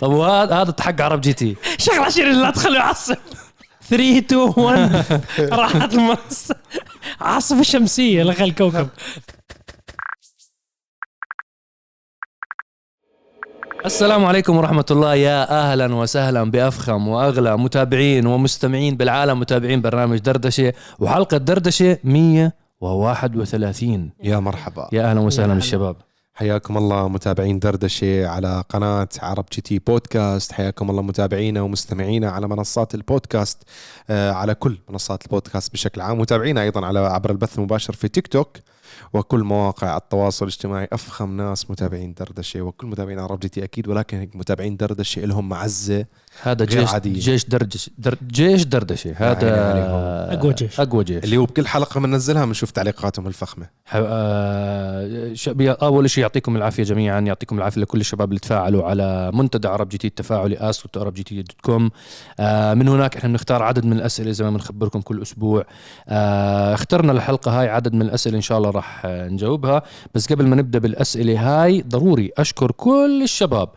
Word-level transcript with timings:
طب 0.00 0.10
وهذا 0.10 0.54
هذا 0.62 0.74
حق 0.80 1.00
عرب 1.00 1.20
جي 1.20 1.32
تي. 1.32 1.56
شغله 1.78 2.08
شيرين 2.10 2.42
لا 2.42 2.50
تخليه 2.50 2.78
يعصب. 2.78 3.16
3 3.88 4.18
2 4.18 4.52
1 4.56 5.04
راحت 5.60 5.94
المنصة 5.94 6.54
عاصفة 7.20 7.62
شمسية 7.62 8.22
لغى 8.22 8.44
الكوكب. 8.44 8.88
السلام 13.86 14.24
عليكم 14.24 14.56
ورحمة 14.56 14.84
الله. 14.90 15.14
يا 15.14 15.50
أهلا 15.70 15.94
وسهلا 15.94 16.50
بأفخم 16.50 17.08
وأغلى 17.08 17.56
متابعين 17.58 18.26
ومستمعين 18.26 18.96
بالعالم 18.96 19.40
متابعين 19.40 19.82
برنامج 19.82 20.18
دردشة. 20.18 20.72
وحلقة 20.98 21.36
دردشة 21.36 21.98
131 22.04 24.10
يا 24.22 24.38
مرحبا. 24.38 24.88
يا 24.92 25.10
أهلا 25.10 25.20
وسهلا 25.20 25.54
بالشباب 25.54 25.96
حياكم 26.38 26.76
الله 26.76 27.08
متابعين 27.08 27.58
دردشة 27.58 28.26
على 28.26 28.64
قناة 28.68 29.08
عرب 29.22 29.46
تي 29.46 29.78
بودكاست. 29.78 30.52
حياكم 30.52 30.90
الله 30.90 31.02
متابعينا 31.02 31.60
ومستمعينا 31.62 32.30
على 32.30 32.48
منصات 32.48 32.94
البودكاست 32.94 33.62
آه، 34.10 34.32
على 34.32 34.54
كل 34.54 34.78
منصات 34.88 35.24
البودكاست 35.24 35.72
بشكل 35.72 36.00
عام 36.00 36.18
متابعينا 36.18 36.62
أيضا 36.62 36.86
على 36.86 36.98
عبر 36.98 37.30
البث 37.30 37.58
المباشر 37.58 37.92
في 37.92 38.08
تيك 38.08 38.26
توك. 38.26 38.56
وكل 39.12 39.40
مواقع 39.44 39.96
التواصل 39.96 40.44
الاجتماعي 40.46 40.88
أفخم 40.92 41.36
ناس 41.36 41.70
متابعين 41.70 42.14
دردشة 42.14 42.60
وكل 42.62 42.86
متابعين 42.86 43.18
عرب 43.18 43.40
جي 43.40 43.48
تي 43.48 43.64
أكيد 43.64 43.88
ولكن 43.88 44.28
متابعين 44.34 44.76
دردشة 44.76 45.22
لهم 45.24 45.48
معزة 45.48 46.06
هذا 46.42 46.64
غير 46.64 46.80
جيش 46.80 46.90
عادية. 46.94 47.20
جيش 47.20 47.44
دردشة 47.44 47.90
در 47.98 48.16
جيش 48.30 48.64
دردشة 48.64 49.14
هذا. 49.16 50.34
أقوى 50.34 50.52
جيش. 50.54 50.80
أقوى 50.80 51.04
جيش 51.04 51.24
اللي 51.24 51.36
هو 51.36 51.44
بكل 51.44 51.66
حلقة 51.66 52.00
بننزلها 52.00 52.44
بنشوف 52.44 52.70
تعليقاتهم 52.70 53.26
الفخمة 53.26 53.66
ح- 53.86 53.96
آه، 53.96 55.34
شبي- 55.34 55.70
أول 55.70 56.10
شيء 56.10 56.22
يعطيكم 56.22 56.56
العافية 56.56 56.82
جميعا 56.82 57.20
يعطيكم 57.20 57.58
العافية 57.58 57.80
لكل 57.80 58.00
الشباب 58.00 58.28
اللي 58.28 58.40
تفاعلوا 58.40 58.84
على 58.84 59.30
منتدى 59.34 59.68
عرب 59.68 59.88
جي 59.88 59.98
تي 59.98 60.06
التفاعلي 60.06 60.56
ask 60.56 60.96
عرب 60.98 61.14
جي 61.14 61.22
تي 61.22 61.34
dot 61.42 61.60
com 61.62 61.90
آه، 62.40 62.74
من 62.74 62.88
هناك 62.88 63.16
إحنا 63.16 63.28
بنختار 63.28 63.62
عدد 63.62 63.84
من 63.84 63.92
الأسئلة 63.92 64.30
زي 64.32 64.44
ما 64.44 64.50
بنخبركم 64.50 65.00
كل 65.00 65.22
أسبوع 65.22 65.64
آه، 66.08 66.74
اخترنا 66.74 67.12
الحلقة 67.12 67.60
هاي 67.60 67.68
عدد 67.68 67.94
من 67.94 68.02
الأسئلة 68.02 68.36
إن 68.36 68.40
شاء 68.42 68.58
الله 68.58 68.68
راح 68.78 69.02
نجاوبها. 69.06 69.82
بس 70.14 70.32
قبل 70.32 70.46
ما 70.46 70.56
نبدأ 70.56 70.78
بالأسئلة 70.78 71.34
هاي 71.40 71.82
ضروري 71.82 72.30
أشكر 72.38 72.70
كل 72.70 73.20
الشباب 73.22 73.68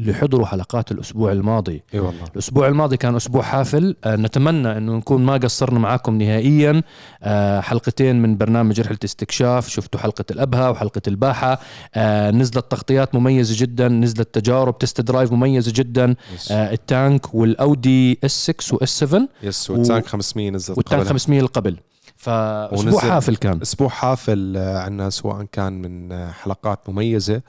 اللي 0.00 0.14
حضروا 0.14 0.46
حلقات 0.46 0.92
الأسبوع 0.92 1.32
الماضي. 1.32 1.82
إي 1.94 1.98
والله. 1.98 2.24
الأسبوع 2.32 2.68
الماضي 2.68 2.96
كان 2.96 3.16
أسبوع 3.16 3.42
حافل. 3.42 3.96
آه، 4.04 4.16
نتمنى 4.16 4.76
إنه 4.76 4.96
نكون 4.96 5.24
ما 5.24 5.36
قصرنا 5.36 5.78
معاكم 5.78 6.18
نهائيا. 6.18 6.82
آه، 7.22 7.60
حلقتين 7.60 8.22
من 8.22 8.36
برنامج 8.36 8.80
رحلة 8.80 8.98
استكشاف. 9.04 9.68
شفتوا 9.68 10.00
حلقة 10.00 10.24
الأبها 10.30 10.68
وحلقة 10.68 11.02
الباحة. 11.08 11.60
آه، 11.94 12.30
نزلت 12.30 12.70
تغطيات 12.70 13.14
مميزة 13.14 13.54
جدا 13.62 13.88
نزلت 13.88 14.34
تجارب 14.34 14.78
test 14.78 15.00
drive 15.00 15.32
مميزة 15.32 15.72
جدا. 15.74 16.14
yes, 16.34 16.52
آه، 16.52 16.72
التانك 16.72 17.34
والأودي 17.34 18.18
S 18.24 18.50
6 18.50 18.74
و 18.74 18.86
S 18.86 18.98
7 18.98 19.28
yes 19.42 19.70
والتانك 19.70 20.06
500 20.06 20.50
نزلت 20.50 20.78
والتانك 20.78 21.00
قبلها. 21.00 21.12
500 21.12 21.38
اللي 21.38 21.50
قبل 21.50 21.76
فاسبوع 22.18 23.00
حافل 23.00 23.36
كان. 23.36 23.60
أسبوع 23.62 23.88
حافل 23.88 24.54
آه، 24.56 24.78
عنا 24.78 25.10
سواء 25.10 25.42
كان 25.52 25.72
من 25.82 26.12
آه، 26.12 26.30
حلقات 26.30 26.88
مميزة 26.88 27.42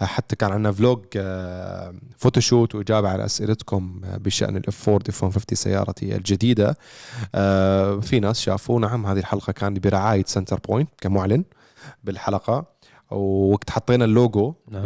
آه، 0.00 0.04
حتى 0.04 0.36
كان 0.36 0.52
عنا 0.52 0.72
vlog 0.72 1.04
photoshoot 2.18 2.74
وإجابة 2.74 3.08
على 3.08 3.24
أسئلتكم 3.24 4.00
بشأن 4.04 4.56
ال 4.56 4.66
F 4.66 4.76
فورد 4.76 5.08
F 5.08 5.24
150 5.24 5.56
سيارتي 5.56 6.16
الجديدة. 6.16 6.76
في 8.00 8.20
ناس 8.22 8.40
شافوا 8.40 8.80
نعم 8.80 9.06
هذه 9.06 9.18
الحلقة 9.18 9.52
كان 9.52 9.74
برعاية 9.74 10.24
سنتر 10.26 10.60
بوينت 10.68 10.88
كمعلن 11.00 11.44
بالحلقة. 12.04 12.64
ووقت 13.14 13.70
حطينا 13.70 14.04
اللوجو 14.04 14.54
نعم. 14.70 14.82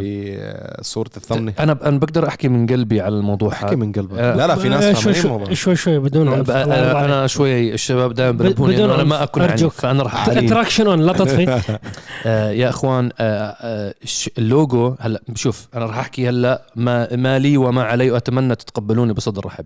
بصوره 0.79 1.09
الثمن 1.17 1.53
أنا 1.59 1.79
أنا 1.83 1.97
بقدر 1.97 2.27
أحكي 2.27 2.47
من 2.47 2.67
قلبي 2.67 3.01
على 3.01 3.15
الموضوع 3.15 3.51
أحكي 3.51 3.67
هذا. 3.67 3.75
من 3.75 3.91
قلبك. 3.91 4.17
آه، 4.17 4.35
لا 4.35 4.47
لا 4.47 4.55
في 4.55 4.67
آه، 4.67 4.69
ناس 4.69 4.83
شوي 4.83 5.13
فاهمين 5.13 5.21
شوي, 5.21 5.31
الموضوع 5.31 5.53
شوي 5.53 5.75
شوي 5.75 5.99
بدون 5.99 6.27
أنا. 6.27 7.05
أنا 7.05 7.27
شوي 7.27 7.73
الشباب 7.73 8.13
دائما 8.13 8.31
بنبهوني 8.37 8.75
بدون 8.75 8.89
أنا 8.89 9.03
ما 9.03 9.23
أكون 9.23 9.43
أرجوك. 9.43 9.71
فأنا 9.71 10.03
راح 10.03 10.15
احكي 10.15 10.47
traction 10.47 10.87
on 10.87 11.01
لا 11.01 11.13
تطفي. 11.13 11.61
آه 12.25 12.51
يا 12.51 12.69
إخوان 12.69 13.09
آه 13.19 13.55
آه 13.61 13.93
اللوجو 14.37 14.95
هلا 14.99 15.21
شوف 15.35 15.67
أنا 15.75 15.85
راح 15.85 15.97
أحكي 15.97 16.29
هلا 16.29 16.65
ما, 16.75 17.15
ما 17.15 17.39
لي 17.39 17.57
وما 17.57 17.83
علي 17.83 18.11
وأتمنى 18.11 18.55
تتقبلوني 18.55 19.13
بصدر 19.13 19.45
رحب. 19.45 19.65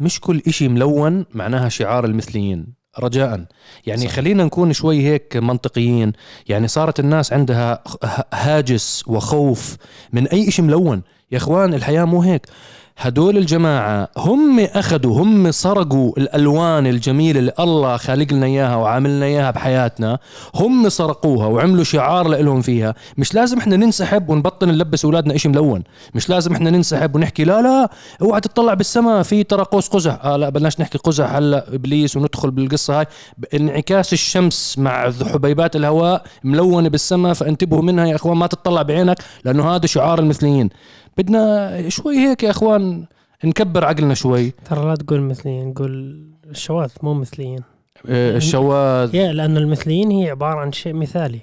مش 0.00 0.20
كل 0.20 0.42
إشي 0.46 0.68
ملون 0.68 1.24
معناها 1.34 1.68
شعار 1.68 2.04
المثليين. 2.04 2.77
رجاء 3.00 3.44
يعني 3.86 4.00
صح. 4.00 4.08
صح. 4.08 4.16
خلينا 4.16 4.44
نكون 4.44 4.72
شوي 4.72 5.02
هيك 5.02 5.36
منطقيين 5.36 6.12
يعني 6.48 6.68
صارت 6.68 7.00
الناس 7.00 7.32
عندها 7.32 7.82
هاجس 8.34 9.04
وخوف 9.06 9.76
من 10.12 10.26
أي 10.28 10.48
إشي 10.48 10.62
ملون 10.62 11.02
يا 11.32 11.36
إخوان 11.36 11.74
الحياة 11.74 12.04
مو 12.04 12.22
هيك 12.22 12.46
هدول 13.00 13.36
الجماعة 13.36 14.08
هم 14.16 14.60
أخذوا 14.60 15.22
هم 15.22 15.50
سرقوا 15.50 16.12
الألوان 16.18 16.86
الجميلة 16.86 17.38
اللي 17.40 17.52
الله 17.60 17.96
خالق 17.96 18.32
لنا 18.32 18.46
إياها 18.46 18.76
وعاملنا 18.76 19.26
إياها 19.26 19.50
بحياتنا. 19.50 20.18
هم 20.54 20.88
سرقوها 20.88 21.46
وعملوا 21.46 21.84
شعار 21.84 22.28
لهم 22.28 22.60
فيها. 22.60 22.94
مش 23.18 23.34
لازم 23.34 23.58
إحنا 23.58 23.76
ننسحب 23.76 24.30
ونبطل 24.30 24.68
نلبس 24.68 25.04
أولادنا 25.04 25.34
إشي 25.34 25.48
ملون. 25.48 25.82
مش 26.14 26.30
لازم 26.30 26.52
إحنا 26.52 26.70
ننسحب 26.70 27.16
ونحكي 27.16 27.44
لا 27.44 27.62
لا 27.62 27.90
أوعى 28.22 28.40
تطلع 28.40 28.74
بالسماء 28.74 29.22
في 29.22 29.44
ترى 29.44 29.62
قوس 29.62 29.88
قزح. 29.88 30.24
آه 30.24 30.36
لا 30.36 30.48
بلناش 30.48 30.80
نحكي 30.80 30.98
قزح 30.98 31.34
هلأ 31.34 31.74
إبليس 31.74 32.16
وندخل 32.16 32.50
بالقصة 32.50 33.00
هاي. 33.00 33.06
انعكاس 33.54 34.12
الشمس 34.12 34.78
مع 34.78 35.10
حبيبات 35.32 35.76
الهواء 35.76 36.22
ملونة 36.44 36.88
بالسماء 36.88 37.34
فانتبهوا 37.34 37.82
منها 37.82 38.06
يا 38.06 38.14
أخوان 38.14 38.36
ما 38.36 38.46
تطلع 38.46 38.82
بعينك 38.82 39.18
لأنه 39.44 39.70
هذا 39.76 39.86
شعار 39.86 40.18
المثليين. 40.18 40.70
بدنا 41.18 41.88
شوي 41.88 42.16
هيك 42.18 42.42
يا 42.42 42.50
أخوان 42.50 43.04
نكبر 43.44 43.84
عقلنا 43.84 44.14
شوي. 44.14 44.50
ترى 44.50 44.84
لا 44.84 44.94
تقول 44.94 45.20
مثليين 45.20 45.72
قول 45.72 46.22
الشواذ 46.50 46.90
مو 47.02 47.14
مثليين. 47.14 47.60
آه، 48.08 48.36
الشواذ. 48.36 49.14
يا 49.14 49.32
لأن 49.32 49.56
المثليين 49.56 50.10
هي 50.10 50.30
عبارة 50.30 50.58
عن 50.60 50.72
شيء 50.72 50.94
مثالي. 50.94 51.40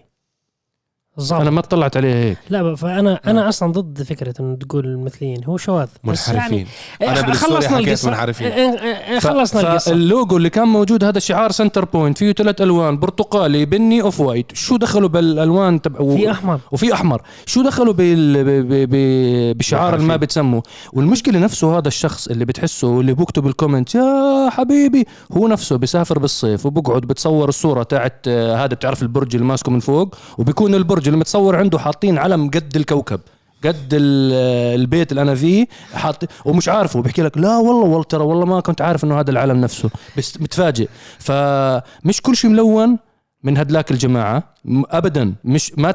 أنا 1.18 1.26
ظابط 1.26 1.48
ما 1.48 1.59
اطلعت 1.59 1.98
عليها 1.98 2.16
هيك. 2.16 2.38
لا 2.50 2.76
فانا 2.76 3.20
أنا 3.28 3.50
أصلا 3.50 3.72
ضد 3.72 4.03
فكرة 4.03 4.34
إنه 4.40 4.56
تقول 4.56 4.86
المثليين 4.86 5.44
هو 5.46 5.58
شواذ. 5.58 5.88
منحرفين. 6.03 6.68
يعني 7.00 7.22
بال 7.28 7.29
story 7.29 7.34
خلصنا 7.56 7.80
القصة. 7.80 8.09
منحرفين. 8.09 8.52
إيه- 8.52 8.80
إيه- 8.80 9.20
ف- 9.20 9.28
خلصنا 9.28 9.62
القصة. 9.62 9.92
فاللوجو 9.92 10.38
اللي 10.38 10.50
كان 10.50 10.68
موجود 10.68 11.03
هذا 11.03 11.20
شعار 11.20 11.52
سنتر 11.52 11.86
بوينت 11.86 12.18
فيه 12.18 12.31
ثلاث 12.31 12.62
ألوان. 12.62 13.00
برتقالي 13.00 13.66
بني 13.66 14.02
off 14.02 14.20
white. 14.20 14.46
شو 14.53 14.78
دخلوا 14.78 15.09
بالألوان 15.09 15.81
تبع 15.81 16.16
في 16.16 16.31
أحمر. 16.31 16.59
وفي 16.72 16.94
أحمر. 16.94 17.22
شو 17.46 17.62
دخلوا 17.62 17.94
بال... 17.94 18.44
ب... 18.44 18.47
ب... 18.68 18.90
ب... 18.96 19.58
بشعار 19.58 20.00
ما. 20.02 20.16
بتسموا 20.16 20.62
والمشكلة 20.94 21.40
نفسه 21.40 21.78
هذا 21.78 21.88
الشخص 21.88 22.28
اللي 22.28 22.46
بتحسه 22.46 23.00
اللي 23.00 23.14
بكتب 23.14 23.47
الكومنت 23.47 23.96
يا 23.96 24.50
حبيبي. 24.50 25.06
هو 25.32 25.47
نفسه 25.47 25.76
بيسافر 25.76 26.20
بالصيف 26.20 26.66
وبقعد 26.66 27.02
بتصور 27.02 27.50
الصورة 27.50 27.84
تاعت 27.84 28.22
آه، 28.28 28.56
هذا 28.56 28.74
بتعرف 28.76 29.02
البرج 29.02 29.36
اللي 29.36 29.47
ماسكه 29.47 29.72
من 29.72 29.80
فوق 29.80 30.16
وبيكون 30.38 30.76
البرج 30.76 31.05
اللي 31.08 31.20
متصور 31.20 31.56
عنده 31.56 31.80
حاطين 31.80 32.18
علم 32.18 32.48
قد 32.50 32.76
الكوكب 32.76 33.20
قد 33.66 33.90
ال- 33.94 34.80
البيت 34.82 35.12
اللي 35.12 35.22
أنا 35.22 35.36
فيه 35.36 35.68
حاط 35.94 36.24
ومش 36.46 36.70
عارفه. 36.70 37.02
بحكي 37.02 37.22
لك 37.22 37.38
لا 37.38 37.58
والله 37.58 37.84
والله 37.84 38.04
ترى 38.04 38.24
والله 38.24 38.46
ما 38.46 38.60
كنت 38.60 38.82
عارف 38.82 39.04
إنه 39.04 39.20
هذا 39.20 39.32
العلم 39.32 39.62
نفسه. 39.62 39.90
بس 40.18 40.42
متفاجئ. 40.42 40.88
فمش 41.20 42.22
كل 42.22 42.36
شيء 42.36 42.50
ملون 42.52 42.98
من 43.46 43.58
هدلاك 43.58 43.92
الجماعة. 43.92 44.44
م- 44.66 44.84
ابدا. 44.92 45.34
مش 45.44 45.74
ما 45.78 45.94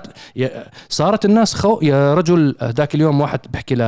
صارت 0.89 1.25
الناس 1.25 1.55
خو 1.55 1.79
يا 1.83 2.15
رجل 2.15 2.57
ذاك 2.65 2.95
اليوم 2.95 3.21
واحد 3.21 3.41
بحكي 3.53 3.75
له 3.75 3.85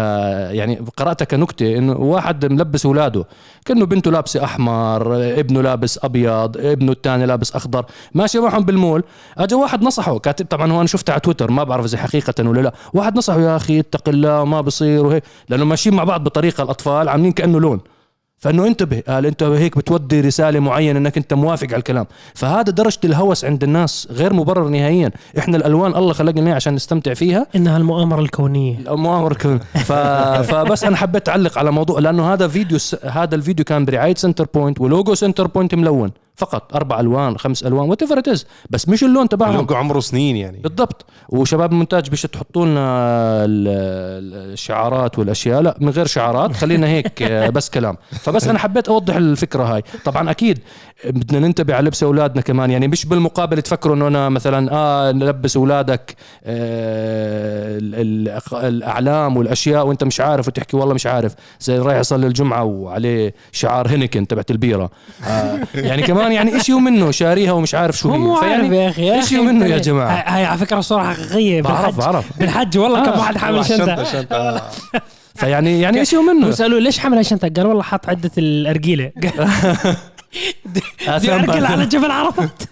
يعني 0.51 0.77
قراتها 0.97 1.25
كنكتة 1.25 1.79
إنه 1.79 1.93
واحد 1.93 2.53
ملبس 2.53 2.87
اولاده 2.87 3.25
كأنه 3.65 3.87
بنته 3.87 4.11
لابسة 4.11 4.45
أحمر 4.45 5.15
ابنه 5.41 5.61
لابس 5.63 5.99
أبيض 6.05 6.57
ابنه 6.57 6.93
الثاني 6.93 7.27
لابس 7.27 7.57
أخضر. 7.57 7.85
ماشي 8.15 8.39
معهم 8.39 8.65
بالمول. 8.65 9.05
اجى 9.39 9.55
واحد 9.55 9.83
نصحه. 9.83 10.19
كاتب 10.19 10.47
طبعا 10.47 10.73
هو 10.73 10.79
أنا 10.79 10.87
شفته 10.87 11.11
على 11.11 11.21
تويتر 11.21 11.51
ما 11.51 11.65
بعرف 11.65 11.85
إذا 11.85 11.99
حقيقة 11.99 12.49
ولا 12.49 12.61
لا. 12.61 12.73
واحد 12.95 13.17
نصحه 13.19 13.41
يا 13.41 13.57
أخي 13.57 13.81
اتق 13.81 14.09
الله 14.09 14.45
ما 14.45 14.61
بصير. 14.61 15.07
وهيك. 15.07 15.23
لأنه 15.49 15.65
ماشيين 15.65 15.95
مع 15.97 16.05
بعض 16.05 16.25
بطريقة 16.25 16.63
الأطفال 16.63 17.09
عاملين 17.09 17.33
كأنه 17.33 17.61
لون. 17.61 17.81
فإنه 18.43 18.67
انتبه 18.67 19.03
قال 19.09 19.27
انت 19.27 19.43
هيك 19.43 19.79
بتودي 19.79 20.21
رسالة 20.21 20.61
معينة 20.61 20.99
إنك 20.99 21.17
انت 21.17 21.35
موافق 21.35 21.67
على 21.67 21.77
الكلام. 21.77 22.07
فهذا 22.35 22.71
درجة 22.71 22.99
الهوس 23.05 23.45
عند 23.45 23.63
الناس 23.63 24.09
غير 24.11 24.33
مبرر 24.33 24.69
نهائيا. 24.69 25.11
إحنا 25.39 25.57
الألوان 25.57 25.95
الله 25.95 26.13
خلقنا 26.13 26.47
إياها 26.47 26.55
عشان 26.55 26.75
نستمتع 26.75 27.15
فيها. 27.15 27.47
إنها 27.57 27.77
المؤامرة 27.77 28.21
الكونية. 28.21 28.79
المؤامرة 28.79 29.35
كمان 29.35 29.59
ف... 29.59 29.93
فبس 30.53 30.85
أنا 30.85 30.97
حبيت 30.97 31.29
أعلق 31.29 31.59
على 31.59 31.71
موضوع 31.73 31.99
لأنه 31.99 32.33
هذا 32.33 32.49
فيديو 32.49 32.79
س... 32.79 32.97
هذا 33.05 33.35
الفيديو 33.35 33.65
كان 33.65 33.85
برعاية 33.85 34.15
سنتر 34.15 34.47
بوينت 34.55 34.81
ولوجو 34.81 35.15
سنتر 35.15 35.47
بوينت 35.47 35.75
ملون. 35.75 36.11
فقط 36.37 36.75
أربع 36.77 37.01
ألوان 37.01 37.39
خمس 37.39 37.63
ألوان 37.63 37.89
whatever 37.91 38.23
بس 38.71 38.89
مش 38.89 39.05
اللون 39.05 39.29
تبعهم. 39.29 39.51
اللوجو 39.53 39.75
عمره 39.75 40.01
سنين 40.01 40.37
يعني. 40.37 40.59
بالضبط. 40.59 41.05
وشباب 41.29 41.73
المونتاج 41.73 42.11
بيش 42.11 42.23
تحطوا 42.23 42.67
لنا 42.67 42.81
ال- 43.45 43.69
ال- 43.69 44.53
الشعارات 44.53 45.19
والأشياء 45.19 45.61
لا 45.63 45.77
من 45.81 45.89
غير 45.89 46.07
شعارات. 46.07 46.57
خلينا 46.57 46.87
هيك 46.87 47.23
آه، 47.23 47.49
بس 47.57 47.71
كلام. 47.71 47.97
فبس 48.11 48.47
أنا 48.49 48.59
حبيت 48.59 48.89
أوضح 48.89 49.15
الفكرة 49.17 49.63
هاي. 49.65 49.83
طبعا 50.05 50.31
أكيد 50.31 50.59
بدنا 51.05 51.39
ننتبه 51.47 51.75
على 51.75 51.87
لبس 51.87 52.03
أولادنا 52.03 52.41
كمان. 52.43 52.71
يعني 52.71 52.89
مش 52.89 53.07
بالمقابل 53.07 53.63
تفكروا 53.63 53.97
إنه 53.97 54.07
أنا 54.09 54.29
مثلا 54.29 54.73
آه 54.73 55.13
نلبس 55.13 55.57
أولادك 55.57 56.17
آه 56.45 57.79
ال- 57.79 58.29
ال- 58.29 58.65
الأعلام 58.67 59.37
والأشياء 59.37 59.87
وأنت 59.87 60.05
مش 60.05 60.21
عارف 60.21 60.49
وتحكي 60.49 60.77
والله 60.77 60.95
مش 60.95 61.07
عارف. 61.07 61.35
زي 61.61 61.79
رايح 61.79 61.99
يصلي 61.99 62.27
الجمعة 62.27 62.65
وعليه 62.65 63.35
شعار 63.53 63.89
هينكن 63.89 64.27
تبعت 64.27 64.51
البيرة. 64.51 64.91
آه 65.27 65.59
يعني 65.75 66.03
كمان 66.03 66.22
يعني 66.31 66.57
إشي 66.57 66.73
منه 66.73 67.11
شاريها 67.11 67.53
ومش 67.53 67.75
عارف 67.75 67.99
شو 67.99 68.39
هي. 68.41 68.51
عارف 68.51 68.73
يا 68.73 68.89
أخي 68.89 69.07
يا 69.07 69.15
إيش 69.15 69.25
أخي 69.25 69.39
منه 69.39 69.67
يا 69.67 69.79
جماعة؟ 69.79 70.11
هاي 70.27 70.45
على 70.45 70.59
فكرة 70.59 70.81
صوره 70.81 71.03
حقيقية 71.03 71.63
بعرف 71.63 71.99
بعرف. 71.99 72.25
بالحج 72.39 72.79
والله 72.79 73.05
كم 73.05 73.11
آه. 73.13 73.19
واحد 73.19 73.37
حامل 73.39 73.65
شنطة. 73.65 74.05
شنطة 74.05 74.63
فيعني 75.35 75.81
يعني 75.81 76.01
إيش 76.01 76.15
هو 76.15 76.23
منه. 76.23 76.47
وسألوه 76.47 76.81
ليش 76.81 76.99
حامل 76.99 77.17
هالشنطه؟ 77.17 77.49
قال 77.57 77.67
والله 77.67 77.83
حاط 77.83 78.09
عدة 78.09 78.31
الأرجيلة. 78.39 79.11
دي 81.21 81.33
ارجل 81.35 81.67
على 81.67 81.87
جبل 81.87 82.11
عرفات 82.11 82.63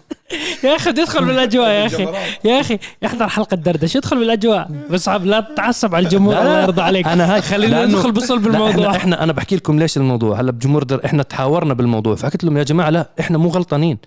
يا 0.65 0.77
أخي 0.77 0.91
يدخل 0.91 1.25
بالأجواء 1.25 1.69
يا 1.69 1.87
أخي. 1.87 2.09
يا 2.44 2.61
أخي 2.61 2.79
يحضر 3.03 3.29
حلقة 3.29 3.55
دردشة. 3.55 3.99
يدخل 3.99 4.19
بالأجواء؟ 4.19 4.69
بس 4.91 5.09
لا 5.09 5.41
تتعصب 5.41 5.94
على 5.94 6.05
الجمهور. 6.05 6.38
الله 6.38 6.62
يرضى 6.62 6.82
عليك. 6.82 7.06
أنا 7.06 7.35
هاي 7.35 7.43
خلينا 7.43 7.87
ندخل 7.87 8.12
بصلب 8.12 8.47
الموضوع 8.47 8.71
إحنا, 8.71 8.97
إحنا 8.97 9.23
أنا 9.23 9.32
بحكي 9.32 9.56
لكم 9.56 9.79
ليش 9.79 9.97
الموضوع. 9.97 10.41
هلا 10.41 10.53
بجمهور 10.53 10.85
إحنا 11.05 11.23
تحاورنا 11.23 11.75
بالموضوع. 11.75 12.15
فحكيت 12.15 12.44
لهم 12.44 12.59
يا 12.59 12.62
جماعة 12.62 12.91
لا 12.91 13.09
إحنا 13.21 13.38
مو 13.38 13.49
غلطانين. 13.49 13.99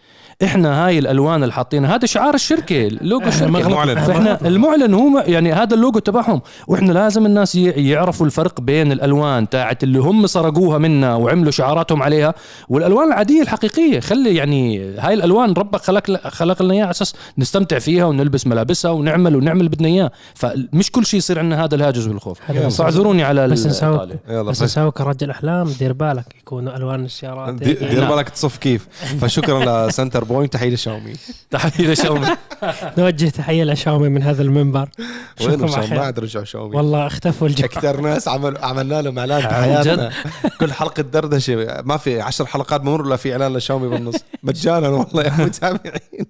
إحنا 0.43 0.85
هاي 0.85 0.99
الألوان 0.99 1.43
اللي 1.43 1.53
حاطينها 1.53 1.95
هذا 1.95 2.05
شعار 2.05 2.33
الشركة 2.33 2.87
لوجو 3.01 3.27
الشركة. 3.27 3.45
المعلن. 3.45 3.99
فإحنا 3.99 4.47
المعلن 4.47 4.93
هو 4.93 5.23
يعني 5.27 5.53
هذا 5.53 5.75
اللوجو 5.75 5.99
تبعهم. 5.99 6.41
وإحنا 6.67 6.91
لازم 6.91 7.25
الناس 7.25 7.55
يعرفوا 7.55 8.25
الفرق 8.25 8.61
بين 8.61 8.91
الألوان 8.91 9.49
تاعت 9.49 9.83
اللي 9.83 9.99
هم 9.99 10.27
سرقوها 10.27 10.77
منا 10.77 11.15
وعملوا 11.15 11.51
شعاراتهم 11.51 12.03
عليها 12.03 12.33
والألوان 12.69 13.07
العادية 13.07 13.41
الحقيقية. 13.41 13.99
خلي 13.99 14.35
يعني 14.35 14.93
هاي 14.97 15.13
الألوان 15.13 15.53
ربك 15.53 15.81
خلق 15.81 16.27
خلق 16.27 16.61
لنا 16.61 16.73
إياها 16.73 16.83
على 16.83 16.91
أساس 16.91 17.15
نستمتع 17.37 17.79
فيها 17.79 18.05
ونلبس 18.05 18.47
ملابسها 18.47 18.91
ونعمل 18.91 19.35
ونعمل 19.35 19.59
اللي 19.59 19.69
بدنا 19.69 19.87
إياه. 19.87 20.11
فمش 20.35 20.91
كل 20.91 21.05
شيء 21.05 21.17
يصير 21.17 21.39
عندنا 21.39 21.63
هذا 21.63 21.75
الهاجس 21.75 22.07
والخوف. 22.07 22.39
فاعذروني 22.77 23.23
على 23.23 23.47
بس. 23.47 23.83
يلا 23.83 24.41
بس 24.41 24.49
بس 24.49 24.63
نسوي 24.63 24.91
كرجل 24.91 25.29
أحلام 25.29 25.67
دير 25.79 25.93
بالك 25.93 26.25
يكونوا 26.39 26.77
ألوان 26.77 27.05
السيارات. 27.05 27.53
دير 27.53 28.09
بالك 28.09 28.29
تصف 28.29 28.57
كيف. 28.57 28.87
فشكرا 29.21 29.87
لسنتر 29.87 30.22
بوينت 30.23 30.53
تحية 30.53 30.69
لشاومي. 30.69 31.13
تحية 31.51 31.87
لشاومي. 31.87 32.27
نوجه 32.97 33.29
تحية 33.29 33.63
لشاومي 33.63 34.09
من 34.09 34.23
هذا 34.23 34.41
المنبر. 34.41 34.89
وين 35.41 35.67
شاومي؟ 35.67 35.97
عاد 35.99 36.19
رجعوا 36.19 36.45
شاومي. 36.45 36.75
والله 36.75 37.07
اختفوا 37.07 37.47
الجماعة. 37.47 37.71
أكثر 37.71 38.01
ناس 38.01 38.27
عمل 38.27 38.57
عملنا 38.57 39.01
لهم 39.01 39.19
إعلان 39.19 39.41
عن 39.41 39.49
بحياتنا. 39.49 40.11
كل 40.59 40.73
حلقة 40.73 41.03
دردشة. 41.03 41.81
ما 41.81 41.97
في 41.97 42.21
عشر 42.21 42.45
حلقات 42.45 42.81
بمر 42.81 43.01
إلا 43.05 43.15
في 43.15 43.31
إعلان 43.31 43.53
لشاومي 43.53 43.87
بالنص. 43.87 44.15
مجانا 44.43 44.89
والله 44.89 45.23
يا 45.23 45.31
متابعين. 45.45 46.25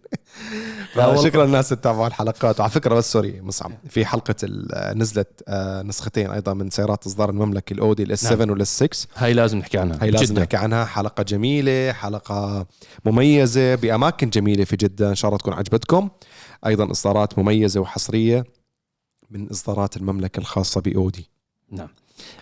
شكرا 1.23 1.43
الناس 1.43 1.71
اللي 1.71 1.81
تتابعوا 1.81 2.07
الحلقات. 2.07 2.59
وعلى 2.59 2.71
فكرة 2.71 2.95
بس 2.95 3.11
sorry 3.11 3.41
مصعب 3.41 3.71
في 3.89 4.05
حلقة 4.05 4.35
نزلت 4.95 5.43
آه، 5.47 5.81
نسختين 5.81 6.29
أيضا 6.31 6.53
من 6.53 6.69
سيارات 6.69 7.05
إصدار 7.05 7.29
المملكة 7.29 7.73
الاودي 7.73 8.03
ال 8.03 8.12
S 8.12 8.21
7 8.25 8.51
وال 8.51 8.72
S 8.72 8.83
6 8.83 9.07
هاي 9.15 9.33
لازم 9.33 9.57
نحكي 9.57 9.77
عنها. 9.77 9.97
هي 10.01 10.11
لازم 10.11 10.33
جداً. 10.33 10.41
نحكي 10.41 10.57
عنها. 10.57 10.85
حلقة 10.85 11.23
جميلة 11.23 11.93
حلقة 11.93 12.65
مميزة 13.05 13.75
بأماكن 13.83 14.29
جميلة 14.29 14.63
في 14.63 14.75
جدة. 14.75 15.09
إن 15.09 15.15
شاء 15.15 15.29
الله 15.29 15.37
تكون 15.37 15.53
عجبتكم. 15.53 16.09
أيضا 16.65 16.91
إصدارات 16.91 17.39
مميزة 17.39 17.79
وحصرية 17.79 18.43
من 19.31 19.49
إصدارات 19.49 19.97
المملكة 19.97 20.39
الخاصة 20.39 20.81
بأودي. 20.81 21.29
نعم. 21.71 21.87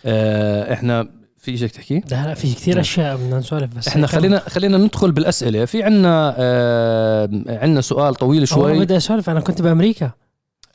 آه 0.06 0.74
إحنا 0.74 1.10
في 1.38 1.58
شيء 1.58 1.68
تحكي 1.68 2.02
لا 2.12 2.28
لا 2.28 2.34
في 2.34 2.54
كثير 2.54 2.80
أشياء 2.80 3.18
بدنا 3.18 3.40
نسولف 3.40 3.76
بس 3.78 3.88
إحنا 3.88 4.08
خلينا 4.08 4.40
خلينا 4.40 4.78
ندخل 4.78 5.12
بالأسئلة. 5.12 5.66
في 5.66 5.84
عندنا 5.84 6.36
آه 6.38 7.30
عندنا 7.48 7.82
سؤال 7.82 8.16
طويل 8.16 8.48
شوي 8.48 8.74
شوي. 8.74 8.80
بدي 8.80 8.98
أسولف 8.98 9.30
أنا 9.30 9.40
كنت 9.40 9.62
بأمريكا. 9.62 10.12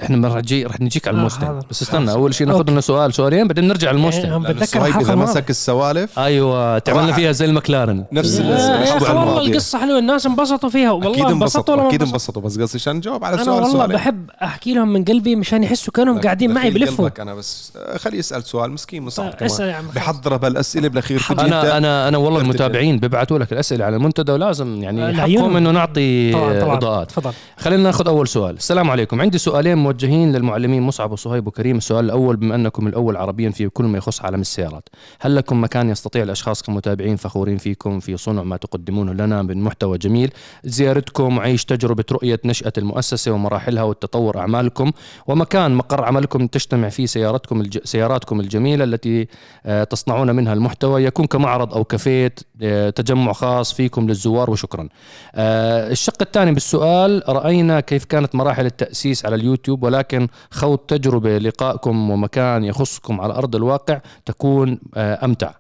إحنا 0.03 0.17
المره 0.17 0.39
الجايه 0.39 0.67
رح 0.67 0.81
نجيك 0.81 1.09
على 1.09 1.15
آه، 1.15 1.19
الموستنج 1.19 1.45
حاضر. 1.45 1.67
بس 1.71 1.83
استنى 1.83 2.11
أول 2.13 2.35
شيء 2.35 2.47
ناخذ. 2.47 2.71
لنا 2.71 2.81
سؤال. 2.81 3.15
سؤالين 3.15 3.47
بعدين 3.49 3.69
نرجع 3.69 3.87
يعني 3.87 3.99
للموستنج 3.99 4.33
عم 4.33 4.43
بتذكر 4.43 4.63
الصهيب 4.63 4.85
الحلقة 4.87 5.01
إذا 5.05 5.13
الماضية. 5.13 5.33
مسك 5.33 5.51
السوالف. 5.51 6.19
أيوه 6.19 6.79
تعملنا 6.79 7.13
فيها 7.13 7.33
زي 7.33 7.45
المكلارن. 7.45 8.05
نفس 8.13 8.41
والله. 8.41 9.41
القصة 9.47 9.79
حلوة 9.79 9.99
الناس 9.99 10.27
انبسطوا 10.27 10.71
فيها. 10.71 10.91
والله 10.93 11.13
أكيد 11.13 11.25
انبسطوا 11.27 11.89
أكيد 11.89 12.03
انبسطوا. 12.03 12.43
بس 12.43 12.59
قصدي 12.59 12.79
عشان 12.79 12.97
نجاوب 12.97 13.25
على 13.25 13.35
أنا 13.35 13.45
سؤال 13.45 13.57
والله 13.63 13.73
سؤالين. 13.73 13.97
بحب 13.97 14.31
أحكي 14.43 14.75
لهم 14.75 14.93
من 14.93 15.05
قلبي 15.05 15.37
مشان 15.37 15.63
يحسوا 15.63 15.93
كأنهم 15.93 16.21
قاعدين 16.21 16.55
معي 16.55 16.71
بلفوا. 16.71 17.09
أنا 17.19 17.35
بس. 17.35 17.73
آه، 17.77 17.97
خليه 17.97 18.19
يسأل 18.19 18.43
سؤال 18.45 18.71
مسكين 18.73 19.03
مصعب 19.03 19.33
آه، 19.43 19.47
اسال 19.47 19.59
كمان. 19.59 19.71
يا 19.71 19.75
عم 19.77 19.87
بحضر 19.95 20.37
بالأسئلة 20.37 20.89
بالأخير 20.89 21.21
تجي 21.21 21.41
أنا 21.41 21.77
أنا 21.77 22.09
أنا 22.09 22.19
والله. 22.19 22.41
المتابعين 22.41 22.99
بيبعتوا 22.99 23.39
لك 23.39 23.53
الأسئلة 23.53 23.85
على 23.85 23.97
المنتدى 23.97 24.33
ولازم 24.33 24.79
آه، 24.79 24.83
يعني 24.83 25.13
لعيونهم. 25.13 25.45
حقهم 25.45 25.57
انه 25.57 25.71
نعطي 25.71 26.35
إضاءات. 26.37 27.11
تفضل. 27.11 27.33
خلينا 27.59 27.83
ناخذ 27.83 28.09
أول 28.09 28.29
سؤال. 28.29 28.57
السلام 28.57 28.91
عليكم. 28.91 29.21
عندي 29.21 29.39
سؤالين 29.39 29.86
موجهين 29.87 30.33
للمعلمين 30.33 30.83
مصعب 30.83 31.13
وصهيب 31.13 31.47
وكريم. 31.47 31.77
السؤال 31.77 32.05
الأول 32.05 32.37
بما 32.37 32.55
أنكم 32.55 32.87
الأول 32.87 33.17
عربيا 33.17 33.51
في 33.51 33.69
كل 33.69 33.85
ما 33.85 33.99
يخص 33.99 34.23
عالم 34.23 34.41
السيارات 34.41 34.89
هل 35.21 35.37
لكم 35.37 35.63
مكان 35.63 35.91
يستطيع 35.91 36.23
الأشخاص 36.23 36.63
كمتابعين 36.63 37.17
فخورين 37.17 37.57
فيكم 37.57 38.01
في 38.01 38.17
صنع 38.17 38.43
ما 38.43 38.57
تقدمونه 38.57 39.13
لنا 39.13 39.43
من 39.43 39.63
محتوى 39.63 39.99
جميل؟ 39.99 40.31
زيارتكم 40.65 41.39
وعيش 41.39 41.65
تجربة 41.65 42.05
رؤية 42.13 42.41
نشأة 42.45 42.73
المؤسسة 42.79 43.33
ومراحلها 43.33 43.83
والتطور 43.83 44.39
أعمالكم 44.39 44.93
ومكان 45.27 45.75
مقر 45.75 46.05
عملكم 46.05 46.47
تجتمع 46.47 46.89
فيه 46.89 47.07
سياراتكم 47.07 47.61
الج... 47.61 47.79
سياراتكم 47.85 48.41
الجميلة 48.41 48.85
التي 48.85 49.29
آه، 49.67 49.85
تصنعون 49.85 50.31
منها 50.31 50.53
المحتوى. 50.53 51.05
يكون 51.05 51.27
كمعرض 51.27 51.75
أو 51.75 51.85
كافيت 51.85 52.41
آه، 52.63 52.91
تجمع 52.91 53.33
خاص 53.33 53.75
فيكم 53.75 54.07
للزوار 54.07 54.51
وشكرا. 54.51 54.89
آه، 55.35 55.91
الشق 55.91 56.23
الثاني 56.23 56.53
بالسؤال 56.53 57.23
رأينا 57.29 57.81
كيف 57.81 58.05
كانت 58.05 58.35
مراحل 58.35 58.67
التأسيس 58.67 59.27
على 59.27 59.35
اليوتيوب 59.37 59.76
ولكن 59.85 60.29
خوض 60.51 60.79
تجربة 60.79 61.39
لقائكم 61.39 62.11
ومكان 62.11 62.65
يخصكم 62.65 63.21
على 63.21 63.35
أرض 63.35 63.57
الواقع 63.57 64.01
تكون 64.27 64.81
آه، 64.95 65.25
أمتع 65.25 65.51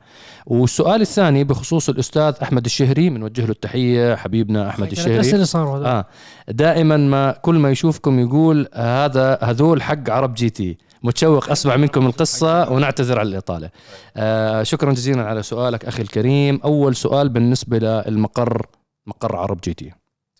والسؤال 0.46 1.00
الثاني 1.00 1.44
بخصوص 1.44 1.88
الأستاذ 1.88 2.34
أحمد 2.42 2.64
الشهري 2.64 3.10
بنوجه 3.10 3.44
له 3.44 3.50
التحية 3.50 4.14
حبيبنا 4.14 4.68
أحمد 4.68 4.90
الشهري 4.90 5.14
الاسئله 5.14 5.44
صاروا 5.44 5.76
هذول. 5.76 5.86
آه 5.86 6.04
دائما 6.48 6.96
ما 6.96 7.32
كل 7.32 7.54
ما 7.54 7.70
يشوفكم 7.70 8.18
يقول 8.18 8.68
هذا 8.74 9.38
هذول 9.42 9.82
حق 9.82 10.10
عرب 10.10 10.34
جي 10.34 10.50
تي 10.50 10.78
متشوق 11.02 11.50
أسمع 11.50 11.76
منكم 11.76 12.06
القصة 12.06 12.70
ونعتذر 12.72 13.18
على 13.18 13.28
الإطالة. 13.28 13.70
آه 14.16 14.62
شكرا 14.62 14.92
جزيلا 14.92 15.22
على 15.22 15.42
سؤالك 15.42 15.84
أخي 15.84 16.02
الكريم، 16.02 16.60
أول 16.64 16.96
سؤال 16.96 17.28
بالنسبة 17.28 17.78
للمقر 17.78 18.66
مقر 19.06 19.36
عرب 19.36 19.60
جي 19.60 19.74
تي. 19.74 19.92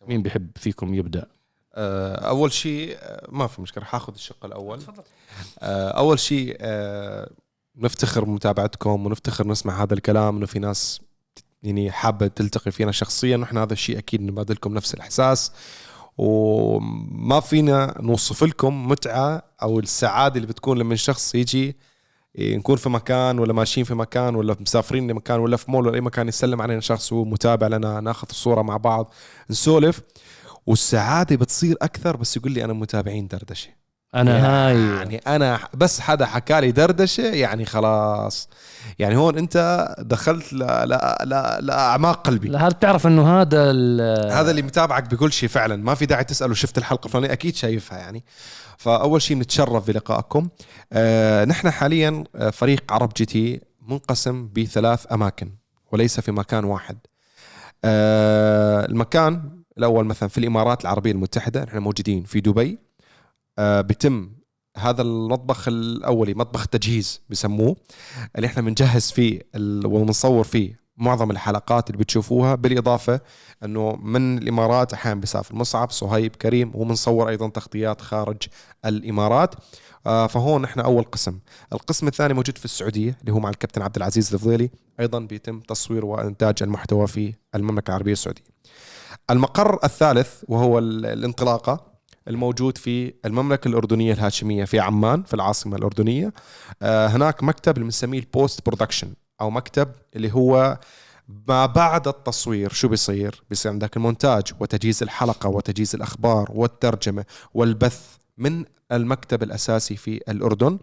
مين 0.08 0.22
بيحب 0.22 0.50
فيكم 0.56 0.94
يبدأ؟ 0.94 1.26
آه، 1.76 2.28
أول 2.28 2.52
شيء 2.52 2.96
آه، 3.00 3.26
ما 3.28 3.46
في 3.46 3.62
مشكلة 3.62 3.84
حاخذ 3.84 4.12
الشق 4.14 4.44
الأول. 4.44 4.80
آه، 5.58 5.88
أول 5.90 6.18
شيء 6.18 6.56
نفتخر 7.76 8.24
بمتابعتكم 8.24 9.06
ونفتخر 9.06 9.46
نسمع 9.46 9.82
هذا 9.82 9.94
الكلام 9.94 10.36
إنه 10.36 10.46
في 10.46 10.58
ناس 10.58 11.00
يعني 11.62 11.90
حابة 11.90 12.26
تلتقي 12.26 12.70
فينا 12.70 12.92
شخصيا 12.92 13.36
ونحن 13.36 13.58
هذا 13.58 13.72
الشيء 13.72 13.98
أكيد 13.98 14.22
نبادلكم 14.22 14.74
نفس 14.74 14.94
الإحساس. 14.94 15.52
وما 16.18 17.40
فينا 17.40 17.94
نوصف 18.00 18.44
لكم 18.44 18.88
متعة 18.88 19.42
أو 19.62 19.78
السعادة 19.78 20.36
اللي 20.36 20.46
بتكون 20.46 20.78
لما 20.78 20.96
شخص 20.96 21.34
يجي 21.34 21.76
إيه، 22.38 22.56
نكون 22.56 22.76
في 22.76 22.88
مكان 22.88 23.38
ولا 23.38 23.52
ماشيين 23.52 23.86
في 23.86 23.94
مكان 23.94 24.34
ولا 24.34 24.56
مسافرين 24.60 25.10
لمكان 25.10 25.40
ولا 25.40 25.56
في 25.56 25.70
مول 25.70 25.86
ولا 25.86 25.94
أي 25.94 26.00
مكان 26.00 26.28
يسلم 26.28 26.62
علينا 26.62 26.80
شخص 26.80 27.12
هو 27.12 27.24
متابع 27.24 27.66
لنا 27.66 28.00
ناخذ 28.00 28.28
الصورة 28.30 28.62
مع 28.62 28.76
بعض 28.76 29.12
نسولف. 29.50 30.00
والسعادة 30.66 31.36
بتصير 31.36 31.76
أكثر 31.82 32.16
بس 32.16 32.36
يقول 32.36 32.52
لي 32.52 32.64
أنا 32.64 32.72
متابعين 32.72 33.28
دردشة. 33.28 33.68
أنا 34.14 34.46
هاي. 34.46 34.96
يعني 34.96 35.16
أنا 35.16 35.58
بس 35.74 36.00
حدا 36.00 36.26
حكى 36.26 36.60
لي 36.60 36.72
دردشة 36.72 37.22
يعني 37.22 37.64
خلاص. 37.64 38.48
يعني 38.98 39.16
هون 39.16 39.38
أنت 39.38 39.86
دخلت. 39.98 40.52
لأعماق 40.52 42.26
قلبي. 42.26 42.48
لا، 42.48 42.68
بتعرف 42.68 43.06
إنه 43.06 43.40
هذا 43.40 43.70
هذا 44.32 44.50
اللي 44.50 44.62
متابعك 44.62 45.10
بكل 45.10 45.32
شيء 45.32 45.48
فعلا. 45.48 45.76
ما 45.76 45.94
في 45.94 46.06
داعي 46.06 46.24
تسأله 46.24 46.54
شفت 46.54 46.78
الحلقة 46.78 47.06
الفلانية 47.06 47.32
أكيد 47.32 47.54
شايفها 47.56 47.98
يعني. 47.98 48.24
فأول 48.78 49.22
شيء 49.22 49.38
نتشرف 49.38 49.86
بلقائكم. 49.86 50.48
آه 50.92 51.44
نحن 51.44 51.70
حاليا 51.70 52.24
آه، 52.36 52.50
فريق 52.50 52.92
عرب 52.92 53.12
GT 53.16 53.60
منقسم 53.88 54.48
بثلاث 54.56 55.12
أماكن 55.12 55.50
وليس 55.92 56.20
في 56.20 56.32
مكان 56.32 56.64
واحد. 56.64 56.98
آه 57.84 58.86
المكان 58.86 59.55
الأول 59.78 60.04
مثلا 60.04 60.28
في 60.28 60.38
الإمارات 60.38 60.82
العربية 60.82 61.12
المتحدة 61.12 61.64
نحن 61.64 61.78
موجودين 61.78 62.24
في 62.24 62.40
دبي. 62.40 62.78
آه 63.58 63.80
بيتم 63.80 64.30
هذا 64.76 65.02
المطبخ 65.02 65.68
الأولي 65.68 66.34
مطبخ 66.34 66.66
تجهيز 66.66 67.20
بسموه 67.30 67.76
اللي 68.36 68.46
إحنا 68.46 68.62
بنجهز 68.62 69.10
فيه 69.10 69.40
ونصور 69.84 70.44
فيه 70.44 70.86
معظم 70.96 71.30
الحلقات 71.30 71.90
اللي 71.90 71.98
بتشوفوها 71.98 72.54
بالإضافة 72.54 73.20
إنه 73.64 73.96
من 73.96 74.38
الإمارات 74.38 74.92
أحيانا 74.92 75.20
بيسافر 75.20 75.54
مصعب 75.54 75.90
صهيب 75.90 76.36
كريم 76.36 76.72
وبنصور 76.74 77.28
أيضا 77.28 77.48
تغطيات 77.48 78.00
خارج 78.00 78.36
الإمارات. 78.84 79.54
آه، 80.06 80.26
فهون 80.26 80.64
إحنا 80.64 80.84
أول 80.84 81.02
قسم. 81.02 81.38
القسم 81.72 82.06
الثاني 82.08 82.34
موجود 82.34 82.58
في 82.58 82.64
السعودية 82.64 83.16
اللي 83.20 83.32
هو 83.32 83.38
مع 83.38 83.50
الكابتن 83.50 83.82
عبد 83.82 83.96
العزيز 83.96 84.34
الفضيلي. 84.34 84.70
أيضا 85.00 85.18
بيتم 85.18 85.60
تصوير 85.60 86.04
وإنتاج 86.04 86.54
المحتوى 86.62 87.06
في 87.06 87.34
المملكة 87.54 87.90
العربية 87.90 88.12
السعودية. 88.12 88.55
المقر 89.30 89.78
الثالث 89.84 90.42
وهو 90.48 90.78
ال- 90.78 91.06
الانطلاقة 91.06 91.96
الموجود 92.28 92.78
في 92.78 93.14
المملكة 93.24 93.68
الأردنية 93.68 94.12
الهاشمية 94.12 94.64
في 94.64 94.80
عمان 94.80 95.22
في 95.22 95.34
العاصمة 95.34 95.76
الأردنية. 95.76 96.32
آه، 96.82 97.06
هناك 97.06 97.42
مكتب 97.42 97.74
اللي 97.74 97.84
بنسميه 97.84 98.18
ال 98.18 98.28
post 98.28 98.66
production 98.66 99.12
أو 99.40 99.50
مكتب 99.50 99.88
اللي 100.16 100.32
هو 100.34 100.78
ما 101.48 101.66
بعد 101.66 102.08
التصوير 102.08 102.72
شو 102.72 102.88
بيصير؟ 102.88 103.42
بيصير 103.50 103.72
عندك 103.72 103.96
المونتاج 103.96 104.42
وتجهيز 104.60 105.02
الحلقة 105.02 105.48
وتجهيز 105.48 105.94
الأخبار 105.94 106.50
والترجمة 106.54 107.24
والبث 107.54 108.00
من 108.38 108.64
المكتب 108.92 109.42
الأساسي 109.42 109.96
في 109.96 110.20
الأردن. 110.28 110.78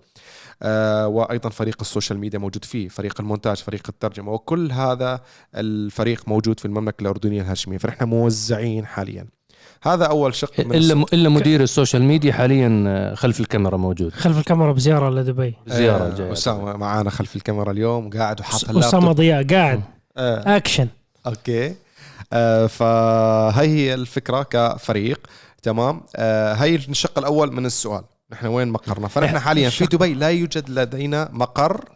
آه، 0.63 1.08
وأيضا 1.08 1.50
فريق 1.50 1.77
ال 1.82 1.87
social 1.87 2.20
media 2.20 2.39
موجود 2.39 2.65
فيه 2.65 2.88
فريق 2.88 3.22
المونتاج 3.22 3.58
فريق 3.58 3.84
الترجمة 3.89 4.32
وكل 4.32 4.72
هذا 4.72 5.22
الفريق 5.55 6.24
موجود 6.27 6.60
في 6.60 6.65
المملكة 6.65 7.01
الأردنية 7.01 7.41
الهاشمية. 7.41 7.77
فنحن 7.77 8.05
موزعين 8.05 8.86
حاليا. 8.86 9.27
هذا 9.84 10.05
أول 10.05 10.36
شق 10.36 10.60
من 10.60 10.75
إلا 10.75 11.05
إلا 11.13 11.29
مدير 11.29 11.62
ال 11.62 11.68
social 11.68 12.03
media 12.03 12.34
حاليا 12.34 12.84
آه، 12.88 13.15
خلف 13.15 13.39
الكاميرا 13.39 13.77
موجود. 13.77 14.13
خلف 14.13 14.38
الكاميرا 14.38 14.72
بزيارة 14.72 15.10
لدبي. 15.10 15.55
زيارة 15.67 16.08
آه، 16.08 16.15
جاية. 16.15 16.34
أسامة 16.34 16.77
معانا 16.77 17.10
خلف 17.10 17.36
الكاميرا 17.36 17.72
اليوم 17.72 18.10
قاعد 18.10 18.39
وحاط 18.39 18.70
أسامة 18.77 19.12
ضياء 19.12 19.48
قاعد. 19.48 19.82
آه. 20.17 20.58
action 20.58 20.88
okay. 21.25 21.75
آه 22.34 22.67
فهي 22.67 23.67
هي 23.67 23.93
الفكرة 23.93 24.43
كفريق. 24.43 25.20
تمام. 25.63 26.01
آه 26.15 26.53
هي 26.53 26.75
الشق 26.75 27.20
الأول 27.20 27.53
من 27.53 27.65
السؤال. 27.65 28.03
نحن 28.34 28.48
وين 28.48 28.68
مقرنا؟ 28.68 29.08
فنحن 29.08 29.40
حاليا 29.40 29.70
في 29.70 29.86
دبي 29.86 30.13
لا 30.13 30.30
يوجد 30.30 30.70
لدينا 30.70 31.30
مقر. 31.34 31.90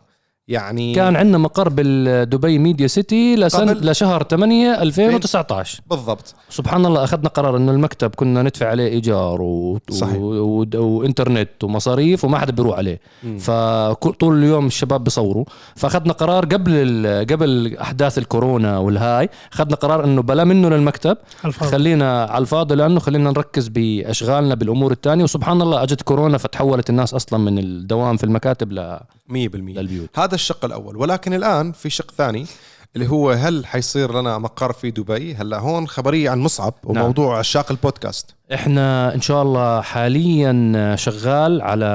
يعني 0.47 0.95
كان 0.95 1.15
عندنا 1.15 1.37
مقر 1.37 1.69
بالدبي 1.69 2.57
ميديا 2.57 2.87
سيتي 2.87 3.35
لسنة 3.35 3.71
لشهر 3.71 4.23
8 4.23 4.81
2019 4.81 5.81
بالضبط. 5.89 6.35
سبحان 6.49 6.85
الله 6.85 7.03
أخذنا 7.03 7.29
قرار 7.29 7.57
إنه 7.57 7.71
المكتب 7.71 8.15
كنا 8.15 8.41
ندفع 8.43 8.67
عليه 8.69 8.87
إيجار 8.87 9.41
و... 9.41 9.79
صحيح. 9.89 10.17
و... 10.17 10.63
و... 10.63 10.65
وإنترنت 10.75 11.63
ومصاريف 11.63 12.25
وما 12.25 12.39
حدا 12.39 12.51
بيروح 12.51 12.77
عليه. 12.77 12.99
فطول 13.39 14.37
اليوم 14.37 14.67
الشباب 14.67 15.03
بيصوروا. 15.03 15.45
فأخذنا 15.75 16.13
قرار 16.13 16.45
قبل 16.45 16.71
ال... 16.73 17.27
قبل 17.27 17.77
أحداث 17.77 18.17
الكورونا 18.17 18.77
والهاي 18.77 19.29
أخذنا 19.53 19.75
قرار 19.75 20.03
إنه 20.03 20.21
بلا 20.21 20.43
منه 20.43 20.69
للمكتب 20.69 21.17
الفاضي. 21.45 21.71
خلينا 21.71 22.23
على 22.23 22.41
الفاضي 22.41 22.75
لأنه 22.75 22.99
خلينا 22.99 23.29
نركز 23.31 23.67
بأشغالنا 23.67 24.55
بالأمور 24.55 24.91
الثانية 24.91 25.23
وسبحان 25.23 25.61
الله 25.61 25.83
أجت 25.83 26.01
كورونا 26.01 26.37
فتحولت 26.37 26.89
الناس 26.89 27.13
أصلا 27.13 27.39
من 27.39 27.59
الدوام 27.59 28.17
في 28.17 28.23
المكاتب 28.23 28.71
ل... 28.71 28.99
100% 29.29 29.33
للبيوت. 29.55 30.19
هذا 30.19 30.35
الشق 30.35 30.65
الأول. 30.65 30.97
ولكن 30.97 31.33
الآن 31.33 31.71
في 31.71 31.89
شق 31.89 32.11
ثاني. 32.11 32.45
اللي 32.95 33.09
هو 33.09 33.31
هل 33.31 33.65
حيصير 33.65 34.19
لنا 34.19 34.37
مقر 34.37 34.73
في 34.73 34.91
دبي؟ 34.91 35.35
هلا 35.35 35.59
هون 35.59 35.87
خبرية 35.87 36.29
عن 36.29 36.39
مصعب 36.39 36.73
نعم. 36.89 37.03
وموضوع 37.03 37.39
عشاق 37.39 37.71
البودكاست. 37.71 38.35
إحنا 38.53 39.15
إن 39.15 39.21
شاء 39.21 39.41
الله 39.41 39.81
حاليا 39.81 40.95
شغال 40.95 41.61
على 41.61 41.85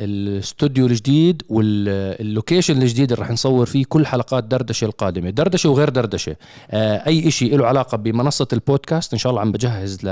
الاستوديو 0.00 0.86
الجديد 0.86 1.42
وال 1.48 1.75
location 1.75 2.82
الجديد 2.82 3.12
اللي 3.12 3.22
راح 3.22 3.30
نصور 3.30 3.66
فيه 3.66 3.84
كل 3.88 4.06
حلقات 4.06 4.44
دردشة 4.44 4.84
القادمة. 4.84 5.30
دردشة 5.30 5.68
وغير 5.68 5.88
دردشة. 5.88 6.36
آه، 6.70 7.06
أي 7.06 7.30
شيء 7.30 7.56
له 7.56 7.66
علاقة 7.66 7.96
بمنصة 7.96 8.48
البودكاست 8.52 9.12
إن 9.12 9.18
شاء 9.18 9.30
الله 9.30 9.40
عم 9.40 9.52
بجهز 9.52 9.98
ل... 10.04 10.08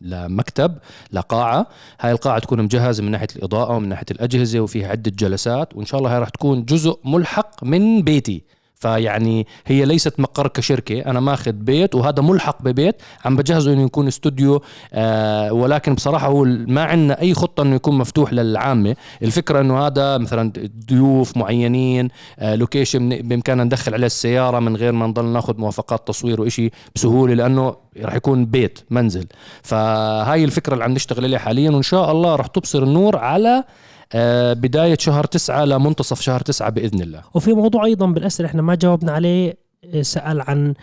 لمكتب 0.00 0.78
لقاعة. 1.12 1.66
هاي 2.00 2.12
القاعة 2.12 2.38
تكون 2.38 2.62
مجهزة 2.62 3.02
من 3.02 3.10
ناحية 3.10 3.28
الإضاءة 3.36 3.76
ومن 3.76 3.88
ناحية 3.88 4.06
الأجهزة 4.10 4.60
وفيها 4.60 4.88
عدة 4.88 5.12
جلسات. 5.18 5.76
وإن 5.76 5.86
شاء 5.86 5.98
الله 5.98 6.12
هاي 6.14 6.18
راح 6.18 6.28
تكون 6.28 6.64
جزء 6.64 6.98
ملحق 7.04 7.64
من 7.64 8.02
بيتي. 8.02 8.42
فيعني 8.82 9.46
هي 9.66 9.84
ليست 9.84 10.20
مقر 10.20 10.48
كشركة 10.48 11.00
أنا 11.00 11.20
ماخذ 11.20 11.52
بيت 11.52 11.94
وهذا 11.94 12.22
ملحق 12.22 12.62
ببيت 12.62 13.02
عم 13.24 13.36
بجهزه 13.36 13.72
إنه 13.72 13.82
يكون 13.82 14.06
استوديو 14.06 14.62
آه 14.92 15.52
ولكن 15.52 15.94
بصراحة 15.94 16.26
هو 16.26 16.44
ما 16.44 16.82
عندنا 16.84 17.20
أي 17.20 17.34
خطة 17.34 17.62
إنه 17.62 17.74
يكون 17.74 17.98
مفتوح 17.98 18.32
للعامة 18.32 18.96
الفكرة 19.22 19.60
إنه 19.60 19.86
هذا 19.86 20.18
مثلا 20.18 20.52
ضيوف 20.88 21.36
معينين 21.36 22.08
آه 22.38 22.54
لوكيشن 22.54 23.08
بإمكاننا 23.08 23.64
ندخل 23.64 23.94
عليه 23.94 24.06
السيارة 24.06 24.58
من 24.58 24.76
غير 24.76 24.92
ما 24.92 25.06
نضل 25.06 25.24
ناخذ 25.24 25.58
موافقات 25.58 26.08
تصوير 26.08 26.40
وإشي 26.40 26.70
بسهولة 26.94 27.34
لأنه 27.34 27.76
راح 28.02 28.14
يكون 28.14 28.46
بيت 28.46 28.78
منزل. 28.90 29.26
فهاي 29.62 30.44
الفكرة 30.44 30.72
اللي 30.72 30.84
عم 30.84 30.92
نشتغل 30.92 31.24
عليها 31.24 31.38
حاليا 31.38 31.70
وإن 31.70 31.82
شاء 31.82 32.12
الله 32.12 32.36
راح 32.36 32.46
تبصر 32.46 32.82
النور 32.82 33.16
على 33.16 33.64
آه 34.14 34.52
بداية 34.52 34.96
شهر 35.00 35.24
تسعة 35.24 35.64
لمنتصف 35.64 36.20
شهر 36.20 36.40
تسعة 36.40 36.70
بإذن 36.70 37.00
الله. 37.02 37.22
وفي 37.34 37.52
موضوع 37.52 37.84
أيضا 37.84 38.06
بالأسئلة 38.06 38.48
إحنا 38.48 38.62
ما 38.62 38.74
جاوبنا 38.74 39.12
عليه 39.12 39.54
سأل 40.00 40.40
عن 40.40 40.74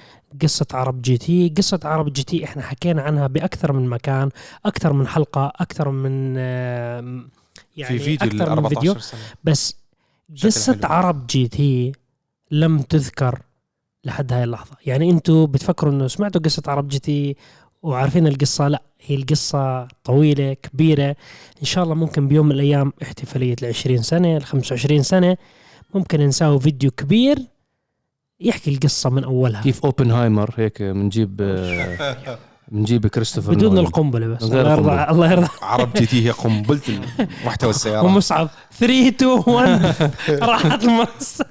قصة 0.41 0.65
عرب 0.73 1.01
GT. 1.01 1.53
قصة 1.57 1.79
عرب 1.83 2.13
GT 2.13 2.43
إحنا 2.43 2.61
حكينا 2.61 3.01
عنها 3.01 3.27
بأكثر 3.27 3.73
من 3.73 3.89
مكان 3.89 4.29
أكثر 4.65 4.93
من 4.93 5.07
حلقة 5.07 5.51
أكثر 5.55 5.89
من 5.89 6.35
آه، 6.37 7.23
يعني 7.77 7.99
في 7.99 8.03
فيديو 8.17 8.27
أكثر 8.27 8.45
من 8.45 8.51
14 8.51 8.75
فيديو. 8.75 8.99
سنة. 8.99 9.19
بس 9.43 9.75
قصة 10.43 10.73
حلو. 10.73 10.81
عرب 10.83 11.27
GT 11.27 11.91
لم 12.51 12.79
تذكر 12.81 13.39
لحد 14.05 14.33
هاي 14.33 14.43
اللحظة. 14.43 14.71
يعني 14.85 15.09
أنتوا 15.09 15.47
بتفكروا 15.47 15.93
إنه 15.93 16.07
سمعتوا 16.07 16.41
قصة 16.41 16.63
عرب 16.67 16.87
GT 16.87 17.35
وعارفين 17.81 18.27
القصة؟ 18.27 18.67
لا. 18.67 18.81
هي 19.01 19.15
القصة 19.15 19.87
طويلة 20.03 20.53
كبيرة. 20.53 21.15
إن 21.61 21.65
شاء 21.65 21.83
الله 21.83 21.95
ممكن 21.95 22.27
بيوم 22.27 22.45
من 22.45 22.51
الأيام 22.51 22.93
احتفالية 23.01 23.55
العشرين 23.61 24.01
سنة 24.01 24.37
الخمسة 24.37 24.73
وعشرين 24.73 25.03
سنة 25.03 25.37
ممكن 25.93 26.19
نساوي 26.21 26.59
فيديو 26.59 26.91
كبير 26.91 27.37
يحكي 28.39 28.71
القصة 28.71 29.09
من 29.09 29.23
أولها. 29.23 29.61
كيف 29.61 29.85
أوبنهايمر؟ 29.85 30.53
هيك 30.57 30.81
بنجيب 30.81 31.41
آه، 31.41 32.17
بنجيب 32.71 33.07
كريستوفر 33.07 33.53
بدون 33.53 33.69
نولان. 33.69 33.85
القنبلة 33.85 34.27
بس. 34.27 34.43
من 34.43 34.49
غير 34.53 34.61
الله 34.77 34.93
يرضى. 35.01 35.11
الله 35.11 35.31
يرضى. 35.31 35.47
عرب 35.61 35.89
GT 35.93 36.25
هي 36.25 36.31
قنبلة 36.31 36.79
محتوى 37.45 37.69
السيارة. 37.69 38.05
ومصعب 38.05 38.49
3 38.79 39.07
2 39.07 39.43
1 39.47 39.95
راحت 40.29 40.83
المنصة 40.83 41.45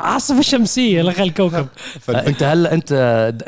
عاصفة 0.00 0.40
شمسية 0.42 1.02
لغى 1.02 1.22
الكوكب. 1.22 1.66
آه، 2.10 2.26
أنت 2.26 2.42
هلا 2.42 2.72
أنت 2.74 2.92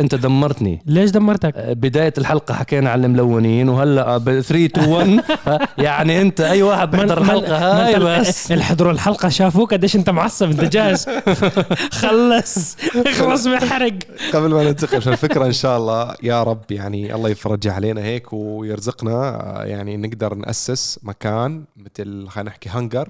أنت 0.00 0.14
دمرتني. 0.14 0.82
ليش 0.86 1.10
دمرتك؟ 1.10 1.52
آه، 1.56 1.72
بداية 1.72 2.14
الحلقة 2.18 2.54
حكينا 2.54 2.90
عن 2.90 3.04
الملونين 3.04 3.68
وهلا 3.68 4.16
ب 4.18 4.40
3 4.40 4.64
2 4.66 4.88
1 4.88 5.20
آه، 5.48 5.68
يعني 5.78 6.22
أنت 6.22 6.40
أي 6.40 6.62
واحد 6.62 6.90
بيحضر 6.90 7.20
من- 7.22 7.34
من- 7.34 7.44
هاي 7.44 7.98
من- 7.98 8.20
بس. 8.20 8.52
اللي 8.52 8.64
حضروا 8.64 8.92
الحلقة 8.92 9.28
شافوك 9.28 9.74
قديش 9.74 9.96
أنت 9.96 10.10
معصب 10.10 10.50
أنت 10.50 10.64
جاهز؟ 10.64 11.06
خلص. 12.00 12.76
اخلص 13.06 13.46
من 13.46 13.54
الحرق. 13.54 13.92
قبل 14.34 14.48
ما 14.50 14.64
ننتقل 14.64 14.96
عشان 14.96 15.12
الفكرة 15.12 15.46
إن 15.46 15.52
شاء 15.52 15.78
الله 15.78 16.14
يا 16.22 16.42
رب 16.42 16.62
يعني 16.70 16.99
الله 17.14 17.28
يفرجها 17.28 17.72
علينا 17.72 18.00
هيك 18.02 18.32
ويرزقنا 18.32 19.40
يعني 19.64 19.96
نقدر 19.96 20.34
نأسس 20.34 20.98
مكان 21.02 21.64
مثل 21.76 22.28
خلينا 22.28 22.50
نحكي 22.50 22.68
هنجر 22.68 23.08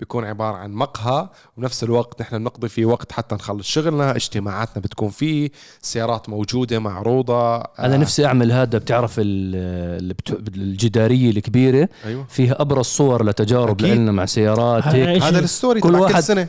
بيكون 0.00 0.24
عبارة 0.24 0.56
عن 0.56 0.72
مقهى 0.72 1.28
وبنفس 1.56 1.84
الوقت 1.84 2.20
نحن 2.22 2.38
بنقضي 2.38 2.68
فيه 2.68 2.84
وقت 2.84 3.12
حتى 3.12 3.34
نخلص 3.34 3.66
شغلنا 3.68 4.16
اجتماعاتنا 4.16 4.82
بتكون 4.82 5.08
فيه 5.10 5.50
سيارات 5.82 6.28
موجودة 6.28 6.78
معروضة. 6.78 7.56
أنا 7.56 7.94
آه، 7.94 7.98
نفسي 7.98 8.26
أعمل 8.26 8.52
هذا 8.52 8.78
بتعرف 8.78 9.14
ال- 9.18 9.56
اللي 10.00 10.14
بت- 10.14 10.48
الجدارية 10.56 11.30
الكبيرة؟ 11.30 11.88
أيوه. 12.04 12.26
فيها 12.28 12.60
أبرز 12.62 12.84
صور 12.84 13.24
لتجارب. 13.24 13.80
لنا 13.80 14.12
مع 14.12 14.26
سيارات 14.26 14.84
هذا 14.84 14.96
هيك. 14.96 15.22
هذا 15.22 15.38
ال- 15.38 15.44
ال 15.44 15.50
story 15.50 15.80
كل 15.80 15.94
واحد- 15.94 16.20
سنة. 16.22 16.48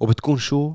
وبتكون 0.00 0.38
شو؟ 0.38 0.72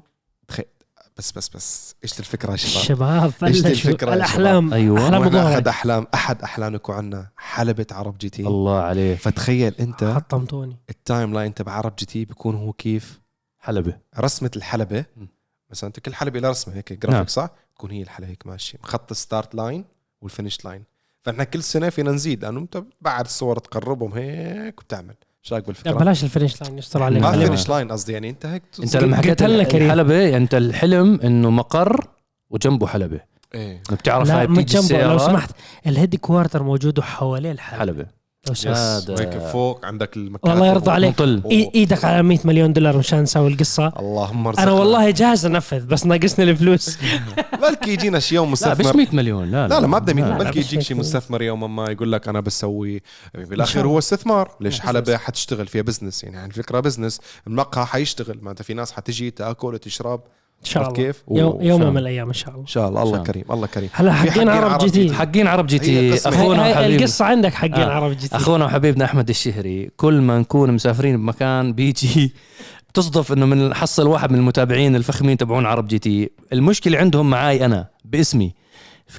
بس 1.24 1.32
بس 1.32 1.50
بس 1.50 1.96
إيش 2.04 2.20
الفكرة 2.20 2.52
يا 2.52 2.56
شباب؟ 2.56 2.74
الشباب 2.78 3.34
الفكرة 3.44 4.10
يا 4.10 4.16
الأحلام 4.16 4.74
أيوة. 4.74 5.00
أحلام 5.00 5.36
احد 5.36 5.68
أحلام 5.68 6.08
أحد 6.14 6.42
احلامنا 6.42 6.76
يكون 6.76 6.96
عندنا 6.96 7.30
حلبة 7.38 7.88
عرب 7.92 8.18
GT. 8.18 8.48
الله 8.48 8.80
عليه 8.80 9.16
فتخيل 9.16 9.76
أنت 9.80 10.04
حطمتوني. 10.04 10.78
ال 10.90 11.34
timeline 11.34 11.54
تبع 11.54 11.72
عرب 11.72 11.96
GT 11.96 12.26
بيكون 12.26 12.56
هو 12.56 12.74
كيف؟ 12.74 13.22
حلبة. 13.60 13.98
رسمة 14.20 14.52
الحلبة. 14.56 15.06
م. 15.18 15.26
مثلا 15.72 15.88
أنت 15.88 16.00
كل 16.00 16.14
حلبة 16.16 16.40
لها 16.40 16.50
رسمة 16.50 16.76
هيك 16.76 16.92
نعم. 16.92 17.00
جرافيك 17.00 17.30
صح؟ 17.30 17.50
تكون 17.76 17.92
هي 17.92 18.02
الحلبة 18.02 18.30
هيك 18.30 18.48
ماشية 18.48 18.78
خط 18.84 19.12
ال 19.12 19.19
start 19.19 19.56
line 19.56 19.86
وال 20.22 20.33
finish 20.33 20.66
line 20.66 20.84
فإحنا 21.22 21.44
كل 21.44 21.64
سنة 21.64 21.90
فينا 21.90 22.12
نزيد 22.12 22.46
لأنه 22.46 22.60
أنت 22.60 22.84
بعد 23.02 23.26
الصور 23.26 23.60
تقربهم 23.60 24.14
هيك 24.14 24.80
وبتعمل 24.82 25.16
شو 25.46 25.56
رايك 25.56 25.64
لا 25.64 25.68
بالفكرة؟ 25.68 25.92
بلاش 25.92 26.24
ال 26.24 26.29
finish 26.29 26.62
line 26.62 26.78
يستر 26.78 27.04
عليك. 27.04 27.22
ما 27.22 27.32
finish 27.32 27.70
line 27.70 27.92
قصدي 27.92 28.14
يعني 28.14 28.30
انت 28.30 28.46
هيك 28.46 28.64
انت 28.80 28.98
لما 28.98 29.18
حكيت 29.18 29.42
يعني 29.42 30.38
انت 30.38 30.56
الحلم 30.56 31.20
انه 31.24 31.50
مقر 31.50 32.08
وجنبه 32.50 32.88
حلبة. 32.88 33.20
إيه. 33.56 33.84
بتعرف 33.92 34.28
لا 34.28 34.40
هاي 34.40 34.48
من 34.48 34.54
بتيجي 34.54 34.74
جنبه 34.74 35.04
لو 35.04 35.16
السيارات 35.16 35.22
سمحت 35.22 35.52
ال 35.88 36.16
headquarter 36.16 36.64
موجود 36.64 37.00
وحواليه 37.00 37.52
الحلبة. 37.52 37.80
حلبة. 37.80 38.06
ده- 38.48 39.04
وهيك 39.14 39.38
فوق 39.38 39.86
عندك 39.86 40.18
المكاتب 40.18 40.50
والله 40.50 40.68
يرضى 40.68 40.92
عليك. 40.92 41.10
مطل 41.10 41.42
إيدك 41.52 42.06
على 42.06 42.24
100 42.24 42.40
مليون 42.46 42.74
دولار 42.74 42.98
مشان 42.98 43.22
نسوي 43.22 43.48
القصة. 43.54 43.88
اللهم 44.00 44.48
ارزقنا. 44.48 44.64
أنا 44.64 44.72
والله 44.72 45.10
جاهز 45.12 45.46
أنفذ 45.46 45.86
بس 45.86 46.06
ناقصني 46.06 46.46
الفلوس. 46.52 46.98
بلكي 47.62 47.92
يجينا 47.94 48.20
شي 48.20 48.36
يوم 48.36 48.46
لا 48.46 48.52
مستثمر. 48.52 48.90
مش 48.90 48.96
100 48.96 49.08
مليون. 49.16 49.52
لا 49.52 49.68
لا 49.68 49.80
لا 49.80 49.88
ما 49.88 50.00
بدنا 50.00 50.20
لا، 50.22 50.26
مين 50.28 50.38
لا، 50.38 50.44
بلكي 50.44 50.60
مش 50.60 50.66
يجيك 50.66 50.82
شي 50.82 50.94
هيك. 50.94 51.00
مستثمر 51.00 51.42
يوما 51.42 51.68
ما 51.68 51.92
يقول 51.92 52.12
لك 52.12 52.28
أنا 52.28 52.40
بسوي 52.40 53.02
بالأخير 53.36 53.82
الله. 53.82 53.94
هو 53.94 54.00
استثمار. 54.00 54.52
ليش 54.62 54.86
لا، 54.86 55.00
business. 55.00 55.16
حتشتغل 55.18 55.68
فيها 55.68 55.82
business 55.82 56.24
يعني 56.24 56.46
الفكرة 56.46 56.80
business 56.80 57.20
المقهى 57.48 57.86
حيشتغل. 57.86 58.40
ما 58.42 58.52
انت 58.52 58.62
في 58.62 58.74
ناس 58.74 58.92
حتجي 58.92 59.32
تأكل 59.32 59.74
وتشرب. 59.74 60.22
إن 60.66 60.72
شاء 60.72 60.84
الله 60.84 60.94
كيف؟ 60.96 61.24
يوم 61.32 61.56
و- 61.56 61.62
يوم 61.62 61.82
من. 61.94 61.98
الأيام 61.98 62.28
إن 62.28 62.34
شاء 62.34 62.50
الله 62.50 62.62
إن 62.62 62.68
شاء 62.68 62.90
الله 62.90 63.04
الله 63.04 63.18
كريم 63.18 63.44
الله 63.52 63.68
كريم 63.68 63.90
هلا 63.94 64.14
حقين 64.14 64.50
عرب 64.50 64.78
GT 64.80 64.92
GT. 64.94 65.12
حقين 65.14 65.48
عرب 65.48 65.68
GT. 65.68 66.14
أخونا 66.30 66.62
وحبيبنا 66.62 66.86
القصة 66.96 67.26
عندك 67.26 67.54
حقين 67.54 67.74
آه. 67.74 67.92
عرب 67.94 68.12
GT 68.12 68.34
أخونا 68.34 68.66
وحبيبنا 68.66 69.06
أحمد 69.06 69.30
الشهري 69.30 69.90
كل 69.98 70.22
ما 70.22 70.40
نكون 70.40 70.72
مسافرين 70.72 71.18
بمكان 71.18 71.74
بيجي 71.74 72.34
بتصدف 72.90 73.32
إنه 73.34 73.46
من 73.46 73.70
نحصل 73.70 74.08
واحد 74.08 74.32
من 74.32 74.38
المتابعين 74.40 74.96
الفخمين 74.96 75.38
تبعون 75.38 75.66
عرب 75.66 75.88
GT 75.88 76.30
المشكلة 76.54 76.98
عندهم 76.98 77.30
معاي 77.30 77.66
أنا 77.66 77.88
باسمي 78.06 78.54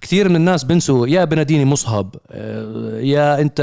كثير 0.00 0.28
من 0.28 0.36
الناس 0.36 0.64
بنسوا 0.64 1.06
يا 1.06 1.24
بناديني 1.24 1.64
مصهب 1.64 2.14
آه، 2.30 3.00
يا 3.00 3.40
انت 3.40 3.60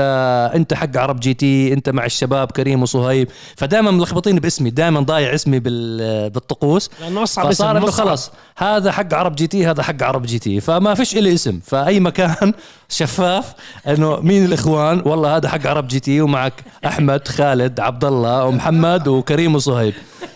انت 0.55 0.73
حق 0.73 0.97
عرب 0.97 1.19
GT 1.19 1.73
انت 1.73 1.89
مع 1.89 2.05
الشباب 2.05 2.51
كريم 2.51 2.81
وصهيب. 2.81 3.27
فدائما 3.55 3.91
ملخبطين 3.91 4.35
باسمي 4.39 4.69
دائما 4.69 4.99
ضايع 4.99 5.33
اسمي 5.35 5.59
بال- 5.59 6.29
بالطقوس. 6.29 6.89
لأنه 7.01 7.23
أصعب 7.23 7.51
فصار 7.51 7.77
اسم 7.77 7.77
إنه. 7.77 7.91
خلص 7.91 8.31
هذا 8.57 8.91
حق 8.91 9.13
عرب 9.13 9.35
GT 9.35 9.67
هذا 9.67 9.83
حق 9.83 10.03
عرب 10.03 10.25
GT. 10.25 10.59
فما 10.59 10.93
فيش 10.93 11.17
إلي 11.17 11.33
اسم. 11.33 11.59
فأي 11.65 11.99
مكان 11.99 12.53
شفاف 12.89 13.53
إنه 13.87 14.19
مين 14.19 14.45
الإخوان؟ 14.45 15.01
والله 15.05 15.35
هذا 15.37 15.49
حق 15.49 15.67
عرب 15.67 15.87
GT 15.87 16.21
ومعك 16.21 16.53
أحمد 16.85 17.27
خالد 17.27 17.79
عبد 17.79 18.05
الله 18.05 18.45
ومحمد 18.45 19.07
وكريم 19.07 19.55
وصهيب. 19.55 19.93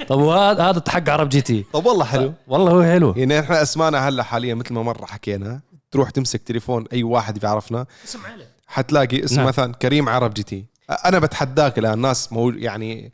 طب 0.07 0.19
وهذا 0.19 0.63
هذا 0.63 0.83
حق 0.87 1.09
عرب 1.09 1.29
GT. 1.29 1.65
طب 1.73 1.85
والله 1.85 2.05
حلو. 2.05 2.33
والله 2.47 2.71
هو 2.71 2.83
حلو. 2.83 3.13
يعني 3.17 3.39
إحنا 3.39 3.61
أسمانا 3.61 4.09
هلأ 4.09 4.23
حاليا 4.23 4.55
مثل 4.55 4.73
ما 4.73 4.83
مرة 4.83 5.05
حكينا. 5.05 5.59
تروح 5.95 6.09
تمسك 6.09 6.41
تليفون 6.41 6.85
أي 6.93 7.03
واحد 7.03 7.39
بيعرفنا 7.39 7.85
اسم 8.05 8.19
علي 8.33 8.43
حتلاقي 8.67 9.23
اسم 9.23 9.35
نعم. 9.35 9.45
مثلا 9.45 9.73
كريم 9.73 10.09
عرب 10.09 10.33
GT. 10.33 10.65
أنا 11.05 11.19
بتحداك 11.19 11.79
الآن 11.79 11.99
ناس 11.99 12.33
مو 12.33 12.49
يعني 12.49 13.13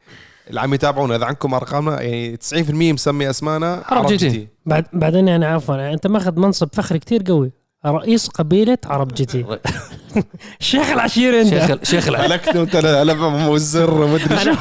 اللي 0.50 0.62
عم 0.62 0.74
يتابعونا 0.74 1.16
إذا 1.16 1.26
عندكم 1.26 1.54
أرقامنا 1.54 2.02
يعني 2.02 2.38
90% 2.38 2.72
مسمي 2.72 3.30
أسمانا 3.30 3.84
عرب 3.88 4.06
GT. 4.08 4.48
بعد 4.66 4.86
بعدين 4.94 5.28
يعني 5.28 5.46
عفوا 5.46 5.76
يعني 5.76 5.94
أنت 5.94 6.08
ماخذ 6.08 6.40
منصب 6.40 6.70
فخري 6.74 7.00
كتير 7.00 7.24
قوي. 7.28 7.52
رئيس 7.86 8.28
قبيلة 8.28 8.78
عرب 8.86 9.14
GT. 9.14 9.46
شيخ 10.60 10.90
العشيرة 10.90 11.42
أنت. 11.42 11.50
شيخ 11.50 11.84
شيخ 11.84 12.08
الع- 12.08 12.20
هلكت 12.20 12.48
انت 12.48 12.76
لا 12.76 13.14
موزر 13.14 14.08
مدري 14.08 14.38
شو 14.38 14.54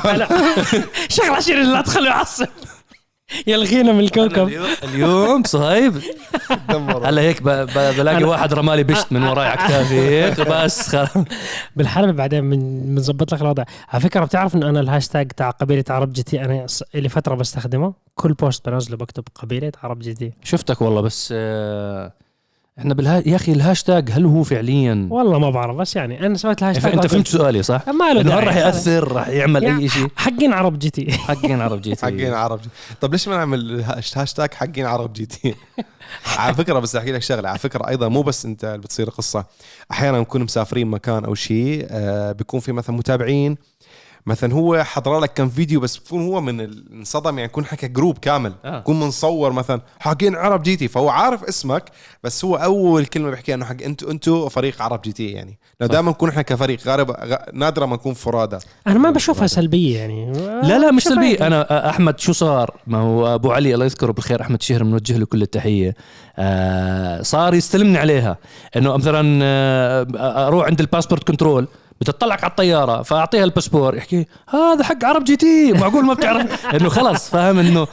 شيخ 1.09 1.25
العشيرة 1.25 1.63
لا 1.63 1.81
تخليه 1.81 2.11
يعصب. 2.11 2.47
يلغينا 3.47 3.93
من 3.93 4.01
الكوكب. 4.01 4.49
اليوم 4.85 5.43
صهيب. 5.47 6.01
هلا 7.05 7.23
هيك 7.23 7.43
بلاقي 7.43 8.25
واحد 8.25 8.55
رمى 8.55 8.72
لي 8.72 8.83
بشت 8.85 9.13
من 9.13 9.23
وراي 9.23 9.47
على 9.49 9.59
كتافي 9.69 9.95
هيك 10.01 10.41
بس 10.41 10.97
بالحرب 11.77 12.17
بعدين 12.17 12.51
بن- 12.51 12.83
بنظبط 12.95 13.35
لك 13.35 13.41
الوضع. 13.43 13.65
على 13.89 14.03
فكرة 14.03 14.25
بتعرف 14.25 14.55
انه 14.55 14.69
أنا 14.69 14.81
الهاشتاج 14.81 15.33
تاع 15.33 15.51
قبيلة 15.51 15.85
عرب 15.91 16.13
GT 16.13 16.45
أنا 16.45 16.67
ص- 16.67 16.83
لي 16.95 17.09
فترة 17.09 17.35
بستخدمه 17.35 17.95
كل 18.15 18.33
post 18.33 18.69
بنزله 18.69 18.97
بكتب 18.97 19.25
قبيلة 19.35 19.73
عرب 19.83 19.99
GT. 19.99 20.33
شفتك 20.45 20.83
والله 20.83 21.01
بس 21.01 21.29
آه، 21.37 22.13
إحنا 22.81 22.95
بالها 22.95 23.23
يا 23.27 23.37
أخي 23.37 23.53
الهاشتاج 23.53 24.11
هل 24.11 24.25
هو 24.27 24.43
فعليا؟ 24.43 25.09
والله 25.11 25.39
ما 25.39 25.51
بعرف 25.51 25.77
بس 25.77 25.97
يعني 25.97 26.27
أنا 26.27 26.37
سويت 26.37 26.63
الهاشتاج 26.63 26.93
أنت 26.93 27.07
فهمت 27.07 27.29
سؤالي 27.29 27.63
صح؟ 27.63 27.89
ما 27.89 28.13
له 28.13 28.21
إنه 28.21 28.21
هل 28.21 28.25
داعي. 28.35 28.45
راح 28.47 28.57
يأثر 28.57 29.13
راح 29.13 29.29
يعمل 29.29 29.63
يعني 29.63 29.83
أي 29.83 29.89
شيء؟ 29.89 30.09
حقين 30.17 30.53
عرب 30.53 30.79
GT. 30.79 31.13
حقين 31.13 31.61
عرب 31.61 31.81
GT. 31.81 32.03
حقين 32.07 32.35
عرب 32.35 32.61
G 32.63 32.69
طب 33.01 33.13
ليش 33.13 33.29
ما 33.29 33.37
نعمل 33.37 33.83
هاش- 33.83 34.19
هاشتاج 34.19 34.55
حقين 34.55 34.87
عرب 34.87 35.13
GT؟ 35.13 35.55
على 36.39 36.55
فكرة 36.55 36.79
بس 36.79 36.97
أحكي 36.97 37.13
لك 37.13 37.23
شغلة 37.23 37.49
على 37.49 37.59
فكرة 37.59 37.89
أيضا 37.89 38.09
مو 38.09 38.23
بس 38.23 38.45
أنت 38.47 38.65
اللي 38.65 38.79
بتصير 38.79 39.11
قصة. 39.11 39.45
أحيانا 39.91 40.21
نكون 40.21 40.43
مسافرين 40.43 40.87
مكان 40.87 41.25
أو 41.25 41.35
شيء 41.35 41.87
آه 41.91 42.33
بيكون 42.33 42.61
في 42.61 42.73
مثلا 42.73 42.97
متابعين 42.97 43.57
مثلا 44.27 44.55
هو 44.55 44.85
حضر 44.85 45.19
لك 45.19 45.33
كم 45.35 45.49
فيديو 45.49 45.81
بس 45.81 45.97
بكون 45.97 46.27
هو 46.27 46.41
من 46.41 46.61
الانصدم 46.61 47.39
يعني 47.39 47.43
يكون 47.51 47.65
حكى 47.65 47.89
جروب 47.89 48.19
كامل 48.19 48.53
آه. 48.65 48.79
يكون 48.79 49.01
منصور 49.01 49.53
مثلا. 49.53 49.81
حقين 49.99 50.35
عرب 50.37 50.63
GT 50.63 50.89
فهو 50.89 51.09
عارف 51.09 51.45
اسمك 51.45 51.85
بس 52.25 52.45
هو 52.45 52.57
أول 52.57 53.07
كلمة 53.07 53.31
بيحكيها 53.31 53.55
إنه 53.55 53.65
حق 53.65 53.83
أنتوا 53.83 54.11
أنتوا 54.11 54.49
فريق 54.49 54.83
عرب 54.83 55.03
GT 55.03 55.27
يعني. 55.31 55.59
لو 55.81 55.87
دائما 55.87 56.11
نكون 56.11 56.29
إحنا 56.29 56.43
كفريق 56.43 56.79
غالبا 56.87 57.17
غ- 57.25 57.55
نادرا 57.55 57.87
ما 57.87 57.95
نكون 57.95 58.15
فرادى 58.15 58.59
أنا 58.87 58.99
ما 58.99 59.11
بشوفها 59.11 59.47
سلبية 59.47 59.99
يعني. 59.99 60.33
لا 60.63 60.79
لا 60.79 60.91
مش 60.91 61.03
بشوفها 61.05 61.15
سلبي 61.15 61.27
هيك. 61.33 61.43
أنا 61.43 61.91
أحمد 61.91 62.19
شو 62.21 62.33
صار؟ 62.33 62.77
ما 62.87 62.99
هو 62.99 63.35
أبو 63.35 63.53
علي 63.53 63.75
الله 63.75 63.85
يذكره 63.85 64.13
بالخير 64.13 64.41
أحمد 64.43 64.63
شهر 64.63 64.83
بنوجه 64.83 65.17
له 65.19 65.27
كل 65.27 65.43
التحية. 65.43 65.95
آه 66.39 67.23
صار 67.23 67.55
يستلمني 67.55 67.99
عليها. 67.99 68.37
إنه 68.77 68.97
مثلا 68.97 69.41
آه، 69.43 70.07
أروح 70.49 70.67
عند 70.67 70.81
ال 70.81 70.86
passport 70.86 71.27
control. 71.29 71.69
بتطلعك 72.01 72.45
على 72.45 72.51
الطيارة 72.51 73.03
فأعطيها 73.03 73.45
الباسبور 73.45 73.97
يحكي 73.97 74.27
هذا 74.49 74.85
حق 74.85 75.05
عرب 75.05 75.25
GT 75.25 75.73
معقول 75.73 76.05
ما 76.05 76.15
بتعرف؟ 76.15 76.67
إنه 76.77 76.89
خلص 76.89 77.31
فاهم 77.31 77.59
إنه 77.59 77.87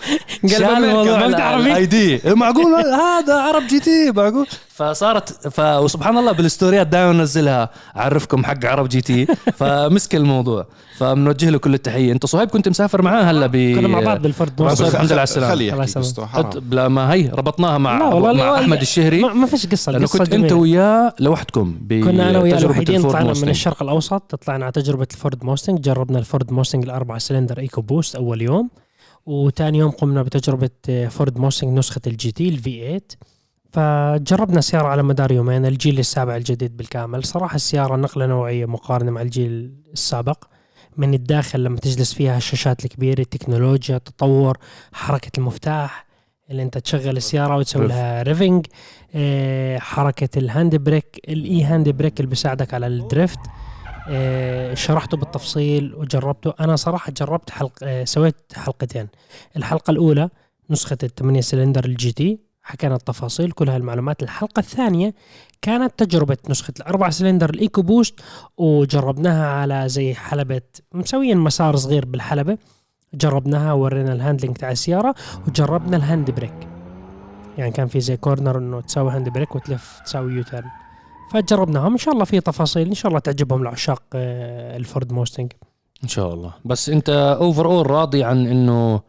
قلب 0.43 0.83
الموضوع، 0.83 1.19
ما 1.19 1.27
بتعرفي؟ 1.27 1.71
ال 1.71 1.85
ID 1.85 2.21
معقول 2.25 2.75
هذا 2.75 3.35
عرب 3.41 3.67
GT 3.67 4.11
معقول. 4.11 4.47
فصارت 4.77 5.47
ف... 5.47 5.59
وسبحان 5.59 6.17
الله 6.17 6.31
بالستوريات 6.31 6.87
دائما 6.87 7.11
انزلها 7.11 7.69
أعرفكم 7.97 8.45
حق 8.45 8.65
عرب 8.65 8.87
GT. 8.89 9.25
فمسك 9.59 10.15
الموضوع. 10.15 10.65
فبنوجه 10.97 11.49
له 11.49 11.57
كل 11.57 11.73
التحية. 11.73 12.11
انت 12.11 12.25
صهيب 12.25 12.49
كنت 12.49 12.69
مسافر 12.69 13.01
معاه 13.01 13.23
هلا 13.23 13.47
ب 13.47 13.51
كنا 13.75 13.87
مع 13.87 13.99
بعض 13.99 14.21
بالفورد. 14.21 14.69
صار- 14.73 14.87
الحمد 14.87 15.05
لله 15.05 15.13
على 15.13 15.23
السلامة. 15.23 15.53
خليه 15.53 15.73
الله 15.73 15.83
يحكي 15.83 16.59
لا 16.71 16.87
ما 16.87 17.13
هي 17.13 17.27
ربطناها 17.29 17.77
مع 17.77 17.97
لا 17.97 18.05
والله 18.05 18.33
مع 18.33 18.51
لا- 18.51 18.61
أحمد 18.61 18.81
الشهري. 18.81 19.21
ما, 19.21 19.33
ما 19.33 19.47
فيش 19.47 19.67
قصة 19.67 19.91
لأنه 19.91 20.07
كنت 20.07 20.33
أنت. 20.33 20.51
وياه 20.51 21.13
لوحدكم 21.19 21.77
كنا 21.89 22.29
أنا 22.29 22.39
وياه 22.39 22.57
الوحيدين 22.57 23.01
طلعنا 23.01 23.33
من. 23.33 23.49
الشرق 23.49 23.83
الأوسط 23.83 24.35
طلعنا 24.35 24.65
على 24.65 24.71
تجربة 24.71 25.07
الفورد 25.13 25.43
موستنج. 25.43 25.81
جربنا 25.81 26.19
الفورد 26.19 26.51
موستنج 26.51 26.83
الاربعه 26.83 27.17
cylinder 27.17 27.59
EcoBoost 27.59 28.15
أول 28.15 28.41
يوم 28.41 28.69
وثاني 29.25 29.77
يوم 29.77 29.91
قمنا 29.91 30.23
بتجربة 30.23 30.69
آه، 30.89 31.07
فورد 31.07 31.37
موستنج 31.39 31.77
نسخة 31.77 32.01
ال 32.07 32.31
GT 32.31 32.49
ال 32.49 32.79
V8 32.79 33.01
فجربنا 33.77 34.59
السيارة 34.59 34.87
على 34.87 35.03
مدار 35.03 35.31
يومين 35.31 35.65
الجيل 35.65 35.99
السابع 35.99 36.35
الجديد 36.35 36.77
بالكامل. 36.77 37.23
صراحة 37.23 37.55
السيارة 37.55 37.95
نقلة 37.95 38.25
نوعية 38.25 38.65
مقارنة 38.65 39.11
مع 39.11 39.21
الجيل 39.21 39.71
السابق. 39.93 40.43
من 40.97 41.13
الداخل 41.13 41.63
لما 41.63 41.77
تجلس 41.77 42.13
فيها 42.13 42.37
الشاشات 42.37 42.85
الكبيرة 42.85 43.21
التكنولوجيا 43.21 43.95
التطور 43.95 44.57
حركة 44.93 45.31
المفتاح 45.37 46.05
اللي 46.49 46.63
انت 46.63 46.77
تشغل 46.77 47.17
السيارة 47.17 47.57
وتسوي. 47.57 47.87
لها 47.87 48.23
revving 48.23 48.65
آه، 49.15 49.77
حركة 49.79 50.39
ال 50.39 50.46
hand 50.46 50.75
brake 50.75 51.21
ال 51.29 51.63
e-hand 51.63 51.89
brake 51.89 52.19
اللي 52.19 52.29
بيساعدك 52.29 52.73
على 52.73 52.87
ال 52.87 52.96
drift 52.96 53.39
آه، 54.09 54.73
شرحته 54.73 55.17
بالتفصيل 55.17 55.95
وجربته. 55.95 56.53
أنا 56.59 56.75
صراحة 56.75 57.11
جربت 57.11 57.49
حلق 57.49 57.79
آه، 57.83 58.03
سويت 58.03 58.35
حلقتين. 58.55 59.07
الحلقة 59.57 59.91
الأولى 59.91 60.29
نسخة 60.69 60.97
الثمانية 61.03 61.41
cylinder 61.41 61.85
ال 61.85 62.11
GT 62.11 62.46
حكينا 62.67 62.95
التفاصيل 62.95 63.51
كل 63.51 63.69
هالمعلومات. 63.69 64.23
الحلقة 64.23 64.59
الثانية 64.59 65.13
كانت 65.61 65.93
تجربة 65.97 66.37
نسخة 66.49 66.73
الأربع 66.79 67.09
cylinder 67.09 67.49
ال 67.49 67.81
EcoBoost 67.81 68.19
وجربناها 68.57 69.47
على 69.47 69.89
زي 69.89 70.13
حلبة 70.13 70.61
مسويين 70.93 71.37
مسار 71.37 71.75
صغير 71.75 72.05
بالحلبة. 72.05 72.57
جربناها 73.13 73.73
ورينا 73.73 74.13
ال 74.13 74.18
handling 74.18 74.57
تاع 74.57 74.71
السيارة 74.71 75.15
وجربنا 75.47 75.97
ال 75.97 76.04
hand 76.04 76.31
brake. 76.31 76.67
يعني 77.57 77.71
كان 77.71 77.87
في 77.87 77.99
زي 77.99 78.17
corner 78.17 78.57
إنه 78.57 78.81
تسوي 78.81 79.11
hand 79.11 79.29
brake 79.29 79.55
وتلف 79.55 79.99
تسوي 80.05 80.33
U-turn. 80.33 80.69
فجربناهم. 81.31 81.91
إن 81.91 81.97
شاء 81.97 82.13
الله 82.13 82.25
في 82.25 82.39
تفاصيل 82.39 82.87
إن 82.87 82.93
شاء 82.93 83.09
الله 83.09 83.19
تعجبهم 83.19 83.63
لعشاق 83.63 84.03
آه، 84.13 84.77
الفورد 84.77 85.13
موستنج. 85.13 85.51
إن 86.03 86.07
شاء 86.07 86.33
الله. 86.33 86.53
بس 86.65 86.89
أنت 86.89 87.09
overall 87.41 87.91
راضي 87.91 88.23
عن 88.23 88.47
إنه 88.47 89.01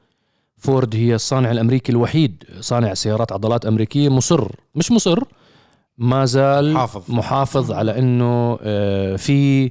فورد 0.58 0.96
هي 0.96 1.14
الصانع 1.14 1.50
الأمريكي 1.50 1.92
الوحيد 1.92 2.44
صانع 2.60 2.94
سيارات 2.94 3.32
عضلات 3.32 3.66
أمريكية 3.66 4.08
مصر 4.08 4.48
مش 4.74 4.92
مصر 4.92 5.18
ما 5.98 6.24
زال 6.24 6.76
حافظ. 6.76 7.02
محافظ 7.14 7.72
على 7.72 7.98
إنه 7.98 8.58
آه، 8.62 9.16
في 9.16 9.70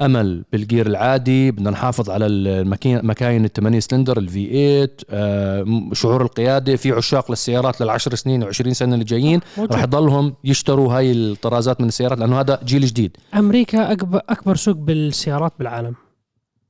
أمل 0.00 0.44
بال 0.52 0.63
gear 0.63 0.86
العادي 0.86 1.50
بدنا 1.50 1.70
نحافظ 1.70 2.10
على 2.10 2.26
الماكين- 2.26 3.06
مكاين 3.06 3.44
الثمانية 3.44 3.80
cylinder 3.80 4.18
ال 4.18 4.46
V8 4.46 4.90
آه، 5.10 5.90
شعور 5.92 6.22
القيادة 6.22 6.76
في 6.76 6.92
عشاق 6.92 7.30
للسيارات 7.30 7.80
للعشر 7.80 8.14
سنين 8.14 8.44
و20 8.52 8.72
سنة 8.72 8.94
اللي 8.94 9.04
جايين 9.04 9.40
راح 9.58 9.82
يضلهم 9.82 10.34
يشتروا 10.44 10.92
هاي 10.96 11.12
الطرازات 11.12 11.80
من 11.80 11.88
السيارات 11.88 12.18
لأنه 12.18 12.40
هذا 12.40 12.60
جيل 12.64 12.86
جديد. 12.86 13.16
أمريكا 13.34 13.92
اكبر 13.92 14.20
أكبر 14.28 14.56
سوق 14.56 14.76
بالسيارات 14.76 15.52
بالعالم 15.58 15.94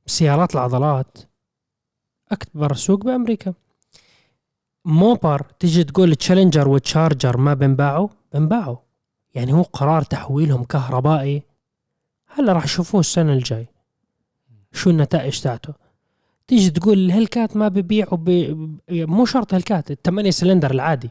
سيارات 0.07 0.55
العضلات. 0.55 1.18
أكبر 2.32 2.74
سوق 2.74 3.04
بأمريكا. 3.04 3.54
Mopar 4.85 5.46
تيجي 5.58 5.84
تقول 5.84 6.14
تشالنجر 6.14 6.68
وتشارجر 6.68 7.36
ما 7.36 7.54
بنباعوا 7.54 8.08
بنباعوا 8.34 8.76
يعني 9.34 9.52
هو 9.52 9.62
قرار 9.62 10.02
تحويلهم 10.02 10.64
كهربائي. 10.64 11.42
هلا 12.26 12.52
راح 12.52 12.64
يشوفوه 12.64 13.00
السنة 13.00 13.32
الجاي. 13.32 13.66
شو 14.72 14.90
النتائج 14.90 15.40
تاعته؟ 15.40 15.74
تيجي 16.48 16.70
تقول 16.70 16.98
ال 16.98 17.06
Hellcat 17.06 17.56
ما 17.56 17.68
ببيعوا 17.68 18.16
ب... 18.16 18.30
مو 18.90 19.24
شرط 19.24 19.54
Hellcat 19.54 19.90
الثمانية 19.90 20.30
سلندر 20.30 20.70
العادي. 20.70 21.10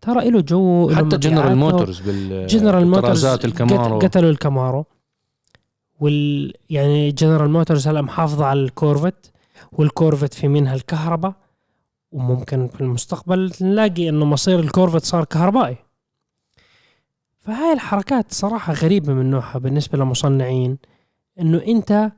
ترى 0.00 0.30
له 0.30 0.40
جو 0.40 0.90
حتى 0.94 1.16
جنرال. 1.16 1.56
موتورز 1.56 2.00
بال 2.00 2.46
جنرال 2.46 2.86
موتورز 2.86 3.24
الكامارو 3.24 3.98
قت- 3.98 4.04
قتلوا 4.04 4.30
الكامارو. 4.30 4.84
وال 6.00 6.52
يعني 6.70 7.12
جنرال 7.12 7.50
موتورز 7.50 7.88
هلا 7.88 8.02
محافظة 8.02 8.44
على 8.44 8.60
الكورفت. 8.60 9.32
والكورفت 9.72 10.34
في 10.34 10.48
منها 10.48 10.74
الكهرباء 10.74 11.34
وممكن 12.12 12.68
في 12.68 12.80
المستقبل 12.80 13.52
نلاقي 13.60 14.08
إنه 14.08 14.24
مصير 14.24 14.60
الكورفت 14.60 15.04
صار 15.04 15.24
كهربائي. 15.24 15.76
فهاي 17.40 17.72
الحركات 17.72 18.32
صراحة 18.32 18.72
غريبة 18.72 19.12
من 19.12 19.30
نوعها 19.30 19.58
بالنسبة 19.58 19.98
لمصنعين 19.98 20.78
إنه 21.40 21.62
أنت 21.66 22.12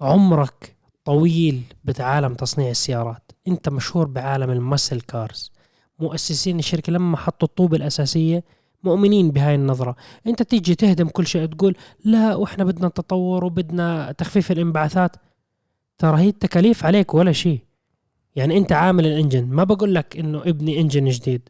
عمرك 0.00 0.76
طويل 1.04 1.62
بعالم 1.84 2.34
تصنيع 2.34 2.70
السيارات. 2.70 3.32
أنت 3.48 3.68
مشهور 3.68 4.06
بعالم 4.06 4.50
ال 4.50 4.57
muscle 4.57 5.00
cars. 5.00 5.52
مؤسسين 5.98 6.58
الشركة 6.58 6.92
لما 6.92 7.16
حطوا 7.16 7.48
الطوبة 7.48 7.76
الأساسية 7.76 8.44
مؤمنين 8.82 9.30
بهاي 9.30 9.54
النظرة. 9.54 9.96
أنت 10.26 10.42
تيجي 10.42 10.74
تهدم 10.74 11.08
كل 11.08 11.26
شيء 11.26 11.46
تقول 11.46 11.76
لا 12.04 12.34
وإحنا 12.34 12.64
بدنا 12.64 12.88
تطور 12.88 13.44
وبدنا 13.44 14.12
تخفيف 14.12 14.52
الانبعاثات. 14.52 15.16
ترى 15.98 16.20
هي 16.20 16.28
التكاليف 16.28 16.84
عليك 16.84 17.14
ولا 17.14 17.32
شيء. 17.32 17.60
يعني 18.36 18.56
أنت 18.56 18.72
عامل 18.72 19.06
ال 19.06 19.11
engine. 19.11 19.44
ما 19.44 19.64
بقول 19.64 19.94
لك 19.94 20.16
إنه 20.16 20.42
ابني 20.42 20.80
engine 20.80 21.08
جديد. 21.08 21.48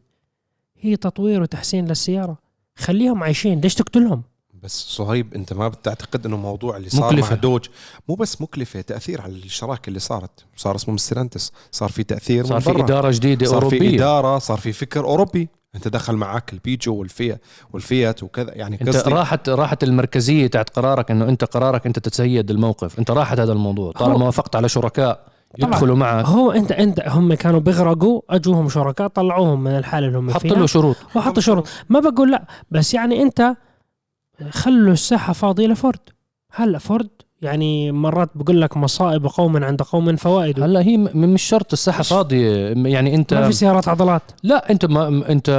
هي 0.79 0.95
تطوير 0.95 1.41
وتحسين 1.41 1.87
للسيارة. 1.87 2.37
خليهم 2.75 3.23
عايشين. 3.23 3.61
ليش 3.61 3.75
تقتلهم؟ 3.75 4.23
بس 4.63 4.85
صهيب 4.89 5.33
أنت 5.33 5.53
ما 5.53 5.67
بتعتقد 5.67 6.25
إنه 6.25 6.37
موضوع 6.37 6.77
اللي 6.77 6.89
صار 6.89 7.13
مكلفة. 7.13 7.35
مع 7.35 7.41
دوج 7.41 7.65
مو 8.09 8.15
بس 8.15 8.41
مكلفة 8.41 8.81
تأثير 8.81 9.21
على 9.21 9.33
الشراكة 9.33 9.87
اللي 9.87 9.99
صارت. 9.99 10.45
صار 10.55 10.75
اسمه 10.75 10.93
Stellantis 10.93 11.51
صار 11.71 11.89
في 11.89 12.03
تأثير 12.03 12.45
صار 12.45 12.55
من 12.55 12.61
في. 12.61 12.83
إدارة 12.83 13.11
جديدة 13.11 13.45
صار 13.45 13.59
في 13.59 13.65
أوروبية. 13.65 13.95
إدارة 13.95 14.39
صار 14.39 14.57
في 14.57 14.73
فكر 14.73 15.05
أوروبي. 15.05 15.49
انت 15.77 15.87
دخل 15.87 16.15
معك 16.15 16.53
البيجو 16.53 16.95
والفيا 16.95 17.39
والفيات 17.73 18.23
وكذا. 18.23 18.51
يعني 18.55 18.81
انت 18.81 18.89
قصدي 18.89 19.11
راحت 19.11 19.49
راحت 19.49 19.83
المركزية 19.83 20.47
تاعت 20.47 20.69
قرارك 20.69 21.11
انه 21.11 21.29
انت 21.29 21.43
قرارك 21.43 21.85
انت 21.85 21.99
تتسيد 21.99 22.51
الموقف. 22.51 22.99
انت 22.99 23.11
راحت 23.11 23.39
هذا 23.39 23.53
الموضوع. 23.53 23.91
طالما 23.91 24.25
وافقت 24.25 24.55
على 24.55 24.69
شركاء. 24.69 25.25
يدخلوا 25.59 25.95
معك. 25.95 26.25
هو 26.25 26.51
انت 26.51 26.71
انت 26.71 27.03
هم 27.07 27.33
كانوا 27.33 27.59
بيغرقوا 27.59 28.21
اجوهم 28.29 28.69
شركاء 28.69 29.07
طلعوهم 29.07 29.63
من 29.63 29.71
الحالة 29.77 30.07
اللي 30.07 30.17
هم 30.17 30.31
حط 30.31 30.41
فيها. 30.41 30.55
له 30.55 30.65
شروط. 30.65 30.95
وحطوا 31.15 31.41
شروط. 31.41 31.67
ما 31.89 31.99
بقول 31.99 32.31
لا 32.31 32.47
بس 32.71 32.93
يعني 32.93 33.21
انت 33.21 33.55
خلوا 34.49 34.93
الساحة 34.93 35.33
فاضية 35.33 35.67
لفورد. 35.67 35.99
هلا 36.53 36.77
فورد 36.77 37.09
يعني 37.41 37.91
مرات 37.91 38.29
بقول 38.35 38.61
لك 38.61 38.77
مصائب 38.77 39.25
قوم 39.25 39.63
عند 39.63 39.81
قوم 39.81 40.15
فوائد. 40.15 40.59
هلا 40.63 40.81
هي 40.81 40.97
م- 40.97 41.09
مش 41.13 41.41
شرط 41.41 41.73
الساحه 41.73 42.03
فاضية. 42.03 42.73
يعني 42.75 43.15
انت 43.15 43.33
ما 43.33 43.47
في 43.47 43.53
سيارات 43.53 43.87
عضلات. 43.87 44.21
لا 44.43 44.71
انت 44.71 44.85
ما 44.85 45.07
انت 45.29 45.49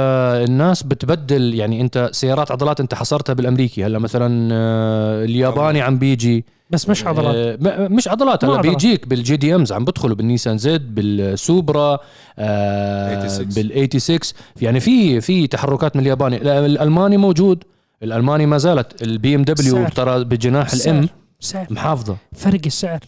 الناس 0.49 0.83
بتبدل 0.83 1.53
يعني 1.55 1.81
انت 1.81 2.09
سيارات 2.11 2.51
عضلات 2.51 2.79
انت 2.79 2.93
حصرتها 2.93 3.33
بالأمريكي. 3.33 3.85
هلا 3.85 3.99
مثلا 3.99 4.49
آه، 4.53 5.23
الياباني 5.25 5.81
عم 5.81 5.99
بيجي. 5.99 6.45
بس 6.71 6.89
مش 6.89 7.05
عضلات. 7.05 7.35
آه، 7.35 7.87
م- 7.87 7.95
مش 7.95 8.07
عضلات. 8.07 8.43
هلا 8.45 8.53
عضلات. 8.57 8.75
بيجيك 8.75 9.07
بالجي 9.07 9.37
دي 9.37 9.55
امز 9.55 9.71
عم 9.71 9.85
بدخلوا 9.85 10.15
بالنيسان 10.15 10.57
زد 10.57 10.95
بالسوبرا 10.95 11.99
آه 12.39 13.27
86. 13.27 13.45
بال 13.55 13.89
86 13.89 14.19
يعني 14.61 14.79
في 14.79 15.21
في 15.21 15.47
تحركات 15.47 15.95
من 15.95 16.01
الياباني. 16.01 16.37
لا، 16.39 16.65
الألماني 16.65 17.17
موجود. 17.17 17.63
الألماني 18.03 18.45
ما 18.45 18.57
زالت. 18.57 19.01
البي 19.01 19.35
إم 19.35 19.43
دبليو. 19.43 19.87
ترى 19.95 20.23
بجناح. 20.23 20.73
الام 20.73 21.07
سعر 21.39 21.67
محافظة 21.69 22.17
فرق 22.33 22.61
السعر 22.65 22.99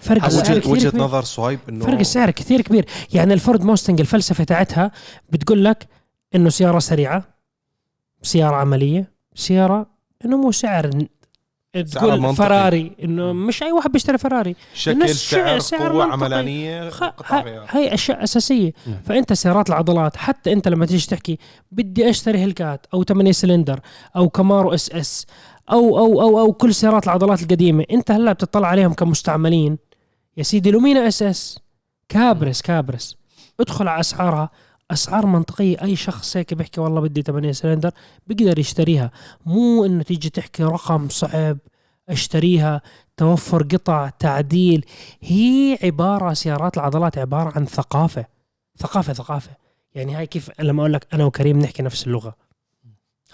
فرق 0.00 0.24
السعر 0.24 0.42
وجهه 0.42 0.58
كثير 0.60 0.72
وجهة 0.72 0.90
كبير. 0.90 1.02
نظر 1.02 1.22
صهيب 1.22 1.58
إنه 1.68 1.84
فرق 1.84 1.98
السعر 1.98 2.30
كثير 2.30 2.60
كبير 2.60 2.84
يعني 3.12 3.34
الفورد 3.34 3.64
موستنج 3.64 4.00
الفلسفة 4.00 4.44
تاعتها 4.44 4.90
بتقول 5.30 5.64
لك 5.64 5.86
إنه 6.34 6.48
سيارة 6.48 6.78
سريعة 6.78 7.24
سيارة 8.22 8.56
عملية 8.56 9.12
سيارة 9.34 9.86
إنه 10.24 10.36
مو 10.36 10.52
سعر 10.52 10.90
تقول 11.92 12.20
منطقي. 12.20 12.34
فراري 12.34 12.92
إنه 13.02 13.32
مش 13.32 13.62
أي 13.62 13.72
واحد 13.72 13.92
بيشتري 13.92 14.18
فراري 14.18 14.56
شكل 14.74 15.08
سعر, 15.08 15.58
سعر 15.58 15.92
قوة 15.92 16.06
منطقي. 16.06 16.12
عملانية 16.12 16.90
خ... 16.90 17.02
ه-. 17.02 17.66
هاي 17.70 17.94
أشياء 17.94 18.24
أساسية 18.24 18.72
نعم. 18.86 18.98
فأنت 19.06 19.32
سيارات 19.32 19.68
العضلات 19.68 20.16
حتى 20.16 20.52
أنت 20.52 20.68
لما 20.68 20.86
تيجي 20.86 21.06
تحكي 21.06 21.38
بدي 21.72 22.10
أشتري 22.10 22.44
Hellcat 22.44 22.86
أو 22.94 23.04
8 23.04 23.32
سلندر 23.32 23.80
أو 24.16 24.28
كامارو 24.28 24.74
SS 24.74 25.26
أو 25.72 25.98
أو 25.98 26.22
أو 26.22 26.40
أو 26.40 26.52
كل 26.52 26.74
سيارات 26.74 27.04
العضلات 27.04 27.42
القديمة. 27.42 27.84
أنت 27.90 28.10
هلأ 28.10 28.32
بتطلع 28.32 28.68
عليهم 28.68 28.94
كمستعملين. 28.94 29.78
يا 30.36 30.42
سيدي 30.42 30.70
لومينا 30.70 31.08
SS. 31.08 31.58
كابرس 32.08 32.62
كابرس. 32.62 33.16
ادخل 33.60 33.88
على 33.88 34.00
أسعارها. 34.00 34.50
أسعار 34.90 35.26
منطقية. 35.26 35.82
أي 35.82 35.96
شخص 35.96 36.36
هيك 36.36 36.54
بيحكي 36.54 36.80
والله 36.80 37.00
بدي 37.00 37.22
8 37.22 37.52
سلندر 37.52 37.90
بيقدر 38.26 38.58
يشتريها. 38.58 39.10
مو 39.46 39.84
إنه 39.84 40.02
تيجي 40.02 40.30
تحكي 40.30 40.64
رقم 40.64 41.08
صعب 41.08 41.58
اشتريها. 42.08 42.82
توفر 43.16 43.62
قطع 43.62 44.08
تعديل. 44.08 44.84
هي 45.22 45.78
عبارة 45.82 46.32
سيارات 46.32 46.76
العضلات 46.76 47.18
عبارة 47.18 47.52
عن 47.56 47.66
ثقافة. 47.66 48.24
ثقافة 48.78 49.12
ثقافة. 49.12 49.50
يعني 49.94 50.16
هاي 50.16 50.26
كيف 50.26 50.50
لما 50.60 50.80
أقول 50.80 50.92
لك 50.92 51.06
أنا 51.14 51.24
وكريم 51.24 51.58
نحكي 51.58 51.82
نفس 51.82 52.06
اللغة. 52.06 52.34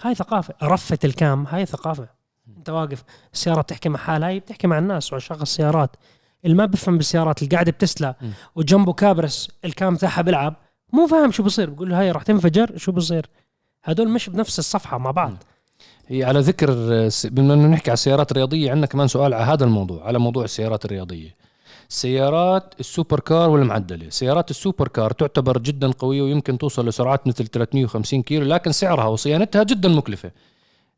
هاي 0.01 0.15
ثقافة. 0.15 0.53
رفة 0.63 0.99
ال 1.03 1.11
cam. 1.11 1.45
هاي 1.47 1.65
ثقافة. 1.65 2.22
أنت 2.63 2.69
واقف 2.69 3.03
السياره 3.33 3.61
بتحكي 3.61 3.89
مع 3.89 3.99
حالها 3.99 4.29
هي 4.29 4.39
بتحكي 4.39 4.67
مع 4.67 4.77
الناس 4.77 5.13
وعشاق 5.13 5.41
السيارات. 5.41 5.95
اللي 6.45 6.55
ما 6.55 6.65
بفهم 6.65 6.97
بالسيارات 6.97 7.41
اللي 7.41 7.55
قاعدة 7.55 7.71
بتسلا. 7.71 8.15
وجنبه 8.55 8.93
Caprice 8.93 9.49
الكام 9.65 9.95
تاعها 9.95 10.21
بيلعب 10.21 10.55
مو 10.93 11.07
فاهم 11.07 11.31
شو 11.31 11.43
بصير 11.43 11.69
بقول 11.69 11.89
له 11.89 11.99
هاي 11.99 12.11
راح 12.11 12.23
تنفجر 12.23 12.77
شو 12.77 12.91
بصير 12.91 13.29
هدول 13.83 14.09
مش 14.09 14.29
بنفس 14.29 14.59
الصفحة 14.59 14.97
مع 14.97 15.11
بعض. 15.11 15.33
هي 16.07 16.23
على 16.23 16.39
ذكر 16.39 16.71
بما 17.23 17.53
إنه 17.53 17.67
نحكي 17.67 17.91
على 17.91 17.93
السيارات 17.93 18.31
الرياضية 18.31 18.71
عندنا 18.71 18.85
كمان 18.85 19.07
سؤال 19.07 19.33
على 19.33 19.43
هذا 19.43 19.65
الموضوع 19.65 20.07
على 20.07 20.19
موضوع 20.19 20.43
السيارات 20.43 20.85
الرياضية. 20.85 21.35
سيارات 21.89 22.73
ال 22.79 22.86
super 22.86 23.19
car 23.19 23.49
والمعدلة. 23.49 24.09
سيارات 24.09 24.49
ال 24.49 24.55
super 24.55 24.87
car 24.87 25.11
تعتبر 25.11 25.57
جدا 25.57 25.91
قوية 25.91 26.21
ويمكن 26.21 26.57
توصل 26.57 26.87
لسرعات 26.87 27.27
مثل 27.27 27.47
350 27.47 28.23
كيلو 28.23 28.45
لكن 28.45 28.71
سعرها 28.71 29.05
وصيانتها 29.05 29.63
جدا 29.63 29.89
مكلفة. 29.89 30.31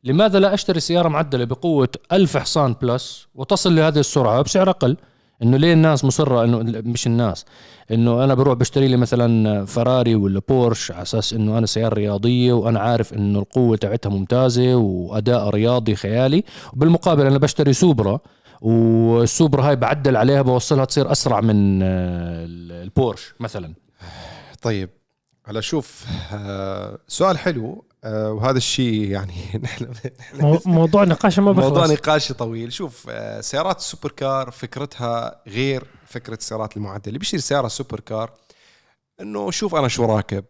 لماذا 0.04 0.38
لا 0.38 0.54
أشتري 0.54 0.80
سيارة 0.80 1.08
معدلة 1.08 1.44
بقوة 1.44 1.88
1000 2.12 2.36
حصان 2.36 2.76
plus 2.82 3.26
وتصل 3.34 3.76
لهذه 3.76 3.98
السرعة 3.98 4.42
بسعر 4.42 4.70
أقل؟ 4.70 4.96
إنه 5.42 5.56
ليه 5.56 5.72
الناس 5.72 6.04
مصرة 6.04 6.44
انه 6.44 6.58
مش 6.84 7.06
الناس 7.06 7.44
إنه 7.90 8.24
أنا 8.24 8.34
بروح 8.34 8.54
بشتري 8.54 8.88
لي 8.88 8.96
مثلا 8.96 9.64
فراري 9.64 10.14
ولا 10.14 10.40
بورش 10.48 10.92
على 10.92 11.02
أساس 11.02 11.32
إنه 11.32 11.58
أنا 11.58 11.66
سيارة 11.66 11.94
رياضية 11.94 12.52
وأنا 12.52 12.80
عارف 12.80 13.14
إنه 13.14 13.38
القوة 13.38 13.76
تاعتها 13.76 14.10
ممتازة 14.10 14.74
وأداء 14.74 15.48
رياضي 15.48 15.94
خيالي. 15.96 16.44
وبالمقابل 16.72 17.26
أنا 17.26 17.38
بشتري 17.38 17.72
سوبرا 17.72 18.20
والسوبرا 18.60 19.68
هاي 19.68 19.76
بعدل 19.76 20.16
عليها 20.16 20.42
بوصلها 20.42 20.84
تصير 20.84 21.12
أسرع 21.12 21.40
من 21.40 21.82
آه، 21.82 22.44
البورش 22.84 23.34
مثلا. 23.40 23.74
طيب 24.62 24.90
هلا 25.44 25.60
شوف 25.60 26.06
آه، 26.32 26.98
سؤال 27.08 27.38
حلو. 27.38 27.84
وهذا 28.12 28.56
الشيء 28.58 29.10
يعني 29.10 29.34
نحن 29.62 29.92
مو- 30.34 30.60
موضوع 30.80 31.04
نقاش 31.04 31.38
ما 31.38 31.52
موضوع 31.52 31.68
بخلص 31.68 31.90
نقاشي 31.90 32.34
طويل. 32.34 32.72
شوف 32.72 33.06
آه، 33.08 33.40
سيارات 33.40 33.78
ال 33.78 33.83
super 33.83 34.10
car 34.10 34.50
فكرتها 34.50 35.40
غير 35.46 35.84
فكرة 36.06 36.34
السيارات 36.34 36.76
المعدلة. 36.76 37.02
اللي 37.06 37.18
بيشتري 37.18 37.40
سيارة 37.40 37.68
super 37.68 38.00
car 38.00 38.30
إنه 39.20 39.50
شوف 39.50 39.74
أنا 39.74 39.88
شو 39.88 40.04
راكب. 40.04 40.44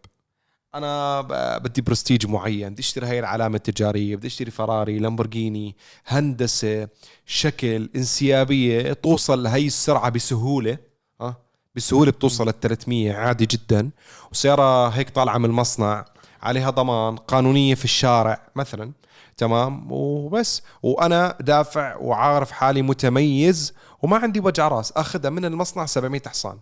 أنا 0.75 1.21
بدي 1.57 1.81
برستيج 1.81 2.25
معين. 2.27 2.69
بدي 2.69 2.81
أشتري 2.81 3.05
هاي 3.07 3.19
العلامة 3.19 3.55
التجارية. 3.55 4.15
بدي 4.15 4.27
أشتري 4.27 4.51
فراري 4.51 4.99
لامبورجيني 4.99 5.75
هندسة 6.07 6.87
شكل 7.25 7.89
انسيابية. 7.95 8.93
توصل 8.93 9.43
لهي 9.43 9.67
السرعة 9.67 10.09
بسهولة 10.09 10.77
ها؟ 11.21 11.37
بسهولة 11.75 12.11
بتوصل 12.11 12.47
لل 12.47 12.59
300 12.59 13.13
عادي 13.13 13.45
جدا. 13.45 13.89
وسيارة 14.31 14.87
هيك 14.89 15.09
طالعة 15.09 15.37
من 15.37 15.45
المصنع. 15.45 16.05
عليها 16.41 16.69
ضمان 16.69 17.15
قانونية 17.15 17.75
في 17.75 17.85
الشارع 17.85 18.41
مثلا 18.55 18.91
تمام؟ 19.37 19.91
وبس. 19.91 20.61
وأنا 20.83 21.37
دافع 21.39 21.95
وعارف 21.95 22.51
حالي 22.51 22.81
متميز 22.81 23.73
وما 24.01 24.17
عندي 24.17 24.39
وجع 24.39 24.67
راس 24.67 24.91
اخذها 24.91 25.29
من 25.29 25.45
المصنع 25.45 25.85
700 25.85 26.21
حصان. 26.25 26.59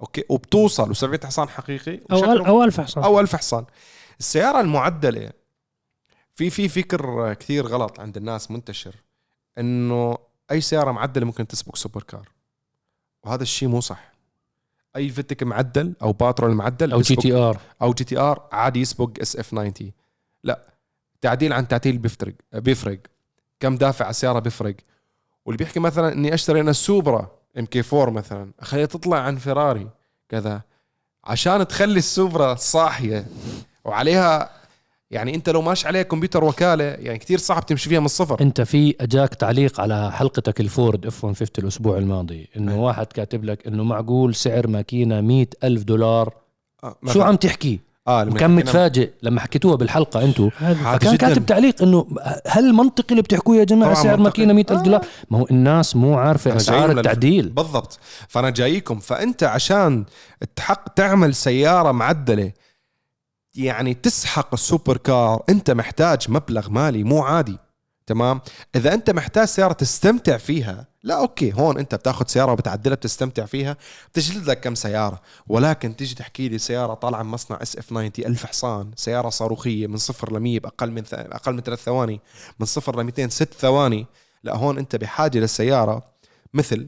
أوكي؟ 0.00 0.24
وبتوصل 0.28 0.94
و700 0.94 1.26
حصان 1.26 1.48
حقيقي 1.48 2.00
أو 2.12 2.24
أو 2.24 2.64
ألف 2.64 2.80
حصان. 2.80 3.04
أو 3.04 3.20
1000 3.20 3.36
حصان. 3.36 3.64
السيارة 4.20 4.60
المعدلة 4.60 5.30
في 6.34 6.50
في 6.50 6.68
فكر 6.68 7.34
كثير 7.34 7.66
غلط 7.66 8.00
عند 8.00 8.16
الناس 8.16 8.50
منتشر 8.50 8.94
إنه 9.58 10.18
أي 10.50 10.60
سيارة 10.60 10.92
معدلة 10.92 11.26
ممكن 11.26 11.46
تسبق 11.46 11.76
super 11.76 12.02
car. 12.02 12.28
وهذا 13.24 13.42
الشيء 13.42 13.68
مو 13.68 13.80
صح. 13.80 14.11
أي 14.96 15.08
فتك 15.08 15.42
معدل 15.42 15.94
أو 16.02 16.12
باترول 16.12 16.54
معدل 16.54 16.92
أو 16.92 17.00
جي 17.00 17.16
تي 17.16 17.32
آر. 17.32 17.60
أو 17.82 17.92
جي 17.92 18.04
تي 18.04 18.18
آر 18.18 18.48
عادي 18.52 18.80
يسبق 18.80 19.10
SF90 19.20 19.72
لا 20.44 20.58
تعديل 21.20 21.52
عن 21.52 21.68
تعديل 21.68 21.98
بيفرق 21.98 22.34
بيفرق. 22.52 22.98
كم 23.60 23.76
دافع 23.76 24.04
على 24.04 24.10
السيارة 24.10 24.38
بيفرق. 24.38 24.76
واللي 25.44 25.58
بيحكي 25.58 25.80
مثلا 25.80 26.12
إني 26.12 26.34
أشتري 26.34 26.60
أنا 26.60 26.70
السوبرا 26.70 27.30
MK4 27.58 28.10
مثلا 28.10 28.52
اخليها 28.60 28.86
تطلع 28.86 29.18
عن 29.18 29.36
فيراري 29.36 29.88
كذا. 30.28 30.62
عشان 31.24 31.66
تخلي 31.66 31.98
السوبرا 31.98 32.54
صاحية 32.54 33.26
وعليها 33.84 34.50
يعني 35.12 35.34
انت 35.34 35.48
لو 35.48 35.62
ماشي 35.62 35.86
عليها 35.88 36.02
كمبيوتر 36.02 36.44
وكالة 36.44 36.84
يعني 36.84 37.18
كتير 37.18 37.38
صعب 37.38 37.66
تمشي 37.66 37.88
فيها 37.88 38.00
من 38.00 38.06
الصفر. 38.06 38.40
انت 38.40 38.60
في 38.60 38.94
اجاك 39.00 39.34
تعليق 39.34 39.80
على 39.80 40.12
حلقتك 40.12 40.60
الفورد 40.60 41.06
اف 41.06 41.24
150 41.24 41.48
الأسبوع 41.58 41.98
الماضي 41.98 42.48
إنه 42.56 42.84
واحد 42.84 43.06
كاتب 43.06 43.44
لك 43.44 43.66
إنه 43.66 43.84
معقول 43.84 44.34
سعر 44.34 44.66
ماكينة 44.66 45.20
مئة 45.20 45.46
ألف 45.64 45.82
دولار. 45.82 46.34
آه 46.84 46.96
شو 47.12 47.22
عم 47.22 47.36
تحكي؟ 47.36 47.80
آه 48.08 48.28
وكان 48.28 48.50
متفاجئ 48.50 49.10
لما 49.22 49.40
حكيتوها 49.40 49.76
بالحلقة 49.76 50.20
عادي 50.20 50.50
فكان. 50.84 51.16
كاتب 51.16 51.46
تعليق 51.46 51.82
إنه 51.82 52.06
هل 52.46 52.72
منطقي 52.72 53.10
اللي 53.10 53.22
بتحكوه 53.22 53.56
يا 53.56 53.64
جماعة 53.64 53.94
سعر. 53.94 54.20
ماكينة 54.20 54.52
100 54.52 54.64
ألف 54.70 54.80
آه. 54.80 54.82
دولار. 54.82 55.04
ما 55.30 55.38
هو 55.38 55.46
الناس 55.50 55.96
مو 55.96 56.18
عارفة 56.18 56.56
أسعار 56.56 56.90
التعديل. 56.90 57.48
بالضبط. 57.48 57.98
فأنا 58.28 58.50
جايكم 58.50 58.98
فأنت 58.98 59.42
عشان 59.42 60.04
تحق 60.56 60.88
تعمل 60.88 61.34
سيارة 61.34 61.92
معدلة 61.92 62.52
يعني 63.54 63.94
تسحق 63.94 64.48
ال 64.52 64.59
super 64.59 64.96
car 64.96 65.42
أنت 65.48 65.70
محتاج 65.70 66.30
مبلغ 66.30 66.70
مالي 66.70 67.04
مو 67.04 67.22
عادي 67.22 67.58
تمام؟ 68.06 68.40
إذا 68.74 68.94
أنت 68.94 69.10
محتاج 69.10 69.44
سيارة 69.44 69.72
تستمتع 69.72 70.36
فيها 70.36 70.86
لا 71.02 71.20
okay 71.20 71.52
هون 71.52 71.78
أنت 71.78 71.94
بتاخذ 71.94 72.26
سيارة 72.26 72.52
وبتعدلها 72.52 72.96
بتستمتع 72.96 73.46
فيها 73.46 73.76
بتجلد 74.12 74.50
لك 74.50 74.60
كم 74.60 74.74
سيارة. 74.74 75.22
ولكن 75.46 75.96
تيجي 75.96 76.14
تحكي 76.14 76.48
لي 76.48 76.58
سيارة 76.58 76.94
طالعة 76.94 77.22
من 77.22 77.30
مصنع 77.30 77.58
SF90 77.62 78.10
ألف 78.18 78.46
حصان 78.46 78.90
سيارة 78.96 79.28
صاروخية 79.28 79.86
من 79.86 79.96
صفر 79.96 80.32
ل 80.32 80.40
100 80.40 80.60
باقل 80.60 80.90
من 80.90 81.02
ث... 81.02 81.14
أقل 81.14 81.54
من 81.54 81.60
ثلاث 81.60 81.82
ثواني 81.82 82.20
من 82.60 82.66
صفر 82.66 83.00
ل 83.00 83.04
200 83.04 83.28
ست 83.28 83.54
ثواني 83.54 84.06
لا 84.42 84.56
هون 84.56 84.78
أنت 84.78 84.96
بحاجة 84.96 85.38
للسيارة 85.38 86.02
مثل 86.54 86.86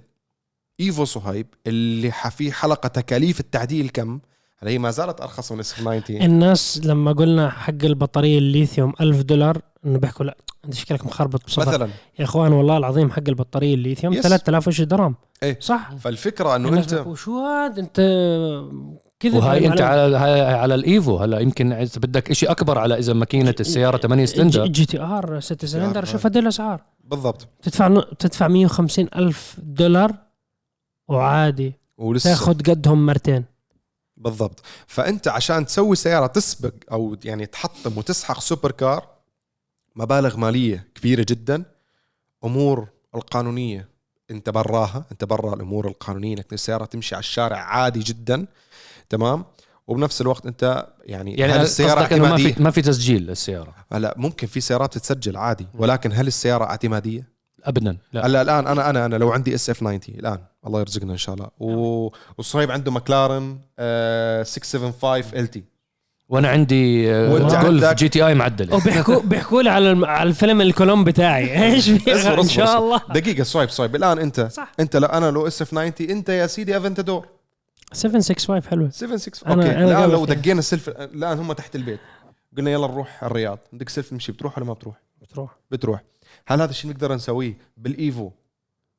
إيفو 0.80 1.04
صهيب 1.04 1.46
اللي 1.66 2.12
في 2.36 2.52
حلقة 2.52 2.88
تكاليف 2.88 3.40
التعديل 3.40 3.88
كم؟ 3.88 4.20
هلا 4.64 4.72
هي 4.72 4.78
ما 4.78 4.90
زالت 4.90 5.20
أرخص 5.20 5.52
من 5.52 5.60
اس 5.60 5.74
90 5.74 6.02
الناس 6.10 6.80
لما 6.84 7.12
قلنا 7.12 7.50
حق 7.50 7.84
البطارية 7.84 8.38
الليثيوم 8.38 8.92
ألف 9.00 9.22
دولار 9.22 9.62
إنه 9.86 9.98
بيحكوا 9.98 10.24
لا 10.24 10.36
انت 10.64 10.74
شكلك 10.74 11.06
مخربط 11.06 11.46
بصفر. 11.46 11.68
مثلا. 11.68 11.88
يا 12.18 12.24
إخوان 12.24 12.52
والله 12.52 12.76
العظيم 12.76 13.10
حق 13.10 13.22
البطارية 13.28 13.74
الليثيوم 13.74 14.12
يس. 14.12 14.22
3000 14.22 14.68
وش 14.68 14.80
درهم. 14.80 15.14
إيه. 15.42 15.58
صح. 15.60 15.90
فالفكرة 16.00 16.56
إنه 16.56 16.68
أنت 16.68 16.94
بيحكوا 16.94 17.14
شو 17.14 17.46
هذا؟ 17.46 17.80
أنت 17.80 17.96
كذا 19.20 19.38
وهاي 19.38 19.66
أنت 19.66 19.80
على 19.80 20.16
هاي 20.16 20.40
على 20.40 20.74
الإيفو 20.74 21.16
هلا. 21.16 21.38
يمكن 21.40 21.72
إذا 21.72 22.00
بدك 22.00 22.32
شيء 22.32 22.50
أكبر 22.50 22.78
على 22.78 22.98
إذا 22.98 23.12
ماكينة 23.12 23.54
السيارة 23.60 23.96
8 23.96 24.24
سلندر 24.24 24.66
جي 24.66 24.86
تي 24.86 25.00
آر 25.00 25.40
6 25.40 25.66
سلندر 25.66 26.00
آر. 26.00 26.04
شوف 26.04 26.26
هدول 26.26 26.42
الأسعار. 26.42 26.82
بالضبط. 27.04 27.48
تدفع 27.62 28.02
تدفع 28.18 28.48
150 28.48 29.08
ألف 29.16 29.56
دولار 29.62 30.12
وعادي. 31.08 31.72
ولسه. 31.98 32.30
تاخذ 32.30 32.58
قدهم 32.58 33.06
مرتين. 33.06 33.53
بالضبط. 34.24 34.62
فأنت 34.86 35.28
عشان 35.28 35.66
تسوي 35.66 35.96
سيارة 35.96 36.26
تسبق 36.26 36.72
أو 36.92 37.16
يعني 37.24 37.46
تحطم 37.46 37.98
وتسحق 37.98 38.40
سوبر 38.40 38.70
كار 38.70 39.08
مبالغ 39.96 40.36
مالية 40.36 40.88
كبيرة 40.94 41.26
جدا 41.28 41.64
أمور 42.44 42.88
القانونية 43.14 43.88
أنت 44.30 44.50
براها 44.50 45.04
أنت 45.12 45.24
برا 45.24 45.54
الأمور 45.54 45.88
القانونية 45.88 46.36
إنك 46.36 46.52
السيارة 46.52 46.84
تمشي 46.84 47.14
على 47.14 47.20
الشارع 47.20 47.56
عادي 47.56 48.00
جدا 48.00 48.46
تمام؟ 49.08 49.44
وبنفس 49.86 50.20
الوقت 50.20 50.46
أنت 50.46 50.86
يعني, 51.04 51.34
يعني 51.34 51.52
هل 51.52 51.60
السيارة 51.60 52.00
إنه 52.00 52.22
ما 52.22 52.30
اعتمادية؟ 52.30 52.52
في 52.52 52.62
ما 52.62 52.70
في 52.70 52.82
تسجيل 52.82 53.22
للسياره 53.22 53.74
هلا 53.92 54.14
ممكن 54.16 54.46
في 54.46 54.60
سيارات 54.60 54.94
تتسجل 54.94 55.36
عادي 55.36 55.66
ولكن 55.74 56.12
هل 56.12 56.26
السيارة 56.26 56.64
اعتمادية؟ 56.64 57.33
ابدا 57.64 57.96
لا. 58.12 58.26
هلا 58.26 58.42
الآن 58.42 58.66
أنا 58.66 58.90
أنا 58.90 59.06
أنا 59.06 59.16
لو 59.16 59.32
عندي 59.32 59.54
اس 59.54 59.70
اف 59.70 59.76
90 59.80 60.00
الآن 60.08 60.38
الله 60.66 60.80
يرزقنا 60.80 61.12
إن 61.12 61.16
شاء 61.18 61.34
الله. 61.34 61.48
و... 61.60 62.10
وصهيب 62.38 62.70
عنده 62.70 62.90
مكلارن 62.92 63.58
آه 63.78 64.42
675 64.42 65.40
ال 65.40 65.50
تي 65.50 65.64
وأنا 66.28 66.48
عندي 66.48 67.06
جولف 67.28 67.54
عندك- 67.54 67.94
جي 67.96 68.08
تي 68.08 68.26
اي 68.26 68.34
معدله 68.34 68.76
وبيحكوا 68.76 69.20
بيحكوا 69.20 69.62
لي 69.62 69.70
على 69.70 69.90
الم- 69.90 70.04
على 70.04 70.28
الفيلم 70.28 70.60
الكولوم 70.60 71.04
بتاعي. 71.04 71.62
إيش 71.72 71.90
في 71.90 72.14
اصبر 72.14 72.40
إن 72.40 72.48
شاء. 72.48 72.78
الله. 72.78 73.00
دقيقة 73.14 73.42
صهيب 73.44 73.68
صهيب. 73.68 73.96
الآن 73.96 74.18
أنت 74.18 74.40
صح. 74.40 74.72
أنت 74.80 74.96
لا 74.96 75.18
أنا 75.18 75.30
لو 75.30 75.46
اس 75.46 75.62
اف 75.62 75.70
90 75.70 75.92
أنت 76.10 76.28
يا 76.28 76.46
سيدي 76.46 76.76
افنتادور 76.76 77.26
765 77.92 78.62
حلوة. 78.70 78.90
76 78.90 79.48
أنا- 79.48 79.50
أوكي. 79.58 79.70
أنا 79.70 79.84
الآن 79.84 80.10
لو 80.10 80.26
فيها. 80.26 80.34
دقينا 80.34 80.58
السلف 80.58 80.88
الآن 80.88 81.38
هم 81.38 81.52
تحت 81.52 81.76
البيت. 81.76 82.00
قلنا 82.56 82.70
يلا 82.70 82.86
نروح 82.86 83.24
الرياض. 83.24 83.58
بدك 83.72 83.88
سلف 83.88 84.12
نمشي 84.12 84.32
بتروح 84.32 84.58
ولا 84.58 84.66
ما 84.66 84.72
بتروح؟ 84.72 84.94
بتروح. 85.22 85.56
بتروح. 85.70 86.02
هل 86.48 86.60
هذا 86.60 86.70
الشيء 86.70 86.90
نقدر 86.90 87.14
نسويه 87.14 87.58
بالإيفو؟ 87.76 88.30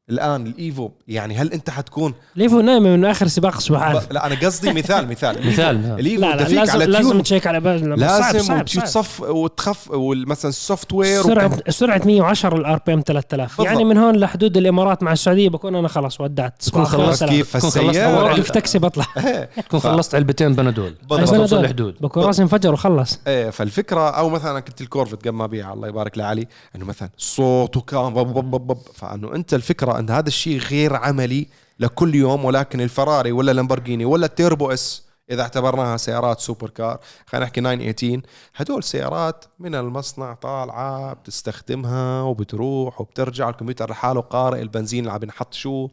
الآن 0.09 0.47
الإيفو 0.47 0.89
يعني 1.07 1.35
هل 1.35 1.53
أنت 1.53 1.69
حتكون 1.69 2.13
ليفو 2.35 2.61
نايمة 2.61 2.89
من 2.89 3.05
آخر 3.05 3.27
سباق 3.27 3.59
سبحان. 3.59 4.01
لا 4.11 4.25
أنا 4.25 4.35
قصدي 4.35 4.73
مثال 4.73 5.07
مثال. 5.07 5.35
مثال 5.49 5.99
الإيفو 5.99 6.21
لا 6.21 6.35
لا 6.35 6.43
لازم 6.43 6.71
على 6.71 6.85
لازم 6.85 7.21
تشيك 7.21 7.47
على 7.47 7.59
بالنا 7.59 7.95
لازم 7.95 8.39
صعب 8.39 8.39
صعب, 8.39 8.67
صعب. 8.67 8.83
تصف 8.83 9.21
وتخف 9.21 9.91
مثلا 10.27 10.49
السوفت 10.49 10.93
وير 10.93 11.23
سرعة 11.23 11.69
سرعة 11.69 12.01
110 12.05 12.55
الار 12.55 12.79
بي 12.87 12.93
إم 12.93 13.03
3000 13.05 13.57
بالضبط. 13.57 13.67
يعني 13.67 13.83
من 13.83 13.97
هون 13.97 14.15
لحدود 14.15 14.57
الإمارات 14.57 15.03
مع 15.03 15.11
السعودية 15.11 15.49
بكون 15.49 15.75
أنا 15.75 15.87
خلاص 15.87 16.21
ودعت. 16.21 16.61
تكون 16.61 16.85
خلصت. 16.85 17.23
كيف 17.23 17.77
أول 17.77 17.97
اوقف 18.29 18.51
تاكسي 18.51 18.79
بطلع. 18.79 19.05
تكون 19.67 19.79
خلصت 19.79 20.15
علبتين 20.15 20.53
بنادول. 20.53 20.95
بنادول. 21.09 21.59
الحدود. 21.59 21.95
بكون 22.01 22.23
راسي 22.23 22.41
انفجر 22.41 22.73
وخلص. 22.73 23.19
إيه 23.27 23.49
فالفكرة 23.49 24.09
أو 24.09 24.29
مثلا 24.29 24.59
كنت 24.59 24.81
الكورفت 24.81 25.21
قبل 25.21 25.29
ما 25.29 25.45
ابيعها 25.45 25.73
الله 25.73 25.87
يبارك 25.87 26.17
لعلي 26.17 26.47
إنه 26.75 26.85
مثلا 26.85 27.09
بب 27.37 28.51
بب. 28.51 28.77
فأنه 28.95 29.35
أنت 29.35 29.53
الفكرة 29.53 29.94
أن 29.99 30.09
هذا 30.09 30.27
الشيء 30.27 30.59
غير 30.59 30.95
عملي 30.95 31.47
لكل 31.79 32.15
يوم 32.15 32.45
ولكن 32.45 32.81
الفراري 32.81 33.31
ولا 33.31 33.51
لامبورجيني 33.51 34.05
ولا 34.05 34.25
ال 34.25 34.33
Turbo 34.33 34.71
S 34.71 35.05
إذا 35.31 35.41
اعتبرناها 35.41 35.97
سيارات 35.97 36.39
super 36.39 36.69
car 36.69 36.99
خلينا 37.25 37.45
نحكي 37.45 37.61
918 37.61 38.21
هدول 38.55 38.83
سيارات 38.83 39.45
من 39.59 39.75
المصنع 39.75 40.33
طالعة 40.33 41.13
بتستخدمها 41.13 42.21
وبتروح 42.21 43.01
وبترجع 43.01 43.49
الكمبيوتر 43.49 43.89
لحاله 43.89 44.21
قارئ 44.21 44.61
البنزين 44.61 44.99
اللي 44.99 45.11
عم 45.11 45.19
بنحط 45.19 45.53
شو. 45.53 45.89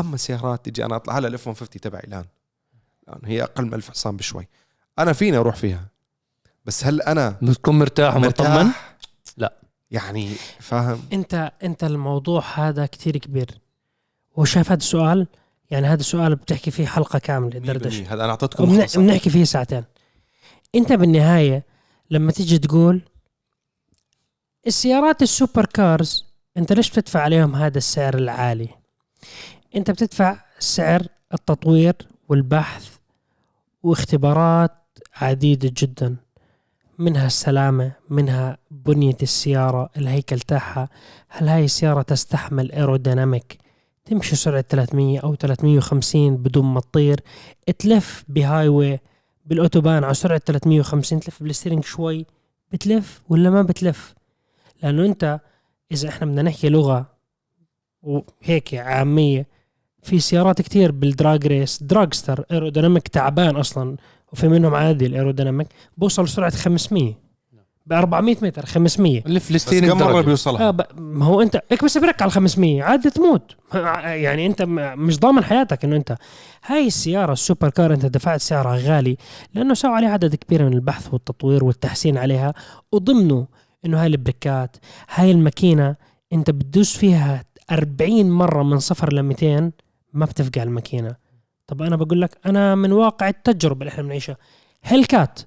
أما 0.00 0.16
سيارات 0.16 0.64
تجي 0.64 0.84
أنا 0.84 0.96
أطلع 0.96 1.18
هلا 1.18 1.28
ال 1.28 1.46
F150 1.46 1.80
تبعي 1.80 2.02
الآن. 2.04 2.24
الان 3.08 3.20
هي 3.24 3.42
أقل 3.42 3.64
من 3.64 3.74
1000 3.74 3.90
حصان 3.90 4.16
بشوي. 4.16 4.48
أنا 4.98 5.12
فيني 5.12 5.36
أروح 5.36 5.56
فيها؟ 5.56 5.88
بس 6.64 6.84
هل 6.84 7.02
أنا 7.02 7.36
بتكون 7.42 7.78
مرتاح 7.78 8.16
ومطمن. 8.16 8.70
يعني 9.90 10.28
فاهم؟ 10.60 11.00
انت 11.12 11.52
انت 11.62 11.84
الموضوع 11.84 12.44
هذا 12.54 12.86
كتير 12.86 13.16
كبير. 13.16 13.50
وشايف 14.36 14.72
هذا 14.72 14.80
السؤال؟ 14.80 15.26
يعني 15.70 15.86
هذا 15.86 16.00
السؤال 16.00 16.34
بتحكي 16.36 16.70
فيه 16.70 16.86
حلقة 16.86 17.18
كاملة 17.18 17.58
دردشة. 17.58 18.04
100% 18.04 18.08
هذا 18.12 18.24
أنا 18.24 18.30
أعطيتكم 18.30 18.84
بنحكي 18.96 19.30
فيه 19.30 19.44
ساعتين. 19.44 19.84
انت 20.74 20.92
بالنهاية 20.92 21.64
لما 22.10 22.32
تيجي 22.32 22.58
تقول 22.58 23.02
السيارات 24.66 25.22
ال 25.22 25.29
super 25.29 25.66
cars 25.66 26.24
انت 26.56 26.72
ليش 26.72 26.90
بتدفع 26.90 27.20
عليهم 27.20 27.54
هذا 27.54 27.78
السعر 27.78 28.14
العالي؟ 28.14 28.68
انت 29.76 29.90
بتدفع 29.90 30.44
سعر 30.58 31.06
التطوير 31.34 31.94
والبحث 32.28 32.88
واختبارات 33.82 34.72
عديدة 35.14 35.72
جدا. 35.76 36.16
منها 36.98 37.26
السلامة 37.26 37.92
منها 38.10 38.58
بنية 38.70 39.16
السيارة 39.22 39.90
الهيكل 39.96 40.40
تاعها. 40.40 40.88
هل 41.28 41.48
هاي 41.48 41.64
السيارة 41.64 42.02
تستحمل 42.02 42.72
aerodynamic 42.72 43.58
تمشي 44.04 44.36
سرعة 44.36 44.64
300 44.68 45.18
أو 45.18 45.34
350 45.34 46.36
بدون 46.36 46.64
ما 46.64 46.80
تطير. 46.80 47.20
تلف 47.78 48.24
ب 48.28 48.68
highway 48.68 49.00
بالأوتوبان 49.46 50.04
على 50.04 50.14
سرعة 50.14 50.40
350 50.46 51.20
تلف 51.20 51.42
بال 51.42 51.50
steering 51.50 51.84
شوي 51.84 52.26
بتلف 52.72 53.22
ولا 53.28 53.50
ما 53.50 53.62
بتلف؟ 53.62 54.14
لأنه 54.82 55.04
أنت 55.04 55.40
إذا 55.92 56.08
إحنا 56.08 56.26
بدنا 56.26 56.42
نحكي 56.42 56.68
لغة 56.68 57.06
وهيك 58.02 58.74
عامية 58.74 59.46
في 60.02 60.20
سيارات 60.20 60.62
كتير 60.62 60.92
بالدراج 60.92 61.46
ريس 61.46 61.82
دراجستر 61.82 62.44
ايروديناميك 62.50 63.08
تعبان 63.08 63.56
أصلا. 63.56 63.96
وفي 64.36 64.48
منهم 64.48 64.74
عادي 64.74 65.06
الايروديناميك 65.06 65.66
بوصل 65.96 66.28
سرعة 66.28 66.50
500 66.56 67.14
ب 67.86 67.92
400 67.92 68.36
متر 68.42 68.66
500 68.66 69.22
اللي 69.26 69.38
بس 69.38 69.46
فلسطين 69.48 69.86
كم 69.88 69.98
مرة. 69.98 70.20
بيوصلها؟ 70.20 70.68
آه 70.68 70.70
ب- 70.70 70.86
ما 70.96 71.24
هو 71.24 71.42
أنت 71.42 71.62
هيك 71.70 71.84
بس 71.84 71.98
برك 71.98 72.22
على 72.22 72.30
500 72.30 72.82
عادي 72.82 73.10
تموت. 73.10 73.56
يعني 74.04 74.46
أنت 74.46 74.62
مش 74.96 75.18
ضامن 75.20 75.44
حياتك 75.44 75.84
إنه 75.84 75.96
أنت. 75.96 76.16
هاي 76.66 76.86
السيارة 76.86 77.32
السوبر 77.32 77.70
كار 77.70 77.94
أنت 77.94 78.06
دفعت 78.06 78.40
سعرها 78.40 78.76
غالي 78.76 79.16
لأنه 79.54 79.74
سووا 79.74 79.92
عليها 79.92 80.10
عدد 80.10 80.34
كبير 80.34 80.64
من 80.64 80.72
البحث 80.72 81.12
والتطوير 81.14 81.64
والتحسين 81.64 82.18
عليها. 82.18 82.54
وضمنه 82.92 83.46
إنه 83.86 84.00
هاي 84.00 84.06
البريكات 84.06 84.76
هاي 85.14 85.30
الماكينة 85.30 85.96
أنت 86.32 86.50
بتدوس 86.50 86.96
فيها 86.96 87.44
40 87.72 88.30
مرة 88.30 88.62
من 88.62 88.78
صفر 88.78 89.12
ل 89.12 89.22
200 89.22 89.72
ما 90.12 90.26
بتفقع 90.26 90.62
الماكينة. 90.62 91.25
طب 91.66 91.82
أنا 91.82 91.96
بقول 91.96 92.20
لك 92.20 92.38
أنا 92.46 92.74
من 92.74 92.92
واقع 92.92 93.28
التجربة 93.28 93.80
اللي 93.80 93.90
إحنا 93.90 94.02
بنعيشها. 94.02 94.36
هيلكات 94.84 95.40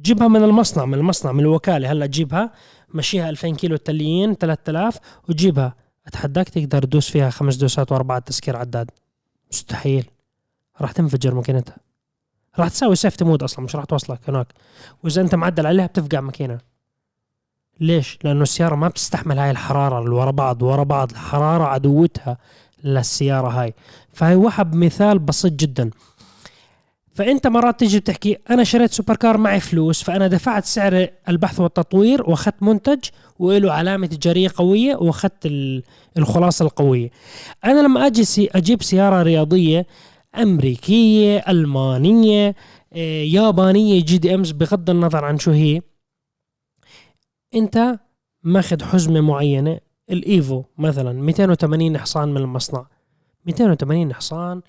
جيبها 0.00 0.28
من 0.28 0.42
المصنع 0.42 0.84
من 0.84 0.94
المصنع 0.94 1.32
من 1.32 1.40
الوكالة. 1.40 1.92
هلأ 1.92 2.06
تجيبها 2.06 2.52
مشيها 2.94 3.30
2000 3.30 3.50
كيلو 3.50 3.74
التليين 3.74 4.34
3000 4.34 4.98
وتجيبها 5.28 5.74
أتحداك 6.06 6.48
تقدر 6.48 6.82
تدوس 6.82 7.10
فيها 7.10 7.30
خمس 7.30 7.56
دوسات 7.56 7.92
وأربعة 7.92 8.18
تسكير 8.18 8.56
عداد. 8.56 8.90
مستحيل. 9.52 10.10
راح 10.80 10.92
تنفجر 10.92 11.34
ماكينتها. 11.34 11.76
راح 12.58 12.68
تساوي 12.68 12.96
سيف 12.96 13.16
تموت 13.16 13.42
أصلا 13.42 13.64
مش 13.64 13.76
راح 13.76 13.84
توصلك 13.84 14.20
هناك. 14.28 14.46
وإذا 15.04 15.22
أنت 15.22 15.34
معدل 15.34 15.66
عليها 15.66 15.86
بتفقع 15.86 16.20
ماكينة. 16.20 16.58
ليش؟ 17.80 18.18
لأنه 18.24 18.42
السيارة 18.42 18.74
ما 18.74 18.88
بتستحمل 18.88 19.38
هاي 19.38 19.50
الحرارة 19.50 19.98
اللي 19.98 20.14
ورا 20.14 20.30
بعض 20.30 20.62
ورا 20.62 20.82
بعض 20.82 21.10
الحرارة 21.10 21.64
عدوتها 21.64 22.38
للسيارة 22.84 23.48
هاي. 23.48 23.74
فهي 24.14 24.36
وهاد 24.36 24.74
مثال 24.74 25.18
بسيط 25.18 25.52
جدا. 25.52 25.90
فأنت 27.14 27.46
مرات 27.46 27.78
تيجي 27.78 27.98
بتحكي 28.00 28.36
أنا 28.50 28.64
شريت 28.64 28.92
super 28.92 29.16
car 29.16 29.36
معي 29.38 29.60
فلوس 29.60 30.02
فأنا 30.02 30.28
دفعت 30.28 30.64
سعر 30.64 31.08
البحث 31.28 31.60
والتطوير 31.60 32.30
وأخذت 32.30 32.62
منتج 32.62 32.98
وله 33.38 33.72
علامة 33.72 34.06
تجاريه 34.06 34.50
قوية 34.56 34.96
وأخذت 34.96 35.46
ال- 35.46 35.82
الخلاصة 36.18 36.64
القوية. 36.64 37.10
أنا 37.64 37.80
لما 37.80 38.06
أجي 38.06 38.48
أجيب 38.54 38.82
سيارة 38.82 39.22
رياضية 39.22 39.86
أمريكية 40.34 41.38
ألمانية 41.48 42.54
آه، 42.92 43.22
يابانية 43.22 44.02
JDMs 44.04 44.50
بغض 44.50 44.90
النظر 44.90 45.24
عن 45.24 45.38
شو 45.38 45.50
هي 45.50 45.82
أنت 47.54 47.98
ماخذ 48.42 48.82
حزمة 48.84 49.20
معينة. 49.20 49.80
الإيفو 50.10 50.62
مثلا 50.78 51.12
280 51.12 51.98
حصان 51.98 52.28
من 52.28 52.36
المصنع. 52.36 52.86
280 53.46 54.14
حصان 54.14 54.62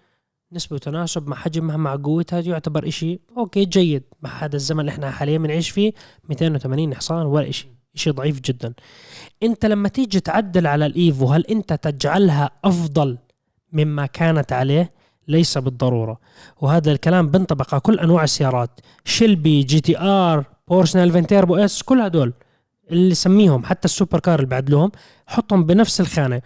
نسبة 0.54 0.76
وتناسب 0.76 1.28
مع 1.28 1.36
حجمها 1.36 1.78
مع 1.78 1.96
قوتها 1.96 2.40
يعتبر 2.40 2.88
إشي 2.88 3.20
أوكي 3.38 3.66
جيد. 3.66 4.04
مع 4.22 4.30
هذا 4.30 4.56
الزمن 4.56 4.80
اللي 4.80 4.92
إحنا 4.92 5.12
حاليا 5.12 5.38
بنعيش 5.38 5.70
فيه 5.70 5.94
280 6.30 6.96
حصان 6.96 7.26
ولا 7.26 7.50
إشي. 7.50 7.68
إشي 7.96 8.12
ضعيف 8.12 8.42
جدا. 8.42 8.74
أنت 9.44 9.66
لما 9.66 9.90
تيجي 9.90 10.20
تعدل 10.20 10.68
على 10.68 10.86
الإيفو 10.86 11.26
هل 11.26 11.46
أنت 11.46 11.74
تجعلها 11.74 12.52
أفضل 12.64 13.18
مما 13.74 14.06
كانت 14.06 14.54
عليه؟ 14.54 14.92
ليس 15.28 15.58
بالضرورة. 15.58 16.20
وهذا 16.62 16.92
الكلام 16.92 17.28
بنطبق 17.28 17.74
على 17.74 17.82
كل 17.82 18.00
أنواع 18.00 18.24
السيارات. 18.24 18.80
شلبي 19.06 19.64
GTR 19.64 20.46
بورش 20.68 20.92
9 20.92 21.22
Turbo 21.22 21.56
S 21.56 21.84
كل 21.84 22.02
هدول 22.02 22.34
اللي 22.92 23.16
سميهم 23.16 23.66
حتى 23.66 23.86
ال 23.86 23.91
super 23.91 24.20
car 24.20 24.40
اللي 24.40 24.50
بعدلهم 24.50 24.92
حطهم 25.28 25.64
بنفس 25.64 26.02
الخانة. 26.02 26.42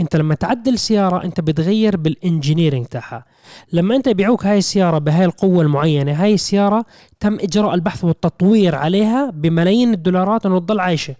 انت 0.00 0.16
لما 0.16 0.34
تعدل 0.34 0.78
سيارة 0.78 1.24
انت 1.24 1.40
بتغير 1.40 1.96
بال 1.96 2.10
engineering 2.10 2.86
تاعها. 2.86 3.24
لما 3.72 3.96
انت 3.96 4.06
يبيعوك 4.06 4.46
هاي 4.46 4.58
السيارة 4.58 4.98
بهاي 4.98 5.24
القوة 5.24 5.62
المعينة 5.62 6.12
هاي 6.12 6.34
السيارة 6.34 6.84
تم 7.20 7.34
إجراء 7.34 7.74
البحث 7.74 8.04
والتطوير 8.04 8.74
عليها 8.74 9.30
بملايين 9.30 9.94
الدولارات 9.94 10.46
انه 10.46 10.58
تضل 10.58 10.80
عايشة. 10.80 11.14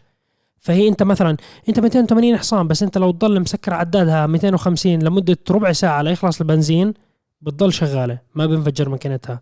فهي 0.61 0.89
انت 0.89 1.03
مثلا 1.03 1.37
انت 1.69 1.81
280 1.81 2.37
حصان 2.37 2.69
بس 2.69 2.83
انت 2.83 2.99
لو 2.99 3.11
تضل 3.11 3.41
مسكر 3.41 3.75
عدادها 3.75 4.27
250 4.27 5.03
لمدة 5.03 5.39
ربع 5.51 5.73
ساعة 5.73 6.03
ليخلص 6.03 6.41
البنزين 6.41 6.95
بتضل 7.41 7.73
شغالة 7.73 8.19
ما 8.35 8.47
بنفجر 8.47 8.89
ماكينتها. 8.89 9.41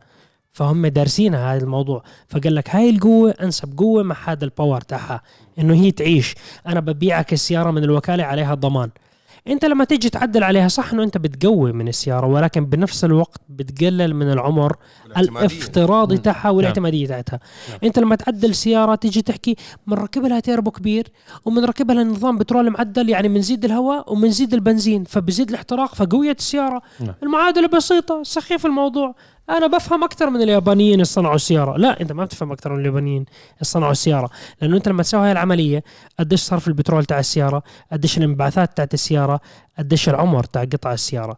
فهم 0.53 0.87
دارسينها 0.87 1.55
هذا 1.55 1.65
الموضوع. 1.65 2.03
فقال 2.29 2.55
لك 2.55 2.71
هاي 2.71 2.91
القوة 2.91 3.35
أنسب 3.43 3.79
قوة 3.79 4.03
مع 4.03 4.17
هذا 4.25 4.45
الباور 4.45 4.81
تاعها 4.81 5.23
إنه 5.59 5.75
هي 5.75 5.91
تعيش. 5.91 6.35
أنا 6.67 6.81
ببيعك 6.81 7.33
السيارة 7.33 7.71
من 7.71 7.85
الوكالة 7.85 8.25
عليها 8.25 8.55
ضمان. 8.55 8.91
انت 9.49 9.65
لما 9.65 9.85
تيجي 9.85 10.11
تعدل 10.11 10.45
عليها 10.45 10.69
صح 10.69 10.93
انه 10.93 11.03
انت 11.03 11.19
بتقوي 11.19 11.73
من 11.73 11.89
السيارة 11.89 12.27
ولكن 12.27 12.67
بنفس 12.67 13.05
الوقت 13.05 13.41
بتقلل 13.49 14.15
من 14.15 14.33
العمر 14.33 14.77
الافتراضي. 15.17 16.19
تاعها 16.19 16.51
والاعتمادية 16.51 17.07
تاعتها 17.07 17.41
نعم. 17.71 17.79
انت 17.85 17.99
لما 17.99 18.17
تعدل 18.17 18.55
سيارة 18.55 18.95
تيجي 18.95 19.23
تحكي 19.23 19.57
بنركب 19.87 20.27
لها 20.27 20.41
تيربو 20.41 20.71
كبير 20.71 21.09
وبنركب 21.45 21.91
لها 21.91 22.05
نظام 22.05 22.39
بترول 22.39 22.71
معدل 22.71 23.09
يعني 23.09 23.29
بنزيد 23.29 23.65
الهواء 23.65 24.13
وبنزيد 24.13 24.55
البنزين 24.55 25.05
فبزيد 25.05 25.49
الاحتراق 25.49 25.95
فقوية 25.95 26.37
السيارة 26.39 26.83
نعم. 27.01 27.15
المعادلة 27.23 27.69
بسيطة 27.69 28.23
سخيف 28.23 28.67
الموضوع 28.67 29.15
أنا 29.51 29.67
بفهم 29.67 30.05
أكثر 30.05 30.31
من 30.31 30.43
اليابانيين 30.43 30.93
اللي 30.93 31.05
صنعوا 31.05 31.35
السياره 31.35 31.77
لا 31.77 32.01
أنت 32.01 32.13
ما 32.13 32.25
بتفهم 32.25 32.53
أكثر 32.53 32.73
من 32.73 32.81
اليابانيين 32.81 33.23
اللي 33.53 33.63
صنعوا 33.63 33.93
السياره 33.93 34.31
لأنه 34.61 34.77
أنت 34.77 34.89
لما 34.89 35.03
تسوي 35.03 35.27
هاي 35.27 35.33
العملية 35.33 35.85
قديش 36.19 36.41
صرف 36.41 36.69
البترول 36.69 37.05
تاع 37.05 37.19
السيارة 37.19 37.63
قديش 37.93 38.19
الانبعاثات 38.19 38.77
تاعت 38.77 38.95
السيارة 38.95 39.41
قديش 39.79 40.09
العمر 40.09 40.45
تاع 40.45 40.63
قطع 40.65 40.93
السيارة. 40.93 41.37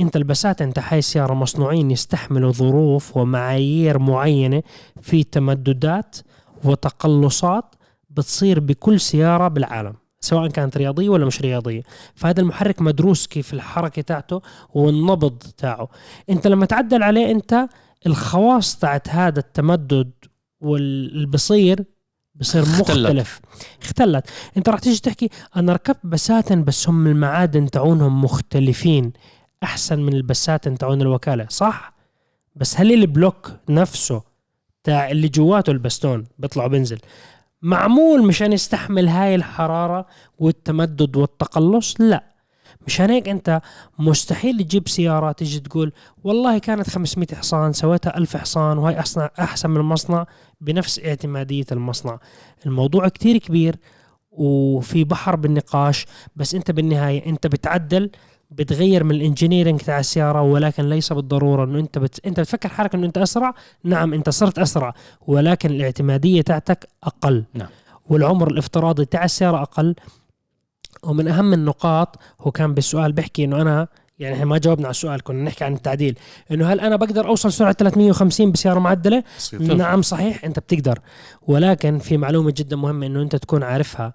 أنت 0.00 0.16
البساتين 0.16 0.72
تاع 0.72 0.84
هاي 0.92 0.98
السيارة 0.98 1.34
مصنوعين 1.34 1.90
يستحملوا 1.90 2.52
ظروف 2.52 3.16
ومعايير 3.16 3.98
معينة 3.98 4.62
في 5.02 5.24
تمددات 5.24 6.16
وتقلصات 6.64 7.74
بتصير 8.10 8.60
بكل 8.60 9.00
سيارة 9.00 9.48
بالعالم. 9.48 9.94
سواء 10.20 10.48
كانت 10.48 10.76
رياضية 10.76 11.08
ولا 11.08 11.26
مش 11.26 11.40
رياضية. 11.40 11.82
فهذا 12.14 12.40
المحرك 12.40 12.82
مدروس 12.82 13.26
كيف 13.26 13.54
الحركة 13.54 14.02
تاعته 14.02 14.42
والنبض 14.74 15.38
تاعه. 15.56 15.88
انت 16.30 16.46
لما 16.46 16.66
تعدل 16.66 17.02
عليه 17.02 17.30
انت 17.30 17.68
الخواص 18.06 18.78
تاعت 18.78 19.08
هذا 19.08 19.38
التمدد 19.38 20.10
واللي 20.60 21.26
بصير 21.26 21.84
بصير 22.34 22.62
اختلت. 22.62 22.90
مختلف. 22.90 23.40
اختلت. 23.82 24.30
انت 24.56 24.68
راح 24.68 24.78
تيجي 24.78 25.00
تحكي 25.00 25.28
أنا 25.56 25.72
ركبت 25.72 25.98
بساتن 26.04 26.64
بس 26.64 26.88
هم 26.88 27.06
المعادن 27.06 27.70
تاعونهم 27.70 28.24
مختلفين 28.24 29.12
احسن 29.62 29.98
من 30.00 30.12
البساتن 30.12 30.78
تاعون 30.78 31.00
الوكالة 31.02 31.46
صح؟ 31.50 31.92
بس 32.56 32.80
هل 32.80 32.92
البلوك 32.92 33.52
نفسه 33.68 34.22
تاع 34.84 35.10
اللي 35.10 35.28
جواته 35.28 35.70
البستون 35.70 36.24
بيطلع 36.38 36.64
وبنزل 36.64 36.98
معمول 37.62 38.26
مشان 38.26 38.52
يستحمل 38.52 39.08
هاي 39.08 39.34
الحرارة 39.34 40.06
والتمدد 40.38 41.16
والتقلص؟ 41.16 42.00
لا. 42.00 42.24
مشان 42.86 43.10
هيك 43.10 43.28
أنت 43.28 43.60
مستحيل 43.98 44.58
تجيب 44.58 44.88
سيارة 44.88 45.32
تيجي 45.32 45.60
تقول 45.60 45.92
والله 46.24 46.58
كانت 46.58 46.90
500 46.90 47.26
حصان 47.34 47.72
سويتها 47.72 48.16
1000 48.16 48.36
حصان 48.36 48.78
وهي 48.78 49.00
أصنع 49.00 49.30
أحسن 49.38 49.70
من 49.70 49.76
المصنع 49.76 50.26
بنفس 50.60 51.00
اعتمادية 51.04 51.66
المصنع. 51.72 52.18
الموضوع 52.66 53.08
كتير 53.08 53.38
كبير 53.38 53.76
وفي 54.30 55.04
بحر 55.04 55.36
بالنقاش 55.36 56.06
بس 56.36 56.54
أنت 56.54 56.70
بالنهاية 56.70 57.26
أنت 57.26 57.46
بتعدل 57.46 58.10
بتغير 58.50 59.04
من 59.04 59.10
الانجينيرنج 59.10 59.80
تاع 59.80 59.98
السيارة 59.98 60.42
ولكن 60.42 60.88
ليس 60.88 61.12
بالضرورة 61.12 61.64
إنه 61.64 61.78
أنت 61.78 61.98
بت... 61.98 62.26
أنت 62.26 62.40
بتفكر 62.40 62.68
حالك 62.68 62.94
إنه 62.94 63.06
أنت 63.06 63.18
أسرع. 63.18 63.54
نعم 63.84 64.14
أنت 64.14 64.30
صرت 64.30 64.58
أسرع 64.58 64.94
ولكن 65.26 65.70
الاعتمادية 65.70 66.42
تاعتك 66.42 66.88
أقل. 67.04 67.44
نعم. 67.54 67.68
والعمر 68.06 68.50
الافتراضي 68.50 69.04
تاع 69.04 69.24
السيارة 69.24 69.62
أقل. 69.62 69.94
ومن 71.02 71.28
أهم 71.28 71.54
النقاط 71.54 72.18
هو 72.40 72.50
كان 72.50 72.74
بالسؤال 72.74 73.12
بيحكي 73.12 73.44
إنه 73.44 73.62
أنا 73.62 73.88
يعني 74.18 74.34
إحنا 74.34 74.44
ما 74.44 74.58
جاوبنا 74.58 74.86
على 74.86 74.90
السؤال 74.90 75.22
كنا 75.22 75.42
نحكي 75.42 75.64
عن 75.64 75.74
التعديل. 75.74 76.18
إنه 76.50 76.72
هل 76.72 76.80
أنا 76.80 76.96
بقدر 76.96 77.28
أوصل 77.28 77.52
سرعة 77.52 77.72
350 77.72 78.52
بسيارة 78.52 78.78
معدلة؟ 78.78 79.24
بسيط. 79.38 79.60
نعم 79.62 80.02
صحيح 80.02 80.44
أنت 80.44 80.58
بتقدر. 80.58 80.98
ولكن 81.42 81.98
في 81.98 82.16
معلومة 82.16 82.52
جدا 82.56 82.76
مهمة 82.76 83.06
إنه 83.06 83.22
أنت 83.22 83.36
تكون 83.36 83.62
عارفها. 83.62 84.12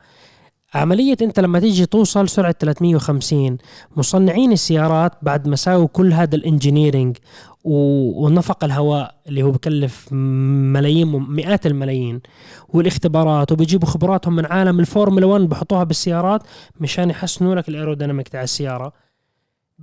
عملية 0.73 1.17
انت 1.21 1.39
لما 1.39 1.59
تيجي 1.59 1.85
توصل 1.85 2.29
سرعة 2.29 2.55
350 2.59 3.57
مصنعين 3.97 4.51
السيارات 4.51 5.11
بعد 5.21 5.47
ما 5.47 5.55
ساووا 5.55 5.87
كل 5.87 6.13
هذا 6.13 6.35
ال 6.35 6.42
engineering 6.42 7.17
ونفق 7.63 8.63
الهواء 8.63 9.15
اللي 9.27 9.43
هو 9.43 9.51
بكلف 9.51 10.13
ملايين 10.13 11.07
مئات 11.07 11.65
الملايين 11.65 12.21
والاختبارات 12.69 13.51
وبيجيبوا 13.51 13.87
خبراتهم 13.87 14.35
من 14.35 14.45
عالم 14.45 14.79
الفورمولا 14.79 15.25
1 15.25 15.41
بحطوها 15.41 15.83
بالسيارات 15.83 16.43
مشان 16.79 17.09
يحسنوا 17.09 17.55
لك 17.55 17.69
ال 17.69 17.74
aerodynamic 17.74 18.27
تاع 18.27 18.43
السيارة. 18.43 18.93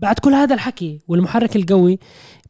بعد 0.00 0.18
كل 0.18 0.34
هذا 0.34 0.54
الحكي 0.54 1.00
والمحرك 1.08 1.56
القوي 1.56 1.98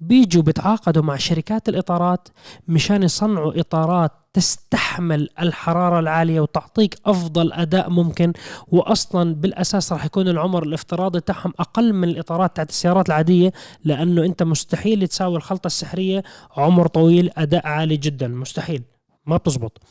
بيجوا 0.00 0.42
بيتعاقدوا 0.42 1.02
مع 1.02 1.16
شركات 1.16 1.68
الإطارات 1.68 2.28
مشان 2.68 3.02
يصنعوا 3.02 3.60
إطارات 3.60 4.12
تستحمل 4.32 5.28
الحرارة 5.40 5.98
العالية 5.98 6.40
وتعطيك 6.40 6.96
أفضل 7.06 7.52
أداء 7.52 7.90
ممكن 7.90 8.32
واصلا 8.68 9.34
بالأساس 9.34 9.92
راح 9.92 10.04
يكون 10.04 10.28
العمر 10.28 10.62
الافتراضي 10.62 11.20
تاعهم 11.20 11.52
أقل 11.58 11.92
من 11.92 12.08
الإطارات 12.08 12.56
تاعت 12.56 12.70
السيارات 12.70 13.08
العادية 13.08 13.52
لأنه 13.84 14.24
أنت 14.24 14.42
مستحيل 14.42 15.08
تساوي 15.08 15.36
الخلطة 15.36 15.66
السحرية 15.66 16.22
عمر 16.56 16.86
طويل 16.86 17.30
أداء 17.36 17.66
عالي 17.66 17.96
جدا 17.96 18.28
مستحيل 18.28 18.82
ما 19.26 19.36
بتزبط. 19.36 19.82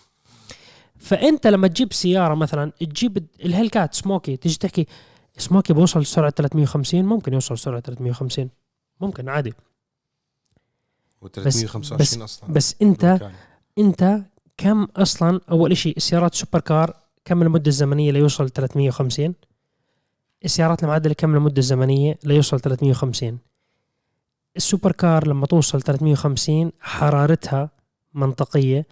فأنت 0.98 1.48
لما 1.48 1.68
تجيب 1.68 1.94
سيارة 1.94 2.36
مثلا 2.36 2.72
تجيب 2.80 3.28
الهيلكات 3.46 3.94
سموكي 3.94 4.38
تيجي 4.38 4.58
تحكي 4.58 4.88
سموكي 5.40 5.74
بوصل 5.74 6.00
لسرعه 6.00 6.30
350 6.30 7.06
ممكن 7.06 7.34
يوصل 7.34 7.54
لسرعه 7.56 7.80
350 7.80 8.50
ممكن 9.02 9.30
عادي. 9.30 9.54
و325 11.26 11.94
بس- 11.94 12.18
أصلا. 12.18 12.52
بس 12.54 12.76
انت 12.82 13.32
أنت 13.78 14.22
كم 14.58 14.84
أصلا 14.84 15.42
أول 15.52 15.78
شيء 15.78 15.98
السيارات 15.98 16.36
super 16.36 16.60
car 16.60 16.98
كم 17.26 17.42
المدة 17.42 17.68
الزمنية 17.68 18.12
ليوصل 18.12 18.46
ل 18.46 18.50
350 18.50 19.34
السيارات 20.46 20.84
المعدلة 20.84 21.14
كم 21.14 21.36
المدة 21.36 21.58
الزمنية 21.58 22.20
ليوصل 22.24 22.60
350 22.60 23.38
ال 24.58 24.64
super 24.64 24.92
car 24.92 25.28
لما 25.28 25.46
توصل 25.46 25.82
350 25.82 26.72
حرارتها 26.80 27.70
منطقية. 28.14 28.86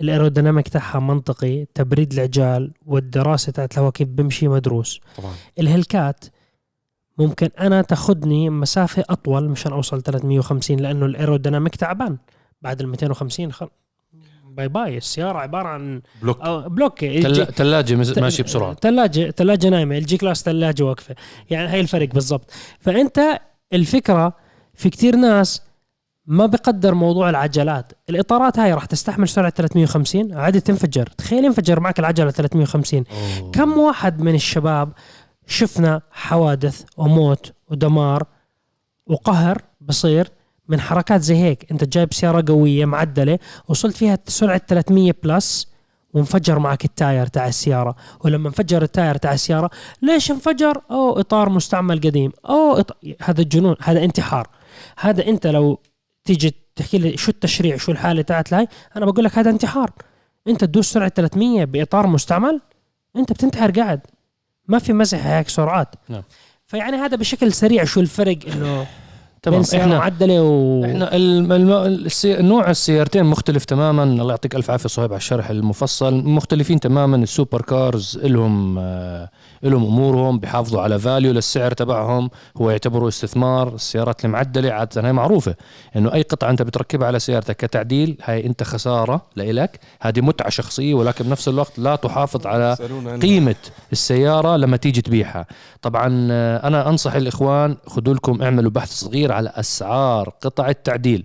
ال 0.00 0.06
aerodynamic 0.06 0.68
تاعها 0.68 0.98
منطقي 1.00 1.64
تبريد 1.74 2.12
العجال 2.12 2.72
والدراسة 2.86 3.52
تاعت 3.52 3.72
الهواء 3.74 3.90
كيف 3.92 4.08
بمشي 4.08 4.48
مدروس. 4.48 5.00
طبعا. 5.16 5.32
الهلكات 5.58 6.24
ممكن 7.18 7.48
أنا 7.60 7.82
تاخذني 7.82 8.50
مسافة 8.50 9.04
أطول 9.10 9.48
مشان 9.48 9.72
أوصل 9.72 10.02
350 10.02 10.76
لأنه 10.76 11.06
ال 11.06 11.12
aerodynamic 11.12 11.76
تعبان. 11.76 12.18
بعد 12.62 12.80
ال 12.80 12.88
250 12.88 13.52
خل... 13.52 13.68
باي 14.44 14.68
باي 14.68 14.96
السيارة 14.96 15.38
عبارة 15.38 15.68
عن 15.68 16.02
block. 16.22 16.40
أو 16.40 16.68
block. 16.68 16.98
تل- 16.98 17.46
مز- 17.96 18.18
ماشي 18.18 18.42
بسرعة. 18.42 18.74
ثلاجه 18.74 19.30
ثلاجه 19.30 19.68
نايمة 19.68 19.98
ال 19.98 20.16
G-Class 20.16 20.42
ثلاجه 20.42 20.82
واقفة. 20.82 21.14
يعني 21.50 21.68
هاي 21.68 21.80
الفرق 21.80 22.08
بالضبط. 22.08 22.50
فأنت 22.80 23.40
الفكرة 23.72 24.32
في 24.74 24.90
كتير 24.90 25.16
ناس 25.16 25.62
ما 26.26 26.46
بقدر 26.46 26.94
موضوع 26.94 27.30
العجلات. 27.30 27.92
الإطارات 28.10 28.58
هاي 28.58 28.74
راح 28.74 28.84
تستحمل 28.84 29.28
سرعة 29.28 29.50
350 29.50 30.32
عادي 30.32 30.60
تنفجر. 30.60 31.06
تخيل 31.06 31.44
ينفجر 31.44 31.80
معك 31.80 31.98
العجلة 31.98 32.30
350 32.30 33.04
أوه. 33.40 33.50
كم 33.50 33.78
واحد 33.78 34.20
من 34.20 34.34
الشباب 34.34 34.92
شفنا 35.46 36.00
حوادث 36.10 36.84
وموت 36.96 37.52
ودمار 37.68 38.26
وقهر 39.06 39.62
بصير 39.80 40.28
من 40.68 40.80
حركات 40.80 41.20
زي 41.20 41.36
هيك؟ 41.36 41.72
انت 41.72 41.84
جايب 41.84 42.14
سيارة 42.14 42.44
قوية 42.48 42.84
معدلة 42.84 43.38
وصلت 43.68 43.96
فيها 43.96 44.18
سرعة 44.26 44.62
300 44.68 45.14
plus 45.22 45.74
وانفجر 46.14 46.58
معك 46.58 46.84
ال 46.84 46.92
tire 46.92 47.26
تاع 47.26 47.48
السيارة. 47.48 47.96
ولما 48.20 48.48
انفجر 48.48 48.82
ال 48.82 48.89
tire 48.89 49.16
تاع 49.16 49.32
السيارة 49.32 49.70
ليش 50.02 50.30
انفجر؟ 50.30 50.80
أو 50.90 51.20
إطار 51.20 51.48
مستعمل 51.48 51.96
قديم. 51.96 52.32
أو 52.48 52.72
إط... 52.72 52.96
هذا 53.22 53.40
الجنون 53.40 53.76
هذا 53.82 54.04
انتحار. 54.04 54.48
هذا 54.98 55.26
انت 55.26 55.46
لو 55.46 55.80
تيجي 56.24 56.54
تحكي 56.76 56.98
لي 56.98 57.16
شو 57.16 57.30
التشريع 57.30 57.76
شو 57.76 57.92
الحالة 57.92 58.22
تاعت 58.22 58.54
هاي 58.54 58.68
أنا 58.96 59.06
بقول 59.06 59.24
لك 59.24 59.38
هذا 59.38 59.50
انتحار. 59.50 59.90
أنت 60.48 60.64
تدوس 60.64 60.92
سرعة 60.92 61.08
300 61.08 61.64
بإطار 61.64 62.06
مستعمل 62.06 62.60
أنت 63.16 63.32
بتنتحر 63.32 63.70
قاعد. 63.70 64.00
ما 64.68 64.78
في 64.78 64.92
مزح 64.92 65.26
هيك 65.26 65.48
سرعات. 65.48 65.88
نعم. 66.08 66.22
فيعني 66.66 66.96
هذا 66.96 67.16
بشكل 67.16 67.52
سريع 67.52 67.84
شو 67.84 68.00
الفرق 68.00 68.38
إنه 68.52 68.86
تمام 69.42 69.62
إحنا 69.74 69.98
معدلة 69.98 70.42
و 70.42 70.84
إحنا 70.84 71.16
الم- 71.16 71.52
الم- 71.52 71.72
السي... 71.72 72.42
نوع 72.42 72.70
السيارتين 72.70 73.24
مختلف 73.24 73.64
تماما. 73.64 74.02
الله 74.02 74.30
يعطيك 74.30 74.54
ألف 74.54 74.70
عافية 74.70 74.88
صهيب 74.88 75.10
على 75.12 75.18
الشرح 75.18 75.50
المفصل. 75.50 76.14
مختلفين 76.14 76.80
تماما. 76.80 77.16
ال 77.16 77.24
super 77.24 77.62
cars 77.62 78.18
لهم 78.22 78.78
آه، 78.78 79.30
لهم 79.62 79.84
أمورهم 79.84 80.38
بيحافظوا 80.38 80.82
على 80.82 80.98
value 80.98 81.32
للسعر 81.32 81.72
تبعهم 81.72 82.30
هو 82.56 82.70
يعتبروا 82.70 83.08
استثمار 83.08 83.74
السيارات 83.74 84.24
المعدلة 84.24 84.72
عادة 84.72 85.08
هي 85.08 85.12
معروفة. 85.12 85.54
إنه 85.96 86.14
أي 86.14 86.22
قطعة 86.22 86.50
أنت 86.50 86.62
بتركبها 86.62 87.06
على 87.06 87.18
سيارتك 87.18 87.56
كتعديل 87.56 88.16
هاي 88.24 88.46
أنت 88.46 88.62
خسارة 88.62 89.26
لإلك. 89.36 89.80
هذه 90.00 90.20
متعة 90.20 90.48
شخصية 90.48 90.94
ولكن 90.94 91.24
بنفس 91.24 91.48
الوقت 91.48 91.78
لا 91.78 91.96
تحافظ 91.96 92.46
على 92.46 92.76
قيمة 93.22 93.54
السيارة 93.92 94.56
لما 94.56 94.76
تيجي 94.76 95.02
تبيعها. 95.02 95.46
طبعا 95.82 96.28
آه، 96.30 96.66
أنا 96.66 96.88
أنصح 96.88 97.14
الإخوان 97.14 97.76
خذوا 97.86 98.14
لكم 98.14 98.42
اعملوا 98.42 98.70
بحث 98.70 98.90
صغير 98.92 99.32
على 99.32 99.52
أسعار 99.54 100.32
قطع 100.40 100.68
التعديل. 100.68 101.24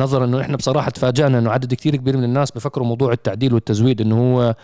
نظرا 0.00 0.24
أنه 0.24 0.40
إحنا 0.40 0.56
بصراحة 0.56 0.90
تفاجأنا 0.90 1.38
أنه 1.38 1.50
عدد 1.50 1.74
كتير 1.74 1.96
كبير 1.96 2.16
من 2.16 2.24
الناس 2.24 2.50
بفكروا 2.50 2.86
موضوع 2.86 3.12
التعديل 3.12 3.54
والتزويد 3.54 4.00
أنه 4.00 4.18
هو 4.34 4.54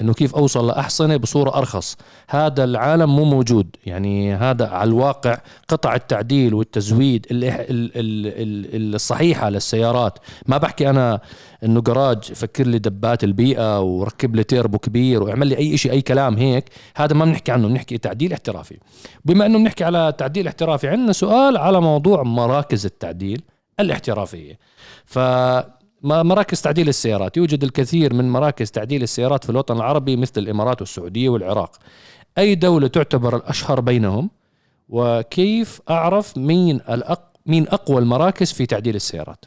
أنه 0.00 0.12
كيف 0.14 0.34
أوصل 0.34 0.66
لأحصنة 0.66 1.16
بصورة 1.16 1.58
أرخص. 1.58 1.96
هذا 2.28 2.64
العالم 2.64 3.16
مو 3.16 3.24
موجود. 3.24 3.76
يعني 3.86 4.34
هذا 4.34 4.66
على 4.68 4.88
الواقع 4.88 5.38
قطع 5.68 5.94
التعديل 5.94 6.54
والتزويد 6.54 7.26
ال- 7.30 7.44
ال- 7.44 7.60
ال- 7.70 8.74
ال- 8.76 8.94
الصحيحة 8.94 9.50
للسيارات 9.50 10.18
ما 10.46 10.58
بحكي 10.58 10.90
أنا 10.90 11.20
إنه 11.64 11.80
جراج 11.80 12.22
فكر 12.22 12.66
لي 12.66 12.78
دبات 12.78 13.24
البيئة 13.24 13.80
وركب 13.80 14.36
لي 14.36 14.44
تيربو 14.44 14.78
كبير 14.78 15.22
واعمل 15.22 15.46
لي 15.46 15.58
أي 15.58 15.76
شيء 15.76 15.92
أي 15.92 16.02
كلام 16.02 16.36
هيك. 16.36 16.64
هذا 16.96 17.14
ما 17.14 17.24
بنحكي 17.24 17.52
عنه 17.52 17.68
بنحكي 17.68 17.98
تعديل 17.98 18.32
احترافي. 18.32 18.78
بما 19.24 19.46
إنه 19.46 19.58
بنحكي 19.58 19.84
على 19.84 20.14
تعديل 20.18 20.46
احترافي 20.46 20.88
عندنا 20.88 21.12
سؤال 21.12 21.56
على 21.56 21.80
موضوع 21.80 22.22
مراكز 22.22 22.86
التعديل. 22.86 23.42
الاحترافية. 23.80 24.58
ف 25.04 25.18
مراكز 26.02 26.62
تعديل 26.62 26.88
السيارات 26.88 27.36
يوجد 27.36 27.64
الكثير 27.64 28.14
من 28.14 28.30
مراكز 28.30 28.70
تعديل 28.70 29.02
السيارات 29.02 29.44
في 29.44 29.50
الوطن 29.50 29.76
العربي 29.76 30.16
مثل 30.16 30.32
الإمارات 30.36 30.80
والسعودية 30.80 31.28
والعراق. 31.28 31.76
أي 32.38 32.54
دولة 32.54 32.88
تعتبر 32.88 33.36
الأشهر 33.36 33.80
بينهم؟ 33.80 34.30
وكيف 34.88 35.80
أعرف 35.90 36.38
مين 36.38 36.76
الأق... 36.76 37.32
مين 37.46 37.68
أقوى 37.68 37.98
المراكز 37.98 38.52
في 38.52 38.66
تعديل 38.66 38.96
السيارات. 38.96 39.44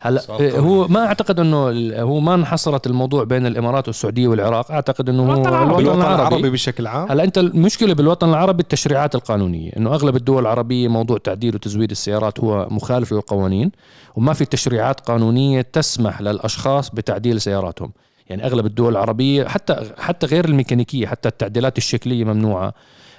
هلا. 0.00 0.22
هو 0.40 0.88
ما 0.88 1.06
أعتقد 1.06 1.40
إنه 1.40 1.56
هو 2.02 2.20
ما 2.20 2.34
انحصرت 2.34 2.86
الموضوع 2.86 3.24
بين 3.24 3.46
الإمارات 3.46 3.88
والسعودية 3.88 4.28
والعراق. 4.28 4.72
أعتقد 4.72 5.08
إنه 5.08 5.22
هو 5.22 5.32
الوطن 5.32 5.48
العربي. 5.48 5.82
الوطن 5.82 6.00
العربي, 6.00 6.22
العربي 6.28 6.50
بشكل 6.50 6.86
عام؟ 6.86 7.10
هلا 7.10 7.24
أنت 7.24 7.38
المشكلة 7.38 7.94
بالوطن 7.94 8.28
العربي 8.28 8.62
التشريعات 8.62 9.14
القانونية 9.14 9.70
إنه 9.76 9.90
أغلب 9.94 10.16
الدول 10.16 10.42
العربية 10.42 10.88
موضوع 10.88 11.18
تعديل 11.18 11.54
وتزويد 11.54 11.90
السيارات 11.90 12.40
هو 12.40 12.68
مخالف 12.70 13.12
للقوانين 13.12 13.70
وما 14.16 14.32
في 14.32 14.44
تشريعات 14.44 15.00
قانونية 15.00 15.60
تسمح 15.72 16.20
للأشخاص 16.20 16.90
بتعديل 16.90 17.40
سياراتهم. 17.40 17.92
يعني 18.28 18.46
أغلب 18.46 18.66
الدول 18.66 18.92
العربية 18.92 19.48
حتى 19.48 19.76
حتى 19.98 20.26
غير 20.26 20.44
الميكانيكية 20.44 21.06
حتى 21.06 21.28
التعديلات 21.28 21.78
الشكلية 21.78 22.24
ممنوعة 22.24 22.74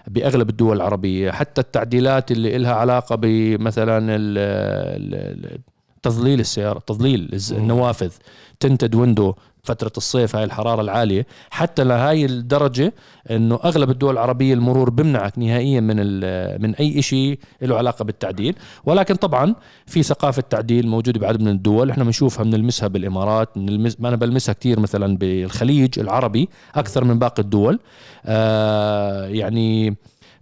بأغلب 0.08 0.50
الدول 0.50 0.76
العربية. 0.78 1.32
حتى 1.32 1.62
التعديلات 1.62 2.32
اللي 2.32 2.58
لها 2.58 2.74
علاقة 2.74 3.16
بمثلا 3.16 3.98
ال- 3.98 4.38
ال- 4.38 5.46
ال- 5.56 5.60
تظليل 6.04 6.40
السيارة 6.40 6.80
تظليل. 6.80 7.40
النوافذ 7.52 8.12
تنتد 8.60 8.96
ويندو 8.96 9.34
فترة 9.64 9.92
الصيف 9.98 10.36
هاي 10.36 10.44
الحرارة 10.44 10.82
العالية 10.82 11.26
حتى 11.50 11.84
لهاي 11.84 12.26
الدرجة 12.26 12.94
إنه 13.32 13.60
أغلب 13.64 13.90
الدول 13.90 14.14
العربية 14.14 14.54
المرور 14.54 14.90
بمنعك 14.90 15.40
نهائيا 15.40 15.80
من 15.82 15.96
من 16.62 16.76
أي 16.76 17.02
شيء 17.02 17.40
له 17.62 17.78
علاقة 17.78 18.06
بالتعديل 18.06 18.56
ولكن 18.86 19.16
طبعا 19.16 19.56
في 19.86 20.04
ثقافة 20.04 20.44
تعديل 20.50 20.88
موجودة 20.88 21.20
بعدد 21.20 21.42
من 21.42 21.48
الدول 21.48 21.90
إحنا 21.90 22.04
بنشوفها 22.04 22.44
بنلمسها 22.44 22.88
بالإمارات 22.88 23.50
بنلمس 23.56 24.00
ما 24.00 24.08
أنا 24.10 24.16
بلمسها 24.16 24.54
كثير 24.54 24.80
مثلا 24.80 25.18
بالخليج 25.18 26.00
العربي 26.00 26.50
أكثر 26.76 27.04
من 27.04 27.20
باقي 27.20 27.42
الدول 27.42 27.80
آه 28.26 29.28
يعني 29.28 29.96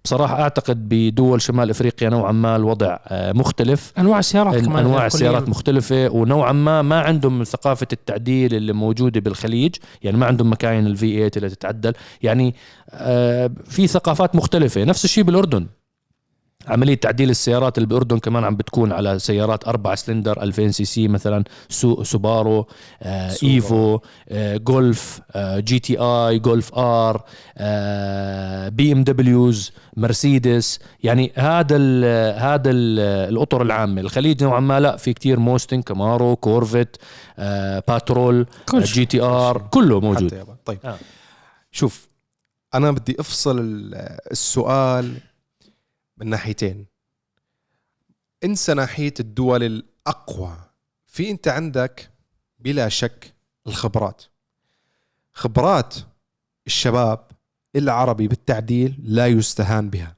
بصراحة 0.08 0.41
أعتقد 0.41 0.89
بدول 0.89 1.41
شمال 1.41 1.70
إفريقيا 1.70 2.10
نوعا 2.10 2.32
ما 2.32 2.55
الوضع 2.55 2.97
آه 3.08 3.32
مختلف. 3.32 3.93
أنواع 3.99 4.20
السيارات 4.20 4.66
كمان 4.66 4.78
أنواع 4.86 4.97
غير 4.97 5.05
السيارات. 5.08 5.49
مختلفة 5.49 6.10
ونوعا 6.10 6.51
ما 6.51 6.82
ما 6.82 6.99
عندهم 7.01 7.43
ثقافة 7.43 7.88
التعديل 7.93 8.55
اللي 8.55 8.74
موجودة 8.74 9.20
بالخليج 9.20 9.76
يعني 10.03 10.18
ما 10.18 10.26
عندهم 10.26 10.51
مكاين 10.51 10.88
ال 10.88 11.08
V8 11.16 11.32
اللي 11.38 11.49
تتعدل. 11.49 11.93
يعني 12.22 12.55
آه 12.91 13.51
في 13.66 13.88
ثقافات 13.88 14.36
مختلفة. 14.36 14.84
نفس 14.84 15.05
الشيء 15.05 15.24
بالأردن. 15.24 15.66
عملية 16.68 16.93
تعديل 16.95 17.30
السيارات 17.30 17.78
اللي 17.78 17.88
بالأردن 17.88 18.20
كمان 18.20 18.43
عم 18.43 18.55
بتكون 18.55 18.91
على 18.91 19.20
سيارات 19.20 19.68
أربعة 19.68 19.95
سلندر 19.95 20.41
2000 20.43 20.72
CC 20.72 21.08
مثلا 21.07 21.43
so 21.70 22.04
سوبارو 22.03 22.68
آه. 23.01 23.34
إيفو 23.43 23.99
آه 24.30 24.57
جولف 24.57 25.22
آه 25.32 25.59
GTI 25.60 26.39
جولف 26.39 26.74
R 26.76 27.24
آه 27.57 28.70
BMWs 28.70 29.72
مرسيدس 29.97 30.80
يعني 31.03 31.32
هذا 31.36 31.76
ال 31.76 32.05
هذا 32.39 32.70
ال 32.72 32.99
الأطر 33.34 33.61
العامة 33.61 34.01
الخليج 34.01 34.43
نوعا 34.43 34.59
ما 34.59 34.80
لا 34.80 34.97
في 34.97 35.13
كتير 35.13 35.39
موستن 35.39 35.82
كامارو 35.82 36.36
كورفت 36.36 36.95
آه 37.39 37.84
باترول 37.88 38.45
آه. 38.74 38.80
GTR 38.80 39.58
كله 39.72 39.99
موجود. 39.99 40.43
طيب 40.65 40.80
آه. 40.86 40.97
شوف 41.72 42.07
أنا 42.76 42.91
بدي 42.91 43.15
أفصل 43.20 43.59
ال- 43.59 44.18
السؤال 44.32 45.13
من 46.18 46.28
ناحيتين. 46.30 46.86
انسى 48.43 48.74
ناحية 48.74 49.13
الدول 49.20 49.63
الأقوى. 49.63 50.57
في 51.07 51.32
انت 51.32 51.47
عندك 51.47 52.09
بلا 52.59 52.89
شك 52.89 53.34
الخبرات. 53.68 54.24
خبرات 55.34 55.95
الشباب 56.68 57.28
العربي 57.76 58.28
بالتعديل 58.28 58.99
لا 59.03 59.28
يستهان 59.28 59.89
بها. 59.89 60.15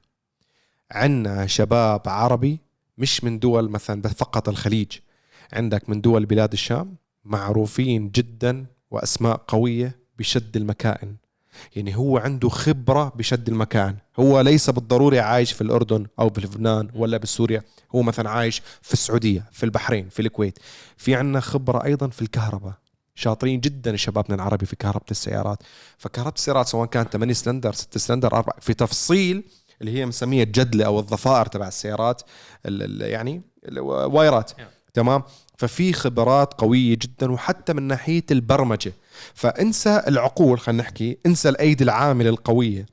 عندنا 0.90 1.46
شباب 1.46 2.08
عربي 2.08 2.60
مش 2.98 3.24
من 3.24 3.38
دول 3.38 3.70
مثلا 3.70 4.02
فقط 4.02 4.48
الخليج. 4.48 4.98
عندك 5.52 5.88
من 5.88 6.00
دول 6.00 6.26
بلاد 6.26 6.52
الشام 6.52 6.96
معروفين 7.24 8.10
جدا 8.10 8.66
وأسماء 8.90 9.36
قوية 9.36 9.98
بشد 10.18 10.56
المكائن. 10.56 11.16
يعني 11.76 11.96
هو 11.96 12.18
عنده 12.18 12.48
خبرة 12.48 13.08
بشد 13.08 13.48
المكاين 13.48 13.96
هو 14.20 14.40
ليس 14.40 14.70
بالضروري 14.70 15.20
عايش 15.20 15.52
في 15.52 15.60
الأردن 15.60 16.06
أو 16.18 16.28
بلبنان 16.28 16.88
ولا 16.94 17.16
بسوريا. 17.16 17.62
هو 17.94 18.02
مثلا 18.02 18.30
عايش 18.30 18.62
في 18.82 18.92
السعودية 18.92 19.44
في 19.52 19.64
البحرين 19.64 20.08
في 20.08 20.22
الكويت. 20.22 20.58
في 20.96 21.14
عندنا 21.14 21.40
خبرة 21.40 21.84
أيضا 21.84 22.08
في 22.08 22.22
الكهرباء. 22.22 22.72
شاطرين 23.14 23.60
جدا 23.60 23.96
شبابنا 23.96 24.34
العربي 24.34 24.66
في 24.66 24.76
كهرباء 24.76 25.10
السيارات. 25.10 25.58
فكهرباء 25.98 26.34
السيارات 26.34 26.66
سواء 26.66 26.86
كانت 26.86 27.12
8 27.12 27.34
سلندر 27.34 27.72
6 27.72 27.98
سلندر 28.00 28.32
4 28.32 28.56
في 28.60 28.74
تفصيل 28.74 29.44
اللي 29.80 29.98
هي 29.98 30.06
مسمية 30.06 30.42
الجدله 30.42 30.86
أو 30.86 31.00
الضفائر 31.00 31.46
تبع 31.46 31.68
السيارات 31.68 32.22
ال 32.66 32.82
ال 32.82 33.10
يعني 33.10 33.42
الوايرات 33.68 34.52
تمام؟ 34.94 35.22
ففي 35.56 35.92
خبرات 35.92 36.54
قوية 36.54 36.94
جدا 36.94 37.32
وحتى 37.32 37.72
من 37.72 37.82
ناحية 37.82 38.24
البرمجة. 38.30 38.92
فانسى 39.34 40.02
العقول 40.08 40.60
خلينا 40.60 40.82
نحكي 40.82 41.18
انسى 41.26 41.48
الأيدي 41.48 41.84
العاملة 41.84 42.28
القوية. 42.30 42.86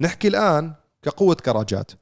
نحكي 0.00 0.28
الآن 0.28 0.74
كقوة 1.02 1.34
كراجات. 1.34 1.92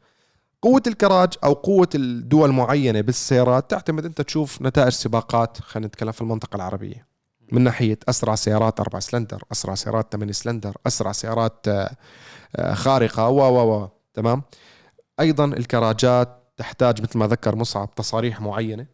قوة 0.62 0.82
الكراج 0.86 1.28
أو 1.44 1.52
قوة 1.52 1.88
الدول 1.94 2.52
معينة 2.52 3.00
بالسيارات 3.00 3.70
تعتمد 3.70 4.04
أنت 4.04 4.20
تشوف 4.20 4.62
نتائج 4.62 4.92
سباقات 4.92 5.60
خلينا 5.60 5.86
نتكلم 5.86 6.12
في 6.12 6.20
المنطقة 6.20 6.56
العربية. 6.56 7.06
من 7.52 7.62
ناحية 7.64 7.98
أسرع 8.08 8.34
سيارات 8.34 8.80
أربع 8.80 8.98
سلندر 8.98 9.44
أسرع 9.52 9.74
سيارات 9.74 10.12
ثمانية 10.12 10.32
سلندر 10.32 10.76
أسرع 10.86 11.12
سيارات 11.12 11.68
آه، 11.68 11.96
آه، 12.56 12.74
خارقة 12.74 13.28
و 13.28 13.40
و 13.40 13.82
و 13.82 13.88
تمام. 14.14 14.42
أيضا 15.20 15.44
الكراجات 15.44 16.52
تحتاج 16.56 17.02
مثل 17.02 17.18
ما 17.18 17.26
ذكر 17.26 17.56
مصعب 17.56 17.94
تصاريح 17.94 18.40
معينة 18.40 18.86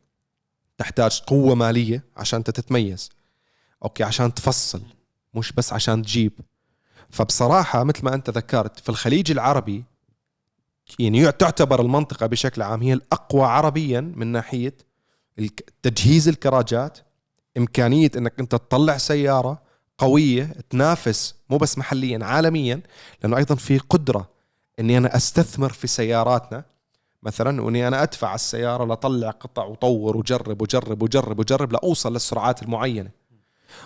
تحتاج 0.79 1.23
قوة 1.27 1.55
مالية 1.55 2.05
عشان 2.17 2.37
أنت 2.37 2.51
تتميز. 2.51 3.11
أوكي 3.85 4.05
عشان 4.05 4.35
تفصل 4.35 4.83
مش 5.35 5.53
بس 5.53 5.73
عشان 5.73 6.03
تجيب. 6.03 6.33
فبصراحة 7.11 7.85
مثل 7.85 8.05
ما 8.05 8.15
أنت 8.15 8.31
ذكرت 8.31 8.81
في 8.81 8.89
الخليج 8.89 9.31
العربي 9.31 9.85
يعني 10.99 11.33
تعتبر 11.33 11.81
المنطقة 11.81 12.27
بشكل 12.27 12.63
عام 12.63 12.83
هي 12.83 12.93
الأقوى 12.93 13.43
عربيا 13.47 14.01
من 14.01 14.27
ناحية 14.27 14.75
الك- 15.39 15.73
تجهيز 15.83 16.29
الكراجات 16.29 16.99
إمكانية 17.59 18.11
أنك 18.17 18.33
أنت 18.41 18.51
تطلع 18.53 18.97
سيارة 18.97 19.63
قوية 19.99 20.55
تنافس 20.71 21.35
مو 21.51 21.57
بس 21.59 21.79
محليا 21.79 22.25
عالميا 22.25 22.81
لأنه 23.23 23.37
أيضا 23.37 23.55
في 23.55 23.79
قدرة 23.79 24.29
أني 24.81 24.99
أنا 24.99 25.17
أستثمر 25.17 25.73
في 25.73 25.87
سياراتنا. 25.87 26.65
مثلا 27.23 27.63
وإني 27.63 27.89
أنا 27.89 28.03
أدفع 28.03 28.35
السيارة 28.35 28.85
لأطلع 28.85 29.31
قطع 29.31 29.65
وطور 29.65 30.17
وجرب 30.17 30.63
وجرب 30.63 31.03
وجرب 31.03 31.39
وجرب 31.39 31.73
لأوصل 31.73 32.13
للسرعات 32.13 32.63
المعينة. 32.63 33.11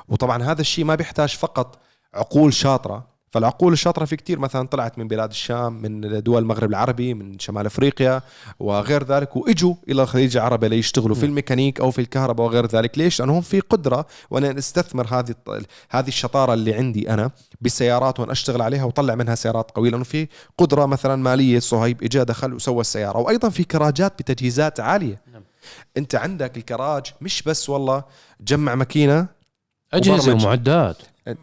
وطبعا 0.08 0.42
هذا 0.42 0.60
الشيء 0.60 0.84
ما 0.84 0.94
بيحتاج 0.94 1.28
فقط 1.36 1.78
عقول 2.14 2.54
شاطرة. 2.54 3.10
فالعقول 3.32 3.72
الشاطرة 3.72 4.04
في 4.04 4.16
كتير 4.16 4.38
مثلا 4.38 4.66
طلعت 4.66 4.98
من 4.98 5.08
بلاد 5.08 5.30
الشام 5.30 5.82
من 5.82 6.22
دول 6.22 6.42
المغرب 6.42 6.70
العربي 6.70 7.14
من 7.14 7.38
شمال 7.38 7.66
أفريقيا 7.66 8.22
وغير 8.60 9.04
ذلك 9.04 9.36
وإجوا 9.36 9.74
إلى 9.88 10.02
الخليج 10.02 10.36
العربي 10.36 10.68
ليشتغلوا 10.68 11.16
في 11.16 11.26
الميكانيك 11.26 11.80
أو 11.80 11.90
في 11.90 12.00
الكهرباء 12.00 12.46
وغير 12.46 12.66
ذلك. 12.66 12.98
ليش؟ 12.98 13.20
لانهم 13.20 13.40
في 13.40 13.60
قدرة 13.60 14.06
وأنا 14.30 14.58
أستثمر 14.58 15.06
هذه 15.10 15.34
هذه 15.90 16.08
الشطارة 16.08 16.54
اللي 16.54 16.74
عندي 16.74 17.10
أنا 17.10 17.30
بالسيارات 17.60 18.20
وأنا 18.20 18.32
أشتغل 18.32 18.62
عليها 18.62 18.84
وأطلع 18.84 19.14
منها 19.14 19.34
سيارات 19.34 19.70
قوية. 19.70 19.90
لأنه 19.90 20.04
في 20.04 20.28
قدرة 20.58 20.86
مثلا 20.86 21.16
مالية 21.16 21.58
صهيب 21.58 22.02
اجى 22.02 22.24
دخل 22.24 22.54
وسوى 22.54 22.80
السيارة. 22.80 23.18
وأيضا 23.18 23.48
في 23.48 23.64
كراجات 23.64 24.12
بتجهيزات 24.18 24.80
عالية. 24.80 25.22
نعم. 25.32 25.42
أنت 25.96 26.14
عندك 26.14 26.56
الكراج 26.56 27.06
مش 27.20 27.42
بس 27.42 27.70
والله 27.70 28.04
جمع 28.40 28.74
ماكينة 28.74 29.26
أجهزة. 29.92 30.32
ومعدات. 30.32 30.96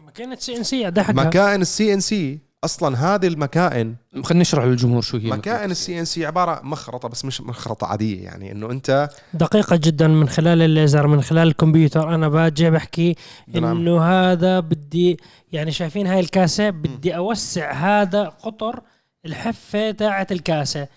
ماكينه 0.04 0.36
CNC 0.36 0.90
ده 0.90 1.02
حقها 1.02 1.24
مكائن 1.24 1.60
ال 1.60 1.94
CNC 1.94 2.48
أصلا 2.64 3.14
هذه 3.14 3.26
المكائن 3.26 3.94
خلينا 4.24 4.42
نشرح 4.42 4.64
للجمهور 4.64 5.02
شو 5.02 5.16
هي 5.18 5.30
مكائن 5.30 5.70
ال 5.70 6.00
CNC 6.00 6.26
عبارة 6.26 6.60
مخرطة 6.64 7.08
بس 7.08 7.24
مش 7.24 7.40
مخرطة 7.40 7.86
عادية 7.86 8.24
يعني 8.24 8.52
إنه 8.52 8.70
انت 8.70 9.08
دقيقة 9.34 9.76
جدا 9.76 10.08
من 10.08 10.28
خلال 10.28 10.62
الليزر 10.62 11.06
من 11.06 11.22
خلال 11.22 11.48
الكمبيوتر. 11.48 12.14
أنا 12.14 12.28
باجي 12.28 12.70
بحكي 12.70 13.14
نعم. 13.48 13.64
إنه 13.64 14.02
هذا 14.02 14.60
بدي 14.60 15.18
يعني 15.52 15.72
شايفين 15.72 16.06
هاي 16.06 16.20
الكاسة 16.20 16.70
بدي 16.70 17.16
أوسع 17.16 17.72
هذا 17.72 18.24
قطر 18.24 18.80
الحفة 19.26 19.90
تاعت 19.90 20.32
الكاسة. 20.32 20.88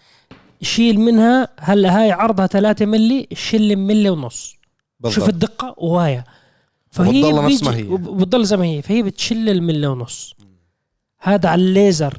شيل 0.61 0.99
منها 0.99 1.47
هلا 1.59 2.01
هاي 2.01 2.11
عرضها 2.11 2.47
3 2.47 2.85
ملي 2.85 3.27
شيل 3.33 3.75
ملي 3.75 4.09
ونص. 4.09 4.55
شوف 5.07 5.29
الدقة 5.29 5.75
وهاي. 5.77 6.23
فهي 6.91 7.23
وبتضل 7.23 7.45
نفس 7.45 7.63
ما 7.63 7.71
بيجي- 7.71 7.83
هي. 7.83 7.89
وب- 7.93 8.17
بتضل 8.21 8.45
زي 8.45 8.57
ما 8.57 8.65
هي. 8.65 8.81
فهي 8.81 9.03
بتشل 9.03 9.49
الملي 9.49 9.87
ونص. 9.87 10.35
هذا 11.19 11.49
على 11.49 11.61
الليزر. 11.61 12.17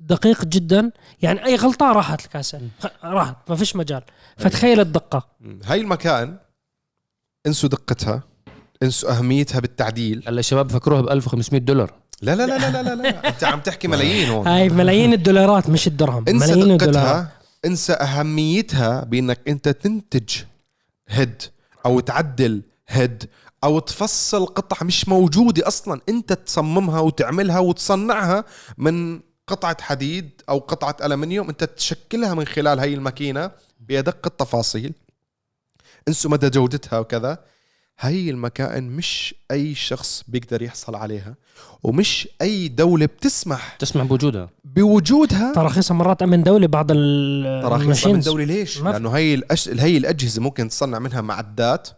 دقيق 0.00 0.44
جدا. 0.44 0.90
يعني 1.22 1.44
أي 1.46 1.56
غلطة 1.56 1.92
راحت 1.92 2.24
الكاسة. 2.24 2.60
خ- 2.80 3.04
راحت. 3.04 3.36
ما 3.48 3.56
فيش 3.56 3.76
مجال. 3.76 4.02
فتخيل 4.36 4.80
الدقة. 4.80 5.28
هاي 5.64 5.80
المكائن 5.80 6.36
انسوا 7.46 7.68
دقتها. 7.68 8.22
انسوا 8.82 9.10
أهميتها 9.18 9.60
بالتعديل. 9.60 10.22
هلا 10.28 10.40
الشباب 10.40 10.70
فكروها 10.70 11.00
ب 11.00 11.08
1500 11.08 11.60
دولار. 11.60 11.92
لا 12.22 12.34
لا 12.36 12.46
لا 12.46 12.58
لا 12.58 12.70
لا, 12.82 12.94
لا, 12.94 13.02
لا. 13.02 13.08
أنت 13.28 13.44
عم 13.44 13.60
تحكي 13.60 13.88
ملايين 13.88 14.28
هون. 14.28 14.46
هاي 14.46 14.68
ملايين 14.68 15.12
الدولارات 15.12 15.70
مش 15.70 15.86
الدرهم. 15.86 16.24
انسى 16.28 16.52
ملايين 16.54 16.70
الدولارات. 16.72 16.94
دقتها 17.16 17.32
انسى 17.64 17.92
أهميتها 17.92 19.04
بإنك 19.04 19.40
أنت 19.48 19.68
تنتج 19.68 20.28
هيد 21.08 21.42
أو 21.86 22.00
تعدل 22.00 22.62
هيد 22.88 23.24
أو 23.64 23.78
تفصل 23.78 24.46
قطع 24.46 24.86
مش 24.86 25.08
موجودة 25.08 25.68
أصلا. 25.68 26.00
أنت 26.08 26.32
تصممها 26.32 27.00
وتعملها 27.00 27.58
وتصنعها 27.58 28.44
من 28.78 29.20
قطعة 29.46 29.82
حديد 29.82 30.30
أو 30.48 30.58
قطعة 30.58 30.96
الومنيوم 31.04 31.48
أنت 31.48 31.64
تشكلها 31.64 32.34
من 32.34 32.44
خلال 32.44 32.78
هاي 32.78 32.94
الماكينة 32.94 33.50
بادق 33.80 34.26
التفاصيل 34.26 34.92
انسوا 36.08 36.30
مدى 36.30 36.50
جودتها 36.50 36.98
وكذا. 36.98 37.38
هاي 38.00 38.30
المكائن 38.30 38.84
مش 38.90 39.34
أي 39.50 39.74
شخص 39.74 40.24
بيقدر 40.28 40.62
يحصل 40.62 40.94
عليها 40.94 41.34
ومش 41.82 42.28
أي 42.42 42.68
دولة 42.68 43.06
بتسمح 43.06 43.76
تسمح 43.78 44.04
بوجودها. 44.04 44.50
بوجودها. 44.64 45.52
تراخيصها 45.54 45.94
مرات 45.94 46.22
امن 46.22 46.42
دولي 46.42 46.66
بعض 46.66 46.86
ال- 46.90 47.62
تراخيص 47.62 48.06
من. 48.06 48.20
دولي 48.20 48.44
ليش؟ 48.44 48.80
لأنه 48.82 49.10
هي 49.10 49.34
الأش... 49.34 49.68
هي 49.68 49.96
الأجهزة 49.96 50.42
ممكن 50.42 50.68
تصنع 50.68 50.98
منها 50.98 51.20
معدات 51.20 51.88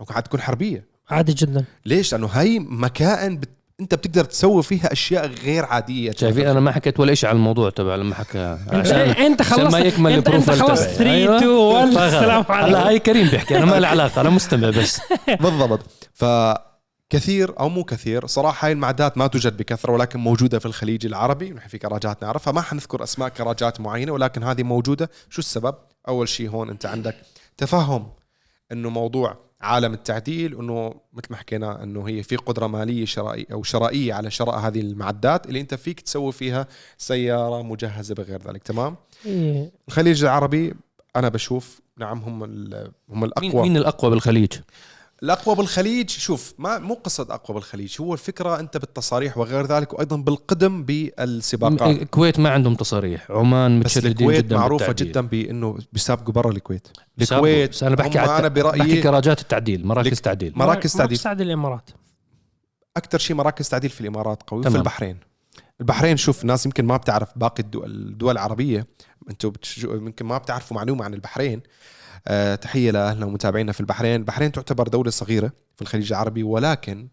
ممكن 0.00 0.14
حتكون 0.14 0.40
حربية. 0.40 0.95
عادي 1.10 1.32
جدا. 1.32 1.64
ليش؟ 1.86 2.12
لأنه 2.12 2.26
هي 2.26 2.58
مكائن 2.58 3.36
بت... 3.38 3.48
أنت 3.80 3.94
بتقدر 3.94 4.24
تسوي 4.24 4.62
فيها 4.62 4.92
أشياء 4.92 5.26
غير 5.26 5.64
عادية. 5.64 6.12
شايفين 6.12 6.46
أنا 6.46 6.60
ما 6.60 6.72
حكيت 6.72 7.00
ولا 7.00 7.14
شيء 7.14 7.28
على 7.28 7.36
الموضوع 7.36 7.70
تبع 7.70 7.94
لما 7.94 8.14
حكى. 8.14 8.38
انت, 8.38 8.74
عشان 8.74 8.98
أنت 8.98 9.42
خلصت 9.42 9.72
ما 9.72 9.78
يكمل 9.78 10.12
انت, 10.12 10.28
أنت 10.28 10.50
خلصت 10.50 10.84
تبعي. 10.84 10.96
3 10.96 11.10
أيوة. 11.10 11.36
2 11.36 11.50
1 11.50 11.86
فغلط. 11.86 11.98
السلام 11.98 12.44
هلا 12.48 12.54
عليكم 12.54 12.86
هاي 12.86 12.98
كريم 12.98 13.28
بيحكي. 13.28 13.56
أنا 13.56 13.64
ما 13.64 13.80
لي 13.80 13.86
علاقة 13.86 14.20
أنا 14.20 14.30
مستمع 14.30 14.70
بس. 14.70 15.00
بالضبط. 15.42 15.80
فكثير 16.12 17.60
أو 17.60 17.68
مو 17.68 17.84
كثير 17.84 18.26
صراحة 18.26 18.66
هاي 18.66 18.72
المعدات 18.72 19.18
ما 19.18 19.26
توجد 19.26 19.56
بكثرة 19.56 19.92
ولكن 19.92 20.18
موجودة 20.18 20.58
في 20.58 20.66
الخليج 20.66 21.06
العربي 21.06 21.52
ونحن 21.52 21.68
في 21.68 21.78
كراجات 21.78 22.22
نعرفها. 22.22 22.52
ما 22.52 22.60
حنذكر 22.60 23.02
أسماء 23.02 23.28
كراجات 23.28 23.80
معينة 23.80 24.12
ولكن 24.12 24.42
هذه 24.42 24.62
موجودة. 24.62 25.10
شو 25.30 25.38
السبب؟ 25.38 25.74
أول 26.08 26.28
شيء 26.28 26.50
هون 26.50 26.70
أنت 26.70 26.86
عندك 26.86 27.16
تفهم 27.56 28.06
إنه 28.72 28.90
موضوع 28.90 29.46
عالم 29.60 29.92
التعديل 29.94 30.58
إنه 30.58 30.94
مثل 31.12 31.26
ما 31.30 31.36
حكينا 31.36 31.82
إنه 31.82 32.08
هي 32.08 32.22
في 32.22 32.36
قدرة 32.36 32.66
مالية 32.66 33.04
شرائية 33.04 33.46
أو 33.52 33.62
شرائية 33.62 34.14
على 34.14 34.30
شراء 34.30 34.58
هذه 34.58 34.80
المعدات 34.80 35.46
اللي 35.46 35.60
أنت 35.60 35.74
فيك 35.74 36.00
تسوي 36.00 36.32
فيها 36.32 36.66
سيارة 36.98 37.62
مجهزة 37.62 38.14
بغير 38.14 38.42
ذلك 38.48 38.62
تمام 38.62 38.96
إيه. 39.26 39.70
الخليج 39.88 40.24
العربي 40.24 40.74
أنا 41.16 41.28
بشوف 41.28 41.80
نعم 41.98 42.18
هم 42.18 42.44
ال- 42.44 42.92
هم 43.10 43.20
مين 43.20 43.24
الاقوى 43.24 43.62
مين 43.62 43.76
الأقوى 43.76 44.10
بالخليج؟ 44.10 44.52
الأقوى 45.22 45.56
بالخليج 45.56 46.10
شوف 46.10 46.54
ما 46.58 46.78
مو 46.78 46.94
قصه 46.94 47.26
أقوى 47.30 47.54
بالخليج 47.54 47.96
هو 48.00 48.14
الفكرة 48.14 48.60
أنت 48.60 48.76
بالتصاريح 48.76 49.38
وغير 49.38 49.66
ذلك 49.66 49.92
وأيضا 49.94 50.16
بالقدم 50.16 50.84
بالسباقات 50.84 52.02
الكويت 52.02 52.38
ما 52.38 52.50
عندهم 52.50 52.74
تصاريح 52.74 53.30
عمان 53.30 53.80
بس 53.80 53.96
متشددين 53.96 54.12
الكويت 54.12 54.44
جدا 54.44 54.56
معروفة 54.56 54.86
بالتعديل. 54.86 55.12
جدا 55.12 55.20
بإنه 55.20 55.78
بيسابقوا 55.92 56.32
برا 56.34 56.50
الكويت. 56.50 56.88
الكويت 57.22 57.70
بس 57.70 57.82
أنا 57.82 57.96
بحكي 57.96 58.18
على 58.18 58.38
أنا 58.38 58.48
بحكي 58.48 58.62
برايي 58.62 59.02
كراجات 59.02 59.40
التعديل 59.40 59.86
مراكز 59.86 60.20
تعديل 60.20 60.52
مراكز 60.56 60.92
تعديل 60.92 61.18
تعديل 61.18 61.46
الإمارات 61.46 61.90
أكثر 62.96 63.18
شيء 63.18 63.36
مراكز 63.36 63.68
تعديل 63.68 63.90
في 63.90 64.00
الإمارات 64.00 64.42
قوي 64.46 64.62
في 64.62 64.68
تمام. 64.68 64.80
البحرين 64.80 65.18
البحرين 65.80 66.16
شوف 66.16 66.44
ناس 66.44 66.66
يمكن 66.66 66.84
ما 66.84 66.96
بتعرف 66.96 67.28
باقي 67.38 67.62
الدول, 67.62 67.90
الدول 67.90 68.32
العربية. 68.32 68.86
أنتم 69.30 69.52
يمكن 69.84 70.26
ما 70.26 70.38
بتعرفوا 70.38 70.76
معلومة 70.76 71.04
عن 71.04 71.14
البحرين. 71.14 71.62
أه 72.28 72.54
تحية 72.54 72.90
لأهلنا 72.90 73.26
ومتابعينا 73.26 73.72
في 73.72 73.80
البحرين. 73.80 74.14
البحرين 74.16 74.52
تعتبر 74.52 74.88
دولة 74.88 75.10
صغيرة 75.10 75.52
في 75.76 75.82
الخليج 75.82 76.12
العربي 76.12 76.42
ولكن 76.42 77.08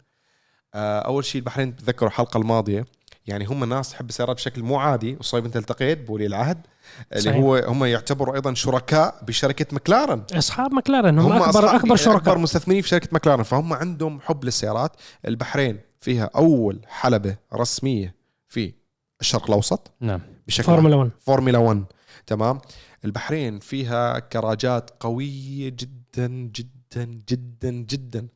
أه 0.74 0.98
أول 1.00 1.24
شيء 1.24 1.40
البحرين 1.40 1.70
بتذكروا 1.70 2.10
الحلقة 2.10 2.38
الماضية 2.38 2.84
يعني 3.26 3.44
هم 3.44 3.64
ناس 3.64 3.90
تحب 3.90 4.08
السيارات 4.08 4.36
بشكل 4.36 4.62
مو 4.62 4.76
عادي. 4.78 5.16
وصايب 5.20 5.44
انت 5.44 5.56
التقيت 5.56 6.06
بولي 6.06 6.26
العهد 6.26 6.66
اللي 7.12 7.22
صحيح. 7.22 7.36
هو 7.36 7.56
هم 7.56 7.84
يعتبروا 7.84 8.34
أيضا 8.34 8.54
شركاء 8.54 9.24
بشركة 9.28 9.66
مكلارن 9.72 10.22
أصحاب 10.32 10.72
مكلارن 10.74 11.18
هم, 11.18 11.32
اكبر 11.32 11.52
أصحاب- 11.52 11.74
أكبر 11.74 11.96
شركاء. 11.96 12.16
أكبر 12.16 12.38
مستثمرين 12.38 12.82
في 12.82 12.88
شركة 12.88 13.08
مكلارن 13.12 13.42
فهم 13.42 13.72
عندهم 13.72 14.20
حب 14.20 14.44
للسيارات. 14.44 14.92
البحرين 15.28 15.80
فيها 16.00 16.30
أول 16.36 16.80
حلبة 16.88 17.36
رسمية 17.54 18.14
في 18.54 18.74
الشرق 19.20 19.46
الأوسط 19.46 19.92
نعم. 20.00 20.20
بشكل. 20.46 20.64
فورمولا 20.64 20.96
1 20.96 21.10
فورمولا 21.20 21.58
1 21.58 21.84
تمام. 22.26 22.60
البحرين 23.04 23.58
فيها 23.58 24.18
كراجات 24.18 24.90
قوية 25.00 25.68
جدا 25.68 26.28
جدا 26.28 27.04
جدا 27.28 27.70
جدا. 27.70 28.28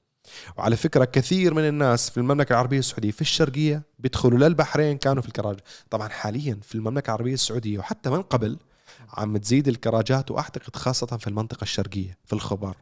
وعلى 0.57 0.77
فكرة 0.77 1.05
كثير 1.05 1.55
من 1.55 1.69
الناس 1.69 2.11
في 2.11 2.19
المملكة 2.19 2.53
العربية 2.53 2.79
السعودية 2.79 3.11
في 3.11 3.21
الشرقية 3.21 3.83
بيدخلوا 3.99 4.39
للبحرين 4.39 4.99
كانوا 4.99 5.23
في 5.23 5.29
الكراج. 5.29 5.59
طبعا 5.91 6.09
حاليا 6.09 6.59
في 6.62 6.75
المملكة 6.75 7.11
العربية 7.11 7.35
السعودية 7.35 7.79
وحتى 7.79 8.11
من 8.11 8.23
قبل 8.23 8.59
عم 9.12 9.37
تزيد 9.37 9.69
الكراجات 9.69 10.31
وأعتقد 10.31 10.77
خاصة 10.77 11.07
في 11.07 11.27
المنطقة 11.27 11.62
الشرقية 11.62 12.19
في 12.25 12.33
الخبر. 12.33 12.77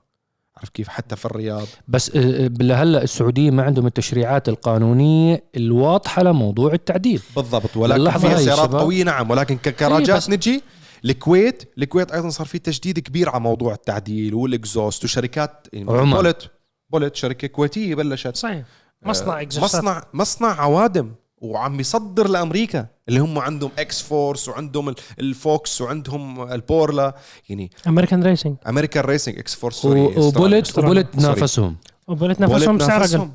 عرف 0.59 0.68
كيف؟ 0.68 0.88
حتى 0.88 1.16
في 1.16 1.24
الرياض. 1.24 1.66
بس 1.88 2.16
آه، 2.16 2.50
لهلا 2.61 3.02
السعودية 3.02 3.50
ما 3.50 3.62
عندهم 3.62 3.86
التشريعات 3.86 4.48
القانونية 4.48 5.44
الواضحة 5.57 6.22
لموضوع 6.22 6.72
التعديل. 6.72 7.20
بالضبط 7.36 7.76
ولكن 7.76 8.18
فيها 8.18 8.36
سيارات. 8.38 8.72
قويه 8.74 9.04
نعم 9.04 9.30
ولكن 9.30 9.54
إيه، 9.54 9.62
ككراجات 9.72 10.16
بس- 10.16 10.30
نجي 10.30 10.62
الكويت 11.04 11.62
الكويت 11.78 12.12
أيضا 12.12 12.28
صار 12.28 12.46
في 12.46 12.59
تجديد 12.59 12.98
كبير 12.98 13.28
على 13.28 13.40
موضوع 13.40 13.74
التعديل 13.74 14.34
وال 14.34 14.50
exhaust 14.50 15.04
وشركات 15.04 15.66
يعني. 15.72 15.84
بولت. 16.12 16.50
بولت 16.90 17.16
شركة 17.16 17.48
كويتية 17.48 17.94
بلشت 17.94 18.36
صحيح. 18.36 18.64
مصنع 19.02 19.38
آه، 19.38 19.42
اكزوستات 19.42 19.80
مصنع 19.80 20.02
مصنع 20.14 20.61
عوادم. 20.61 21.12
وعم 21.41 21.80
يصدر 21.80 22.28
لأمريكا 22.28 22.87
اللي 23.09 23.20
هم 23.20 23.39
عندهم 23.39 23.70
XForce 23.78 24.48
وعندهم 24.49 24.89
ال- 24.89 24.95
ال 25.20 25.36
Fox 25.36 25.80
وعندهم 25.80 26.53
ال 26.52 26.61
Borla. 26.61 27.14
يعني 27.49 27.70
American 27.86 28.22
Racing 28.22 28.57
American 28.68 29.04
Racing 29.04 29.38
XForce 29.38 29.84
وبولت. 29.84 30.78
وبولت. 30.78 31.16
نافسهم 31.16 31.76
وبولت 32.09 32.41
نافسهم. 32.41 33.34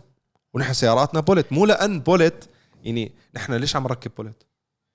ونحن 0.54 0.74
سياراتنا 0.74 1.20
بولت 1.20 1.54
مو 1.54 1.66
لأن 1.66 2.00
بولت 2.00 2.50
يعني 2.84 3.12
نحن 3.36 3.54
ليش 3.54 3.76
عم 3.76 3.84
نركب 3.84 4.12
بولت 4.18 4.46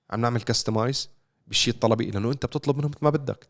عم 0.09 0.21
نعمل 0.21 0.41
customize 0.41 1.09
بالشيء 1.47 1.73
الطلبي 1.73 2.11
لأنه 2.11 2.31
أنت 2.31 2.45
بتطلب 2.45 2.77
منهم 2.77 2.89
مثل 2.91 2.99
ما 3.01 3.09
بدك. 3.09 3.47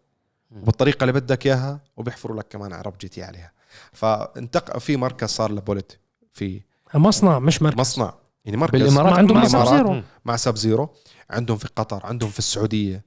وبالطريقة 0.62 1.04
اللي 1.04 1.14
بدك 1.14 1.46
إياها 1.46 1.80
وبيحفروا 1.98 2.38
لك 2.38 2.48
كمان 2.50 2.74
عرب 2.74 2.98
GT 2.98 3.24
عليها 3.24 3.52
فانتق 3.94 4.78
في 4.78 4.98
مركز 4.98 5.30
صار 5.30 5.52
لبولت 5.52 6.00
في 6.34 6.62
مصنع 6.96 7.40
مش 7.40 7.62
مركز. 7.62 7.80
مصنع. 7.80 8.14
يعني 8.48 8.58
مركز 8.58 8.80
بالإمارات 8.82 9.12
مع- 9.14 9.18
عندهم 9.18 9.38
مع. 9.38 9.46
Sub 9.48 9.66
Zero. 9.66 10.02
مع 10.26 10.36
Sub 10.36 10.56
Zero 10.56 10.90
عندهم 11.30 11.58
في 11.58 11.68
قطر 11.76 12.06
عندهم 12.06 12.30
في 12.30 12.40
السعودية. 12.40 13.06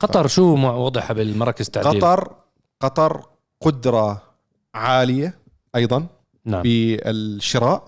قطر 0.00 0.26
شو 0.26 0.56
مع- 0.56 0.74
وضعها 0.74 1.12
بالمراكز 1.12 1.66
التعديل 1.66 2.00
قطر 2.00 2.34
قطر 2.80 3.22
قدرة 3.60 4.22
عالية 4.74 5.38
أيضا 5.76 6.06
نعم. 6.44 6.62
بالشراء 6.62 7.84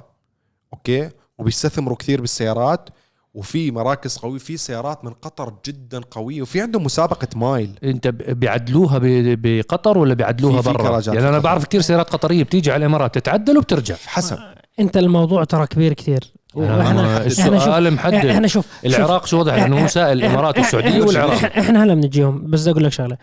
أوكي؟ 0.73 1.11
وبيستثمروا 1.39 1.97
كثير 1.97 2.21
بالسيارات 2.21 2.89
وفي 3.35 3.71
مراكز 3.71 4.17
قوية 4.19 4.39
في 4.39 4.57
سيارات 4.57 5.05
من 5.05 5.11
قطر 5.13 5.55
جدا 5.67 6.01
قوية 6.11 6.43
وفي 6.43 6.61
عندهم 6.61 6.85
مسابقة 6.85 7.29
mile. 7.37 7.79
أنت 7.85 8.09
بيعدلوها 8.09 8.99
بقطر 9.03 9.99
ولا 9.99 10.15
بيعدلوها 10.15 10.61
برا؟ 10.61 10.83
كراجات. 10.83 11.15
يعني 11.15 11.29
أنا. 11.29 11.39
بعرف 11.39 11.65
كثير 11.65 11.81
سيارات 11.81 12.11
قطرية 12.11 12.43
بتيجي 12.45 12.73
على 12.73 12.81
الإمارات 12.87 13.15
تتعدل 13.15 13.59
وبترجع. 13.59 13.95
حسب 13.95 14.39
أنت 14.81 14.97
الموضوع 14.97 15.45
ترى 15.45 15.67
كبير 15.67 15.93
كثير. 15.93 16.33
وإحنا 16.55 17.17
آه، 17.17 17.27
السؤال 17.27 17.93
محدد. 17.93 18.15
إحنا 18.15 18.47
شوف 18.47 18.67
العراق 18.87 19.27
شو 19.27 19.39
وضعها؟ 19.39 19.57
لأنه 19.57 19.83
هو 19.83 19.87
سائل 19.87 20.19
الامارات 20.19 20.59
والسعوديه 20.59 21.03
والعراق. 21.03 21.33
إحنا, 21.33 21.61
إحنا 21.61 21.85
هلا 21.85 21.95
بنجيهم. 21.95 22.51
بس 22.51 22.69
أقول 22.69 22.85
لك 22.85 22.93
شغلة. 22.93 23.17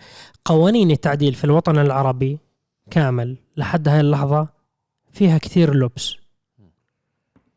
قوانين 0.44 0.90
التعديل 0.90 1.34
في 1.34 1.44
الوطن 1.44 1.78
العربي 1.78 2.38
كامل 2.90 3.36
لحد 3.56 3.88
هاي 3.88 4.00
اللحظة 4.00 4.48
فيها 5.12 5.38
كثير 5.38 5.74
لبس. 5.74 6.14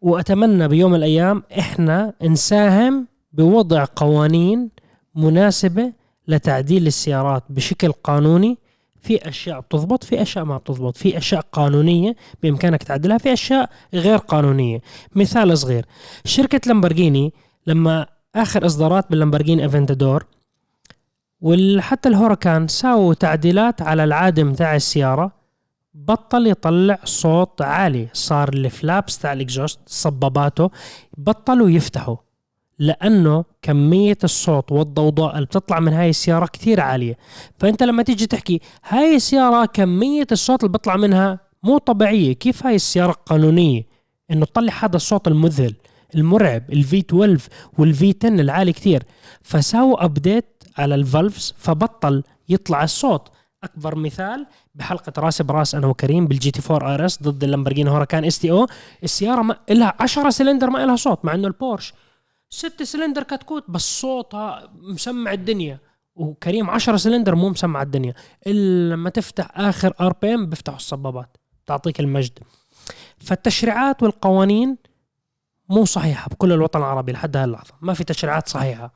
وأتمنى 0.01 0.67
بيوم 0.67 0.91
من 0.91 0.97
الأيام 0.97 1.43
إحنا 1.59 2.13
نساهم 2.23 3.07
بوضع 3.33 3.85
قوانين 3.95 4.69
مناسبة 5.15 5.93
لتعديل 6.27 6.87
السيارات 6.87 7.43
بشكل 7.49 7.91
قانوني 7.91 8.57
في 9.03 9.29
أشياء 9.29 9.59
بتضبط 9.59 10.03
في 10.03 10.21
أشياء 10.21 10.45
ما 10.45 10.57
بتضبط 10.57 10.97
في 10.97 11.17
أشياء 11.17 11.41
قانونية 11.51 12.15
بإمكانك 12.43 12.83
تعدلها 12.83 13.17
في 13.17 13.33
أشياء 13.33 13.69
غير 13.93 14.17
قانونية. 14.17 14.81
مثال 15.15 15.57
صغير 15.57 15.85
شركة 16.25 16.61
لامبرجيني 16.67 17.33
لما 17.67 18.07
آخر 18.35 18.65
إصدارات 18.65 19.09
باللامبرجيني 19.09 19.65
أفنتادور 19.65 20.25
وحتى 21.41 22.09
الهوركان 22.09 22.67
ساووا 22.67 23.13
تعديلات 23.13 23.81
على 23.81 24.03
العادم 24.03 24.53
تاع 24.53 24.75
السيارة 24.75 25.31
بطل 25.93 26.47
يطلع 26.47 26.99
صوت 27.03 27.61
عالي. 27.61 28.07
صار 28.13 28.49
الفلابس 28.49 29.19
تاع 29.19 29.33
الإكزوست 29.33 29.79
صباباته 29.85 30.69
بطلوا 31.17 31.69
يفتحوا. 31.69 32.17
لأنه 32.79 33.45
كمية 33.61 34.17
الصوت 34.23 34.71
والضوضاء 34.71 35.35
اللي 35.35 35.45
بتطلع 35.45 35.79
من 35.79 35.93
هاي 35.93 36.09
السيارة 36.09 36.45
كثير 36.45 36.81
عالية. 36.81 37.17
فأنت 37.57 37.83
لما 37.83 38.03
تيجي 38.03 38.27
تحكي 38.27 38.61
هاي 38.87 39.15
السيارة 39.15 39.65
كمية 39.65 40.27
الصوت 40.31 40.63
اللي 40.63 40.71
بيطلع 40.71 40.95
منها 40.95 41.39
مو 41.63 41.77
طبيعية. 41.77 42.33
كيف 42.33 42.65
هاي 42.65 42.75
السيارة 42.75 43.11
قانونية؟ 43.11 43.83
إنه 44.31 44.45
تطلع 44.45 44.73
هذا 44.81 44.95
الصوت 44.95 45.27
المذهل 45.27 45.75
المرعب 46.15 46.63
ال 46.71 46.85
V 46.85 46.99
12 46.99 47.49
وال 47.77 48.03
V 48.03 48.15
10 48.23 48.29
العالي 48.41 48.73
كثير. 48.73 49.03
فساووا 49.41 50.05
update 50.05 50.63
على 50.77 50.95
ال 50.95 51.04
valves 51.04 51.53
فبطل 51.57 52.23
يطلع 52.49 52.83
الصوت. 52.83 53.29
أكبر 53.63 53.95
مثال 53.95 54.45
بحلقة 54.75 55.13
رأس 55.17 55.41
براس 55.41 55.75
أنا 55.75 55.87
وكريم 55.87 56.27
بال 56.27 56.51
GT 56.51 56.73
4 56.73 56.93
RS 56.93 57.23
ضد 57.23 57.43
اللامبرجيني 57.43 57.89
Huracan 57.89 58.25
STO 58.25 58.67
السيارة 59.03 59.41
ما 59.41 59.57
لها 59.69 59.93
10 59.99 60.29
سلندر 60.29 60.69
ما 60.69 60.85
لها 60.85 60.95
صوت 60.95 61.25
مع 61.25 61.33
إنه 61.33 61.47
البورش 61.47 61.93
ست 62.53 62.83
سلندر 62.83 63.23
كتكوت 63.23 63.63
بس 63.69 64.01
صوتها 64.01 64.69
مسمع 64.73 65.33
الدنيا. 65.33 65.79
وكريم 66.15 66.69
10 66.69 66.97
سلندر 66.97 67.35
مو 67.35 67.49
مسمع 67.49 67.81
الدنيا. 67.81 68.13
إلا 68.47 68.93
لما 68.93 69.09
تفتح 69.09 69.51
آخر 69.55 69.93
RPM 70.01 70.45
بيفتحوا 70.45 70.77
الصبابات 70.77 71.37
تعطيك 71.65 71.99
المجد. 71.99 72.39
فالتشريعات 73.17 74.03
والقوانين 74.03 74.77
مو 75.69 75.85
صحيحة 75.85 76.29
بكل 76.29 76.51
الوطن 76.51 76.79
العربي 76.79 77.11
لحد 77.11 77.37
هذه 77.37 77.45
اللحظة. 77.45 77.73
ما 77.81 77.93
في 77.93 78.03
تشريعات 78.03 78.49
صحيحة. 78.49 78.93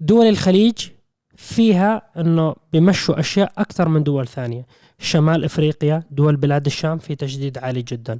دول 0.00 0.26
الخليج 0.26 0.88
فيها 1.36 2.02
إنه 2.16 2.56
بيمشوا 2.72 3.20
أشياء 3.20 3.52
أكثر 3.58 3.88
من 3.88 4.02
دول 4.02 4.26
ثانية. 4.26 4.66
شمال 4.98 5.44
إفريقيا 5.44 6.02
دول 6.10 6.36
بلاد 6.36 6.66
الشام 6.66 6.98
في 6.98 7.14
تجديد 7.14 7.58
عالي 7.58 7.82
جدا. 7.82 8.18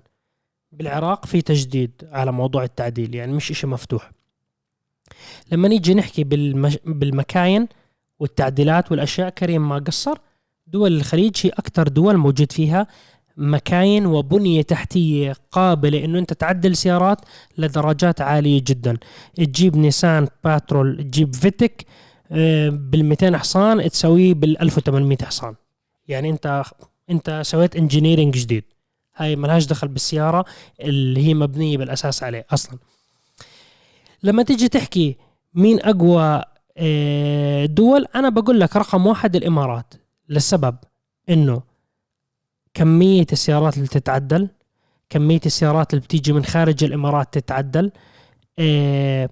بالعراق 0.72 1.26
في 1.26 1.42
تجديد 1.42 2.08
على 2.12 2.32
موضوع 2.32 2.64
التعديل 2.64 3.14
يعني 3.14 3.32
مش 3.32 3.50
إشي 3.50 3.66
مفتوح. 3.66 4.10
لما 5.52 5.68
نيجي 5.68 5.94
نحكي 5.94 6.24
بالمش... 6.24 6.78
بالمكاين 6.84 7.68
والتعديلات 8.18 8.90
والأشياء 8.90 9.28
كريم 9.30 9.68
ما 9.68 9.78
قصر 9.78 10.18
دول 10.66 10.96
الخليج 10.96 11.34
هي 11.42 11.50
أكثر 11.50 11.88
دول 11.88 12.16
موجود 12.16 12.52
فيها 12.52 12.86
مكاين 13.36 14.06
وبنية 14.06 14.62
تحتية 14.62 15.34
قابلة 15.50 16.04
إنه 16.04 16.18
أنت 16.18 16.32
تعدل 16.32 16.76
سيارات 16.76 17.18
لدرجات 17.58 18.20
عالية 18.20 18.62
جدا. 18.66 18.98
تجيب 19.34 19.76
نيسان 19.76 20.28
باترول 20.44 20.96
تجيب 20.96 21.34
فيتك 21.34 21.86
بال 22.30 23.04
200 23.04 23.38
حصان 23.38 23.90
تسويه 23.90 24.34
بال 24.34 24.62
1800 24.62 25.18
حصان. 25.22 25.54
يعني 26.08 26.30
أنت 26.30 26.62
أنت 27.10 27.40
سويت 27.44 27.76
engineering 27.76 28.38
جديد. 28.38 28.64
هاي 29.16 29.36
ملهاش 29.36 29.66
دخل 29.66 29.88
بالسيارة 29.88 30.44
اللي 30.80 31.26
هي 31.26 31.34
مبنية 31.34 31.78
بالأساس 31.78 32.22
عليه 32.22 32.46
أصلا. 32.50 32.78
لما 34.22 34.42
تيجي 34.42 34.68
تحكي 34.68 35.16
مين 35.54 35.80
أقوى 35.80 36.42
آه، 36.76 37.66
دول 37.66 38.06
أنا 38.14 38.28
بقول 38.28 38.60
لك 38.60 38.76
رقم 38.76 39.06
واحد 39.06 39.36
الإمارات 39.36 39.94
للسبب 40.28 40.76
إنه 41.30 41.62
كمية 42.74 43.26
السيارات 43.32 43.76
اللي 43.76 43.88
تتعدل 43.88 44.48
كمية 45.10 45.40
السيارات 45.46 45.94
اللي 45.94 46.04
بتيجي 46.04 46.32
من 46.32 46.44
خارج 46.44 46.84
الإمارات 46.84 47.34
تتعدل 47.38 47.92
آه، 48.58 49.28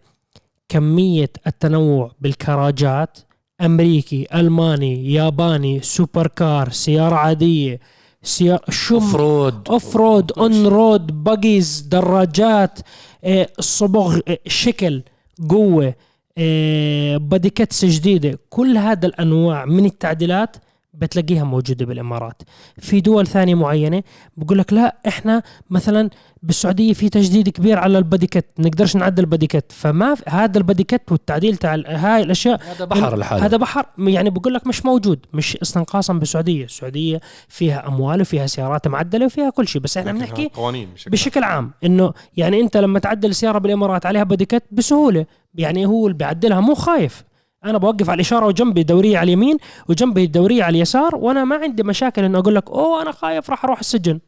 كمية 0.69 1.31
التنوع 1.47 2.13
بالكراجات 2.21 3.19
أمريكي 3.61 4.27
ألماني 4.35 5.13
ياباني 5.13 5.81
supercar 5.83 6.69
سيارة 6.71 7.15
عادية 7.15 7.81
سيارة 8.23 8.71
شم 8.71 8.97
off-road 8.97 9.69
off-road 9.69 10.33
on-road 10.33 11.25
buggies 11.25 11.81
دراجات 11.81 12.79
آه، 13.25 13.49
الصبغ 13.59 14.21
آه، 14.29 14.39
شكل 14.47 15.03
قوة 15.49 15.95
آه، 16.39 17.17
body 17.17 17.51
kits 17.51 17.85
جديده 17.85 18.39
كل 18.51 18.77
هذا 18.77 19.07
الأنواع 19.07 19.65
من 19.65 19.85
التعديلات 19.85 20.57
بتلاقيها 20.99 21.45
موجودة 21.45 21.87
بالإمارات. 21.87 22.43
في 22.79 23.01
دول 23.01 23.27
ثانية 23.27 23.55
معينة 23.55 24.03
بقول 24.37 24.59
لك 24.59 24.73
لا 24.73 24.97
إحنا 25.09 25.43
مثلا 25.71 26.11
بالسعودية 26.43 26.93
في 26.93 27.09
تجديد 27.09 27.49
كبير 27.49 27.79
على 27.79 27.99
ال 27.99 28.04
body 28.04 28.27
kit 28.27 28.47
نقدرش 28.59 28.97
نعدل 28.97 29.23
ال 29.23 29.28
body 29.28 29.47
kit 29.47 29.73
فما 29.73 30.17
هذا 30.29 30.59
ال 30.59 30.64
body 30.64 30.85
kit 30.85 31.13
والتعديل 31.13 31.57
تاع 31.57 31.75
هاي 31.75 32.23
الأشياء 32.23 32.61
هذا 32.63 32.85
بحر 32.85 33.15
الحال 33.15 33.41
هذا 33.41 33.57
بحر 33.57 33.87
يعني 33.99 34.31
بقول 34.31 34.55
لك 34.55 34.67
مش 34.67 34.85
موجود 34.87 35.19
مش 35.33 35.57
استنقاصا 35.57 36.13
بالسعودية. 36.13 36.65
السعودية 36.65 37.21
فيها 37.49 37.89
أموال 37.89 38.21
وفيها 38.21 38.47
سيارات 38.47 38.89
معدلة 38.89 39.27
وفيها 39.27 39.51
كل 39.51 39.69
شيء. 39.69 39.83
بس 39.83 39.97
إحنا 39.97 40.13
بنحكي 40.13 40.51
قوانين 40.55 40.89
بشكل 40.95 41.11
بشكل 41.11 41.43
عام. 41.43 41.71
إنه 41.85 42.13
يعني 42.37 42.61
أنت 42.61 42.77
لما 42.77 42.99
تعدل 42.99 43.35
سيارة 43.35 43.59
بالإمارات 43.59 44.07
عليها 44.07 44.25
body 44.25 44.47
kit 44.47 44.63
بسهولة. 44.73 45.27
يعني 45.55 45.87
هو 45.87 46.07
اللي 46.07 46.19
بيعدلها 46.19 46.61
مو 46.61 46.75
خايف. 46.75 47.25
أنا 47.65 47.79
بوقف 47.79 48.11
على 48.11 48.15
الإشارة 48.15 48.47
وجنبي 48.47 48.83
دوريه 48.83 49.19
على 49.19 49.25
اليمين 49.25 49.57
وجنبي 49.89 50.25
الدوريه 50.25 50.65
على 50.65 50.77
اليسار 50.77 51.17
وأنا 51.17 51.45
ما 51.45 51.57
عندي 51.57 51.83
مشاكل 51.83 52.25
انه 52.25 52.39
أقول 52.39 52.55
لك 52.55 52.71
أوه 52.71 53.03
أنا 53.03 53.13
خايف 53.13 53.51
راح 53.51 53.65
أروح 53.65 53.79
السجن. 53.79 54.21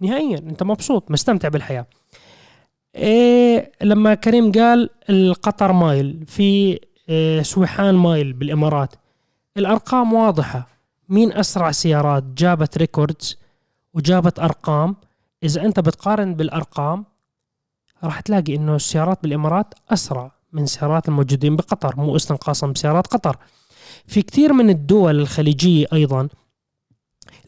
نهائيا 0.00 0.38
أنت 0.38 0.62
مبسوط 0.62 1.10
مستمتع 1.10 1.48
بالحياة. 1.48 1.86
إيه 2.94 3.72
لما 3.82 4.14
كريم 4.14 4.52
قال 4.52 4.90
القطر 5.10 5.72
mile 5.72 6.24
في 6.26 6.80
إيه 7.08 7.42
سويحان 7.42 7.94
mile 7.94 8.32
بالإمارات. 8.32 8.94
الأرقام 9.56 10.12
واضحة. 10.12 10.68
مين 11.08 11.32
أسرع 11.32 11.70
سيارات 11.70 12.22
جابت 12.22 12.78
records 12.78 13.38
وجابت 13.94 14.38
أرقام؟ 14.38 14.96
إذا 15.42 15.62
أنت 15.62 15.80
بتقارن 15.80 16.34
بالأرقام 16.34 17.04
راح 18.04 18.20
تلاقي 18.20 18.54
إنه 18.56 18.76
السيارات 18.76 19.18
بالإمارات 19.22 19.74
أسرع. 19.90 20.37
من 20.52 20.62
السيارات 20.62 21.08
الموجودين 21.08 21.56
بقطر 21.56 21.96
مو 21.96 22.16
استنقاصا 22.16 22.66
بسيارات 22.66 23.06
قطر. 23.06 23.36
في 24.06 24.22
كثير 24.22 24.52
من 24.52 24.70
الدول 24.70 25.20
الخليجية 25.20 25.86
أيضا 25.92 26.28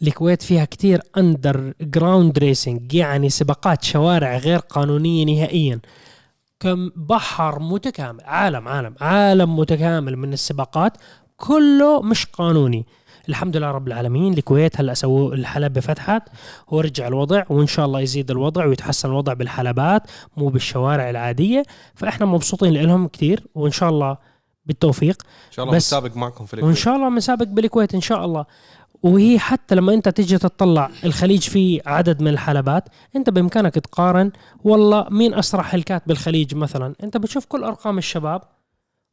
الكويت 0.03 0.43
فيها 0.43 0.65
كتير 0.65 1.03
underground 1.17 2.39
racing 2.39 2.95
يعني 2.95 3.29
سباقات 3.29 3.85
شوارع 3.85 4.37
غير 4.37 4.59
قانونية 4.59 5.25
نهائيا. 5.25 5.81
كم 6.61 6.91
بحر 6.97 7.59
متكامل 7.59 8.25
عالم 8.25 8.69
عالم 8.69 8.95
عالم 9.01 9.57
متكامل 9.57 10.17
من 10.17 10.33
السباقات 10.33 10.93
كله 11.37 12.03
مش 12.03 12.27
قانوني. 12.27 12.87
الحمد 13.31 13.57
لله 13.57 13.71
رب 13.71 13.89
العالمين. 13.89 14.33
الكويت 14.33 14.81
هلا 14.81 14.95
سووا 14.95 15.35
الحلبة 15.35 15.81
فتحت 15.81 16.23
ورجع 16.69 17.07
الوضع 17.09 17.43
وإن 17.51 17.67
شاء 17.67 17.87
الله 17.87 18.01
يزيد 18.01 18.31
الوضع 18.31 18.65
ويتحسن 18.67 19.09
الوضع 19.09 19.33
بالحلبات 19.33 20.03
مو 20.37 20.49
بالشوارع 20.49 21.11
العادية. 21.11 21.63
فإحنا 21.95 22.27
مبسوطين 22.27 22.73
لهم 22.73 23.09
كتير 23.09 23.47
وإن 23.55 23.71
شاء 23.71 23.89
الله 23.91 24.17
بالتوفيق. 24.67 25.23
إن 25.49 25.53
شاء 25.53 25.65
الله 25.65 25.77
بس- 25.77 25.87
مسابق 25.87 26.17
معكم 26.17 26.45
في 26.45 26.57
وإن 26.57 26.63
الكويت 26.65 26.79
شاء 26.85 26.97
الله 26.97 27.09
بنسابق 27.09 27.47
بالكويت 27.47 27.95
إن 27.95 28.01
شاء 28.01 28.25
الله. 28.25 28.45
وهي 29.03 29.39
حتى 29.39 29.75
لما 29.75 29.95
أنت 29.95 30.09
تيجي 30.09 30.39
تطلع 30.39 30.91
الخليج 31.05 31.41
فيه 31.43 31.81
عدد 31.87 32.23
من 32.23 32.29
الحلبات 32.29 32.89
أنت 33.17 33.31
بإمكانك 33.31 33.75
تقارن 33.75 34.33
والله 34.65 35.07
مين 35.11 35.35
أسرع 35.35 35.65
هلكات 35.69 36.03
بالخليج 36.07 36.55
مثلا. 36.55 36.95
أنت 37.03 37.17
بتشوف 37.17 37.45
كل 37.45 37.65
أرقام 37.65 37.99
الشباب 37.99 38.41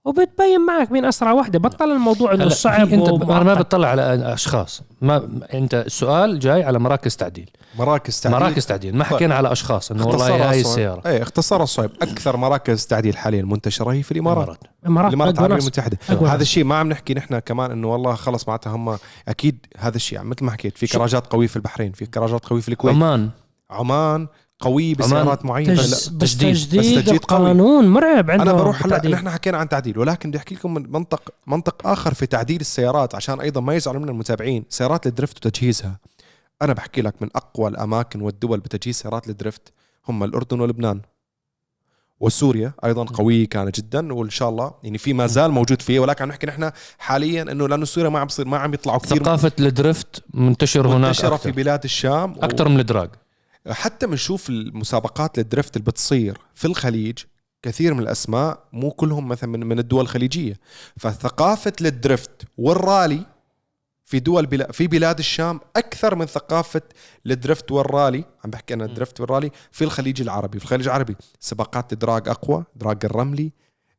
وبتبين 0.08 0.62
معك 0.68 0.92
مين 0.92 1.06
أسرع 1.06 1.32
وحدة. 1.32 1.60
بطل 1.60 1.92
الموضوع 1.92 2.34
إنه 2.34 2.50
صعب 2.50 2.94
أنت 2.94 3.10
أنا 3.10 3.44
ما. 3.44 3.54
بتطلع 3.54 3.88
على 3.88 4.34
أشخاص. 4.34 4.82
ما 5.02 5.30
أنت 5.54 5.74
السؤال 5.74 6.40
جاي 6.40 6.64
على 6.64 6.80
مراكز 6.80 7.16
تعديل. 7.16 7.50
مراكز 7.80 8.22
تعديل. 8.22 8.40
مراكز 8.40 8.66
تعديل. 8.66 8.96
ما 8.96 9.04
حكينا 9.04 9.36
على 9.36 9.52
أشخاص 9.52 9.92
إنه 9.92 10.08
والله 10.08 10.50
هاي 10.50 10.60
الصعب. 10.60 10.72
السيارة. 10.72 11.02
اي 11.06 11.22
اختصار 11.22 11.64
الصعب. 11.64 11.90
أكثر 12.02 12.38
مراكز 12.38 12.86
تعديل 12.86 13.18
حاليا 13.18 13.42
منتشرة 13.42 13.92
هي 13.92 14.04
في 14.04 14.12
الإمارات. 14.12 14.58
الإمارات. 14.84 15.14
أقوى 15.14 15.30
العربية. 15.30 15.56
المتحدة. 15.56 15.98
هذا. 16.10 16.42
الشيء 16.42 16.64
ما 16.64 16.76
عم 16.76 16.90
نحكي 16.90 17.14
نحن 17.14 17.40
كمان 17.40 17.72
إنه 17.72 17.88
والله 17.88 18.16
خلص 18.16 18.48
معناتها 18.48 18.76
هم 18.76 18.98
أكيد 19.28 19.66
هذا 19.78 19.96
الشيء. 19.96 20.24
مثل 20.24 20.46
ما 20.46 20.52
حكيت 20.52 20.78
في 20.78 20.88
كراجات 20.88 21.28
قوية 21.28 21.48
في 21.48 21.56
البحرين 21.56 21.92
في 21.92 22.06
كراجات 22.06 22.46
قوية 22.46 22.62
في 22.62 22.70
الكويت. 22.70 22.96
عمان. 22.96 23.30
عمان. 23.70 24.28
قوي 24.60 24.94
بسيارات 24.94 25.46
معينة. 25.46 25.76
تج... 25.76 25.80
لا 25.80 25.96
بس 25.96 26.06
تجديد. 26.38 26.56
تجديد, 26.56 26.80
بس 26.80 26.86
تجديد 26.86 27.04
تجديد 27.04 27.26
قوي. 27.26 27.54
مرعب 27.88 28.32
عندهم 28.32 28.50
أنا 28.50 28.58
بروح 28.58 28.84
هلا. 28.86 29.10
نحن 29.10 29.30
حكينا 29.30 29.58
عن 29.58 29.70
تعديل 29.70 30.00
ولكن 30.00 30.30
بدي 30.30 30.38
أحكي 30.38 30.56
لكم 30.56 30.74
من 30.74 30.92
منطق 30.92 31.30
منطق 31.48 31.88
آخر 31.88 32.14
في 32.14 32.26
تعديل 32.26 32.62
السيارات 32.62 33.16
عشان 33.16 33.40
أيضا 33.40 33.62
ما 33.62 33.76
يزعلوا 33.76 34.02
من 34.02 34.10
المتابعين 34.10 34.66
سيارات 34.70 35.08
الدريفت 35.08 35.46
وتجهيزها. 35.46 36.00
أنا 36.62 36.74
بحكي 36.74 37.02
لك 37.02 37.22
من 37.22 37.30
أقوى 37.36 37.70
الأماكن 37.70 38.22
والدول 38.22 38.60
بتجهيز 38.60 38.96
سيارات 38.96 39.30
ال 39.30 39.37
drift 39.37 39.74
هم 40.10 40.24
الأردن 40.24 40.60
ولبنان. 40.60 41.02
وسوريا 42.20 42.74
أيضا 42.86 43.04
قوية 43.06 43.48
كانت 43.50 43.78
جدا 43.80 44.14
وإن 44.14 44.30
شاء 44.30 44.50
الله 44.50 44.72
يعني 44.84 44.98
في 44.98 45.14
ما 45.14 45.28
زال 45.28 45.52
موجود 45.52 45.82
فيه 45.82 46.00
ولكن 46.00 46.24
عم 46.24 46.30
نحكي 46.30 46.48
نحن 46.48 46.72
حاليا 46.98 47.42
إنه 47.42 47.68
لأنه 47.68 47.86
سوريا 47.86 48.10
ما 48.10 48.20
عم 48.20 48.28
بصير 48.28 48.48
ما 48.48 48.58
عم 48.58 48.74
يطلعوا 48.74 49.00
كثير. 49.00 49.18
ثقافة 49.24 49.52
ال 49.60 49.71
drift 49.71 50.24
منتشر 50.34 50.88
هناك 50.88 51.06
منتشرة 51.08 51.28
أكثر, 51.36 51.38
في 51.38 51.52
بلاد 51.52 51.84
الشام 51.84 52.32
و- 52.32 52.36
أكثر 52.42 52.70
من 52.70 52.80
ال 52.80 52.85
drag. 52.85 53.10
حتى 53.70 54.08
بنشوف 54.08 54.50
المسابقات 54.50 55.40
ال 55.40 55.46
drift 55.46 55.78
اللي 55.78 55.86
بتصير 55.86 56.38
في 56.56 56.66
الخليج 56.66 57.18
كثير 57.62 57.94
من 57.94 58.00
الأسماء 58.00 58.64
مو 58.74 58.92
كلهم 58.92 59.28
مثلا 59.28 59.50
من, 59.50 59.66
من 59.66 59.80
الدول 59.80 60.02
الخليجية. 60.02 60.60
فثقافة 60.98 61.74
ال 61.82 61.92
drift 61.92 62.42
والرالي 62.58 63.26
في 64.06 64.20
دول 64.20 64.46
بلا 64.46 64.72
في 64.72 64.88
بلاد 64.88 65.20
الشام 65.20 65.60
أكثر 65.76 66.16
من 66.16 66.26
ثقافة 66.26 66.82
ال 67.26 67.34
drift 67.34 67.72
والرالي. 67.72 68.26
عم 68.46 68.50
بحكي 68.50 68.74
أنا 68.74 68.86
ال 68.86 68.92
drift 68.92 69.22
والرالي 69.22 69.52
في 69.72 69.84
الخليج 69.84 70.22
العربي. 70.22 70.60
في 70.60 70.66
الخليج 70.66 70.88
العربي 70.88 71.16
سباقات 71.40 71.94
drag 71.94 72.30
أقوى 72.30 72.64
drag 72.76 73.06
الرملي 73.06 73.52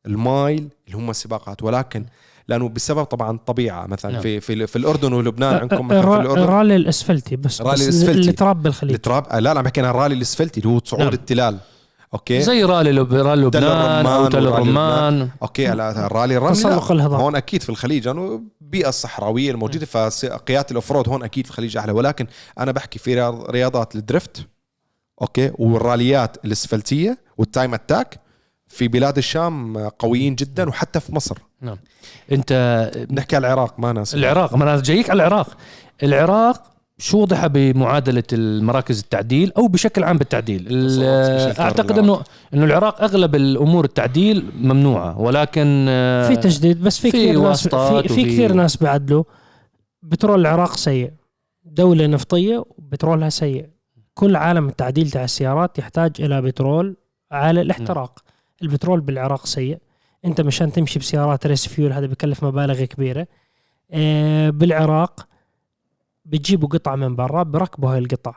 ال 0.05 0.18
mile 0.18 0.69
اللي 0.87 0.97
هم 0.97 1.09
السباقات 1.09 1.63
ولكن 1.63 2.05
لأنه 2.49 2.69
بسبب 2.69 3.03
طبعا 3.03 3.31
الطبيعه 3.35 3.87
مثلا 3.87 4.11
نعم. 4.11 4.21
في 4.21 4.39
في, 4.39 4.67
في 4.67 4.75
الأردن 4.75 5.13
ولبنان 5.13 5.55
عندكم 5.55 5.87
مثلا 5.87 6.01
في 6.01 6.07
الأردن 6.07 6.41
الرالي 6.43 6.75
الأسفلتي 6.75 7.35
بس 7.35 7.61
رالي 7.61 7.73
بس 7.73 7.81
الأسفلتي. 7.81 8.11
اللي 8.19 8.31
تراب 8.31 8.63
بالخليج 8.63 8.93
التراب 8.93 9.25
آه، 9.27 9.39
لا 9.39 9.53
لا 9.53 9.57
عم 9.59 9.63
بحكي 9.63 9.79
أنا 9.81 9.89
الرالي 9.89 10.15
الأسفلتي 10.15 10.59
اللي 10.59 10.71
هو 10.73 10.81
صعود 10.85 11.01
نعم. 11.03 11.13
التلال 11.13 11.57
okay 12.13 12.41
زي 12.41 12.63
رالي 12.63 12.91
لب... 12.91 13.13
رالي 13.13 13.41
لبنان 13.45 14.05
أو 14.05 14.27
الرمان 14.27 14.29
تل 14.31 14.47
الرمان 14.47 15.29
okay 15.41 15.67
على 15.67 15.77
لا. 15.77 16.07
الهضاب. 16.91 17.19
هون 17.19 17.35
أكيد 17.35 17.63
في 17.63 17.69
الخليج 17.69 18.07
لأنه 18.07 18.41
البيئه 18.61 18.89
الصحراويه 18.89 19.51
الموجودة 19.51 19.85
فقيادة 19.85 20.65
ال 20.71 20.75
off-road 20.75 21.09
هون 21.09 21.23
أكيد 21.23 21.45
في 21.45 21.51
الخليج 21.51 21.77
أحلى 21.77 21.91
ولكن 21.91 22.27
أنا 22.59 22.71
بحكي 22.71 22.99
في 22.99 23.15
رياض- 23.15 23.49
رياضات 23.49 23.95
ال 23.95 24.04
drift 24.04 24.47
okay 25.21 25.51
والراليات 25.55 26.37
الأسفلتية 26.45 27.17
وال 27.37 27.49
time 27.49 27.73
attack 27.73 28.19
في 28.67 28.87
بلاد 28.87 29.17
الشام 29.17 29.77
قويين 29.87 30.35
جدا 30.35 30.69
وحتى 30.69 30.99
في 30.99 31.15
مصر 31.15 31.37
نعم. 31.61 31.77
انت 32.31 32.91
نحكي 33.11 33.35
على 33.35 33.47
العراق 33.47 33.79
ما 33.79 33.93
ناس 33.93 34.15
العراق 34.15 34.55
ما 34.55 34.63
أنا 34.63 34.81
جايك 34.81 35.09
على 35.09 35.27
العراق. 35.27 35.57
العراق 36.03 36.63
شو 36.97 37.21
وضح 37.21 37.47
بمعادلة 37.47 38.23
المراكز 38.33 38.99
التعديل 38.99 39.51
أو 39.57 39.67
بشكل 39.67 40.03
عام 40.03 40.17
بالتعديل؟ 40.17 40.67
اعتقد 41.59 41.97
العراق. 41.97 41.99
إنه 41.99 42.23
إنه 42.53 42.65
العراق 42.65 43.03
أغلب 43.03 43.35
الأمور 43.35 43.85
التعديل 43.85 44.45
ممنوعة 44.61 45.19
ولكن 45.19 45.85
آه، 45.89 46.27
في 46.27 46.35
تجديد 46.35 46.81
بس 46.83 46.99
في, 46.99 47.11
في 47.11 47.17
كثير 47.17 47.41
ناس 47.41 47.67
في, 47.67 48.07
في 48.07 48.23
كثير 48.23 48.53
ناس 48.53 48.77
بيعدلوا 48.77 49.23
بترول 50.03 50.39
العراق 50.39 50.75
سيء. 50.77 51.11
دولة 51.65 52.07
نفطية 52.07 52.57
وبترولها 52.77 53.29
سيء. 53.29 53.65
كل 54.13 54.35
عالم 54.35 54.67
التعديل 54.67 55.11
تاع 55.11 55.23
السيارات 55.23 55.79
يحتاج 55.79 56.11
إلى 56.19 56.41
بترول 56.41 56.95
على 57.31 57.61
الاحتراق. 57.61 58.19
البترول 58.61 59.01
بالعراق 59.01 59.45
سيء. 59.45 59.77
انت 60.25 60.41
مشان 60.41 60.71
تمشي 60.71 60.99
بسيارات 60.99 61.47
ريس 61.47 61.67
فيول 61.67 61.93
هذا 61.93 62.05
بكلف 62.05 62.43
مبالغ 62.45 62.83
كبيرة. 62.85 63.27
آه، 63.91 64.49
بالعراق 64.49 65.27
بتجيبوا 66.25 66.69
قطع 66.69 66.95
من 66.95 67.15
برا 67.15 67.43
بركبوا 67.43 67.89
هاي 67.93 67.99
القطع. 67.99 68.33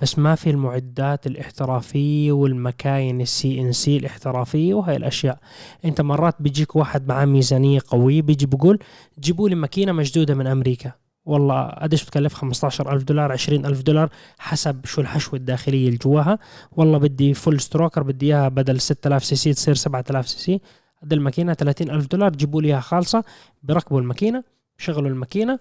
بس 0.00 0.18
ما 0.18 0.34
في 0.34 0.50
المعدات 0.50 1.26
الاحترافية 1.26 2.32
والمكاين 2.32 3.20
ال 3.20 3.60
CNC 3.60 3.96
الاحترافية 3.96 4.74
وهاي 4.74 4.96
الأشياء. 4.96 5.38
انت 5.84 6.00
مرات 6.00 6.34
بيجيك 6.40 6.76
واحد 6.76 7.08
معاه 7.08 7.24
ميزانية 7.24 7.80
قوية 7.88 8.22
بيجي 8.22 8.46
بيقول 8.46 8.78
جيبوا 9.18 9.48
لي 9.48 9.54
ماكينة 9.54 9.92
مجدودة 9.92 10.34
من 10.34 10.46
أمريكا. 10.46 10.92
والله 11.24 11.62
قديش 11.66 12.04
بتكلف 12.04 12.34
15 12.34 12.92
ألف 12.92 13.02
دولار 13.02 13.32
20 13.32 13.66
ألف 13.66 13.82
دولار 13.82 14.08
حسب 14.38 14.86
شو 14.86 15.00
الحشوة 15.00 15.34
الداخلية 15.38 15.86
اللي 15.86 15.98
جواها. 15.98 16.38
والله 16.72 16.98
بدي 16.98 17.34
full 17.34 17.60
stroker 17.60 18.02
بدي 18.02 18.26
إياها 18.26 18.48
بدل 18.48 18.80
6000 18.80 19.24
سي 19.24 19.36
سي 19.36 19.52
تصير 19.54 19.74
7000 19.74 20.28
سي 20.28 20.38
سي. 20.38 20.60
هذه 21.04 21.14
الماكينة 21.14 21.54
30 21.54 21.90
ألف 21.90 22.06
دولار 22.06 22.30
جيبوا 22.30 22.62
لي 22.62 22.68
إياها 22.68 22.80
خالصة 22.80 23.24
بركبوا 23.62 24.00
الماكينة 24.00 24.44
بشغلوا 24.78 25.08
الماكينة 25.10 25.58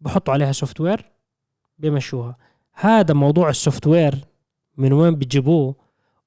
بحطوا 0.00 0.34
عليها 0.34 0.52
software 0.52 1.04
بيمشوها 1.78 2.36
هذا 2.72 3.14
موضوع 3.14 3.48
ال 3.48 3.86
software 3.86 4.14
من 4.76 4.92
وين 4.92 5.14
بيجيبوه 5.14 5.74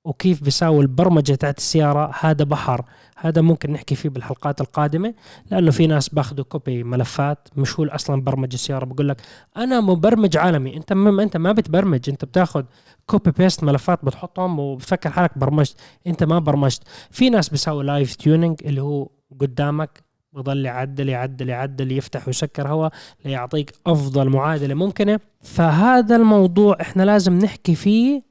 وكيف 0.04 0.44
بيساوي 0.44 0.82
البرمجة 0.82 1.34
تاعت 1.34 1.58
السيارة؟ 1.58 2.12
هذا 2.20 2.44
بحر. 2.44 2.86
هذا 3.22 3.42
ممكن 3.42 3.72
نحكي 3.72 3.96
فيه 3.96 4.10
بالحلقات 4.10 4.62
القادمة 4.62 5.14
لأنه 5.52 5.72
في 5.72 5.88
ناس 5.88 6.10
باخذوا 6.10 6.46
copy 6.46 6.84
ملفات 6.84 7.48
مش 7.56 7.80
هو 7.80 7.86
أصلا 7.86 8.22
برمج 8.22 8.54
السيارة 8.54 8.86
بقول 8.86 9.10
لك 9.10 9.22
أنا 9.58 9.82
مبرمج 9.82 10.38
عالمي 10.38 10.78
أنت 10.78 10.94
ما 10.94 11.24
أنت 11.24 11.38
ما 11.38 11.52
بتبرمج 11.52 12.10
أنت 12.10 12.26
بتاخذ 12.26 12.64
copy 13.06 13.32
paste 13.32 13.64
ملفات 13.64 14.06
بتحطهم 14.06 14.60
وبتفكر 14.60 15.10
حالك 15.10 15.38
برمجت 15.38 15.76
أنت 16.08 16.24
ما 16.24 16.40
برمجت. 16.40 16.84
في 17.12 17.30
ناس 17.30 17.50
بيساوي 17.50 17.84
live 17.84 18.16
tuning 18.16 18.60
اللي 18.66 18.82
هو 18.82 19.10
قدامك 19.42 20.04
بضل 20.34 20.66
يعدل 20.66 21.10
يعدل 21.10 21.50
يعدل 21.50 21.92
يفتح 21.92 22.28
ويسكر 22.28 22.68
هواء 22.68 22.92
ليعطيك 23.26 23.74
أفضل 23.88 24.30
معادلة 24.30 24.74
ممكنة. 24.74 25.20
فهذا 25.42 26.16
الموضوع 26.16 26.78
إحنا 26.82 27.04
لازم 27.04 27.40
نحكي 27.40 27.76
فيه 27.76 28.24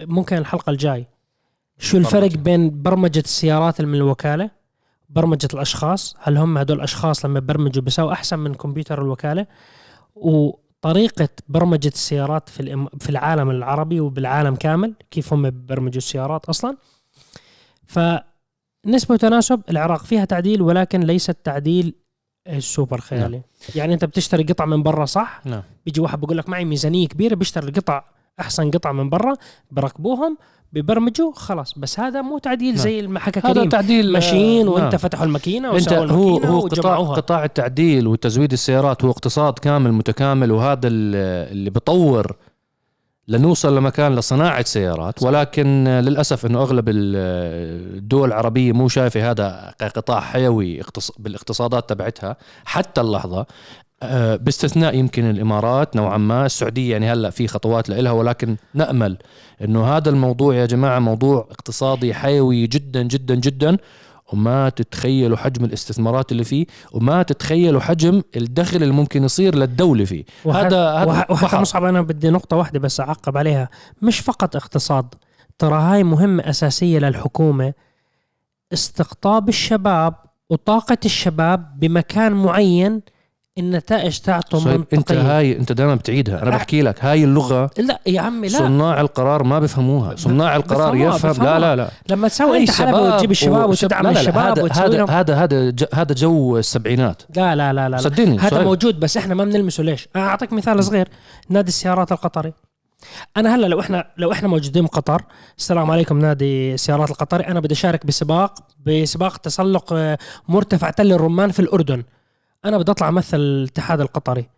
ممكن 0.00 0.36
الحلقة 0.36 0.70
الجاي. 0.70 1.06
شو 1.80 1.96
الفرق. 1.96 2.32
بين 2.36 2.82
برمجة 2.82 3.18
السيارات 3.18 3.80
من 3.80 3.94
الوكالة 3.94 4.50
برمجة 5.08 5.48
الأشخاص 5.54 6.16
هل 6.18 6.36
هم 6.36 6.58
هدول 6.58 6.76
الأشخاص 6.76 7.24
لما 7.24 7.40
برمجوا 7.40 7.82
بيساووا 7.82 8.12
أحسن 8.12 8.38
من 8.38 8.54
كمبيوتر 8.54 9.02
الوكالة 9.02 9.46
وطريقة 10.14 11.28
برمجة 11.48 11.88
السيارات 11.88 12.48
في 12.48 12.62
الإم- 12.62 12.98
في 12.98 13.10
العالم 13.10 13.50
العربي 13.50 14.00
وبالعالم 14.00 14.54
كامل 14.54 14.94
كيف 15.10 15.32
هم 15.32 15.50
ببرمجوا 15.50 15.96
السيارات 15.98 16.44
أصلا. 16.44 16.76
فنسبة 17.86 19.14
وتناسب 19.14 19.60
العراق 19.70 20.04
فيها 20.04 20.24
تعديل 20.24 20.62
ولكن 20.62 21.00
ليس 21.00 21.30
التعديل 21.30 21.94
السوبر 22.48 23.00
خيالي. 23.00 23.42
يعني 23.74 23.94
أنت 23.94 24.04
بتشتري 24.04 24.42
قطع 24.42 24.64
من 24.64 24.82
برا 24.82 25.04
صح؟ 25.04 25.40
نعم. 25.44 25.62
بيجي 25.86 26.00
واحد 26.00 26.20
بيقول 26.20 26.38
لك 26.38 26.48
معي 26.48 26.64
ميزانية 26.64 27.08
كبيرة 27.08 27.34
بيشتري 27.34 27.68
القطع 27.68 28.04
أحسن 28.40 28.70
قطع 28.70 28.92
من 28.92 29.10
برا 29.10 29.34
بركبوهم 29.70 30.38
ببرمجوا 30.72 31.32
خلاص. 31.34 31.74
بس 31.78 32.00
هذا 32.00 32.22
مو 32.22 32.38
تعديل 32.38 32.68
نعم. 32.74 32.84
زي 32.84 33.06
ما 33.06 33.20
حكى 33.20 33.40
هذا 33.40 33.52
كريم. 33.54 33.68
تعديل 33.68 34.12
ماشيين 34.12 34.66
آه، 34.66 34.70
وانت 34.70 34.82
نعم. 34.84 34.96
فتحوا 34.96 35.24
الماكينة 35.24 35.76
أنت 35.76 35.92
هو 35.92 36.38
هو 36.38 36.60
قطاع 36.60 36.96
قطاع 36.98 37.44
التعديل 37.44 38.06
وتزويد 38.06 38.52
السيارات 38.52 39.04
هو 39.04 39.10
اقتصاد 39.10 39.58
كامل 39.58 39.92
متكامل 39.92 40.52
وهذا 40.52 40.88
ال- 40.88 41.50
اللي 41.52 41.70
بطور 41.70 42.36
لنوصل 43.28 43.76
لمكان 43.76 44.16
لصناعة 44.16 44.64
سيارات. 44.64 45.22
ولكن 45.22 45.84
للأسف 45.88 46.46
إنه 46.46 46.62
أغلب 46.62 46.88
ال- 46.88 47.16
الدول 47.98 48.28
العربية 48.28 48.72
مو 48.72 48.88
شايفة 48.88 49.30
هذا 49.30 49.74
كقطاع 49.78 50.20
حيوي 50.20 50.82
اقتص- 50.82 51.10
بالاقتصادات 51.18 51.88
تبعتها 51.88 52.36
حتى 52.64 53.00
اللحظة. 53.00 53.46
باستثناء 54.36 54.94
يمكن 54.96 55.30
الإمارات 55.30 55.96
نوعا 55.96 56.16
ما 56.18 56.46
السعودية 56.46 56.92
يعني 56.92 57.12
هلأ 57.12 57.30
في 57.30 57.48
خطوات 57.48 57.88
لها 57.88 58.12
ولكن 58.12 58.56
نأمل 58.74 59.18
إنه 59.64 59.84
هذا 59.96 60.10
الموضوع 60.10 60.54
يا 60.54 60.66
جماعة 60.66 60.98
موضوع 60.98 61.48
اقتصادي 61.50 62.14
حيوي 62.14 62.66
جدا 62.66 63.02
جدا 63.02 63.34
جدا 63.34 63.76
وما 64.32 64.68
تتخيلوا 64.68 65.36
حجم 65.36 65.64
الاستثمارات 65.64 66.32
اللي 66.32 66.44
فيه 66.44 66.66
وما 66.92 67.22
تتخيلوا 67.22 67.80
حجم 67.80 68.22
الدخل 68.36 68.76
اللي 68.76 68.92
ممكن 68.94 69.24
يصير 69.24 69.54
للدولة 69.54 70.04
فيه. 70.04 70.24
وح- 70.44 70.56
هذا 70.56 70.90
هذا 70.90 71.04
وح- 71.06 71.30
وحتى. 71.30 71.56
مصعب 71.60 71.84
أنا 71.84 72.00
بدي 72.02 72.30
نقطة 72.30 72.56
واحدة 72.56 72.78
بس 72.78 73.00
أعقب 73.00 73.36
عليها. 73.36 73.68
مش 74.02 74.20
فقط 74.20 74.56
اقتصاد. 74.56 75.14
ترى 75.58 75.74
هاي 75.80 76.04
مهمة 76.04 76.42
أساسية 76.50 76.98
للحكومة. 76.98 77.72
استقطاب 78.72 79.48
الشباب 79.48 80.14
وطاقة 80.50 80.98
الشباب 81.04 81.80
بمكان 81.80 82.32
معين 82.32 83.00
النتائج 83.60 84.18
تاعته 84.18 84.58
صهيب 84.58 84.80
أنت 84.80 84.94
منطقيه 84.94 85.38
هاي 85.38 85.56
أنت 85.56 85.72
دائما 85.72 85.94
بتعيدها. 85.94 86.42
أنا. 86.42 86.50
بحكي 86.50 86.82
لك 86.82 87.04
هاي 87.04 87.24
اللغة 87.24 87.70
لا 87.78 88.00
يا 88.06 88.20
عمي 88.20 88.48
لا. 88.48 88.58
صناع 88.58 89.00
القرار 89.00 89.42
ما 89.42 89.58
بفهموها. 89.58 90.16
صناع 90.16 90.56
القرار 90.56 90.92
بفهموها- 90.92 91.16
يفهم. 91.16 91.30
بفهموها. 91.32 91.58
لا 91.58 91.76
لا. 91.76 91.82
لا 91.82 91.90
لما 92.14 92.28
تسوي 92.28 92.58
أنت 92.58 92.70
حلبة 92.70 93.00
وتجيب 93.00 93.30
الشباب 93.30 93.70
وتدعم 93.70 94.02
لا 94.04 94.08
لا 94.08 94.14
لا، 94.14 94.20
الشباب 94.20 94.58
هذا 94.72 95.04
هذا 95.10 95.34
هذا 95.34 95.74
هذا 95.94 96.14
جو 96.14 96.58
السبعينات. 96.58 97.22
لا 97.36 97.56
لا 97.56 97.72
لا 97.72 97.88
لا. 97.88 97.96
صدقني 97.96 98.38
هذا. 98.38 98.62
موجود 98.64 99.00
بس 99.00 99.16
إحنا 99.16 99.34
ما 99.34 99.44
بنلمسه. 99.44 99.82
ليش؟ 99.82 100.08
أعطيك 100.16 100.52
مثال 100.52 100.84
صغير. 100.84 101.08
نادي 101.48 101.68
السيارات 101.68 102.12
القطري. 102.12 102.52
أنا 103.36 103.54
هلا 103.54 103.66
لو 103.66 103.80
إحنا 103.80 104.04
لو 104.16 104.32
إحنا 104.32 104.48
موجودين 104.48 104.84
بقطر 104.84 105.22
السلام 105.58 105.90
عليكم 105.90 106.18
نادي 106.18 106.74
السيارات 106.74 107.10
القطري. 107.10 107.44
أنا 107.46 107.60
بدي 107.60 107.74
أشارك 107.74 108.06
بسباق 108.06 108.54
بسباق 108.86 109.36
تسلق 109.36 109.92
آه، 109.92 110.18
مرتفع 110.48 110.90
تل 110.90 111.12
الرمان 111.12 111.50
في 111.50 111.60
الأردن. 111.60 112.02
أنا 112.64 112.78
بدي 112.78 112.90
أطلع 112.90 113.08
أمثل 113.08 113.36
الاتحاد 113.36 114.00
القطري. 114.00 114.48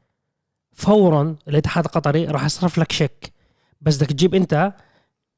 فورا 0.73 1.37
الاتحاد 1.49 1.85
القطري 1.85 2.25
راح 2.27 2.45
يصرف 2.45 2.79
لك 2.79 2.93
شيك. 2.93 3.33
بس 3.81 3.97
بدك 3.97 4.07
تجيب 4.07 4.35
أنت 4.35 4.73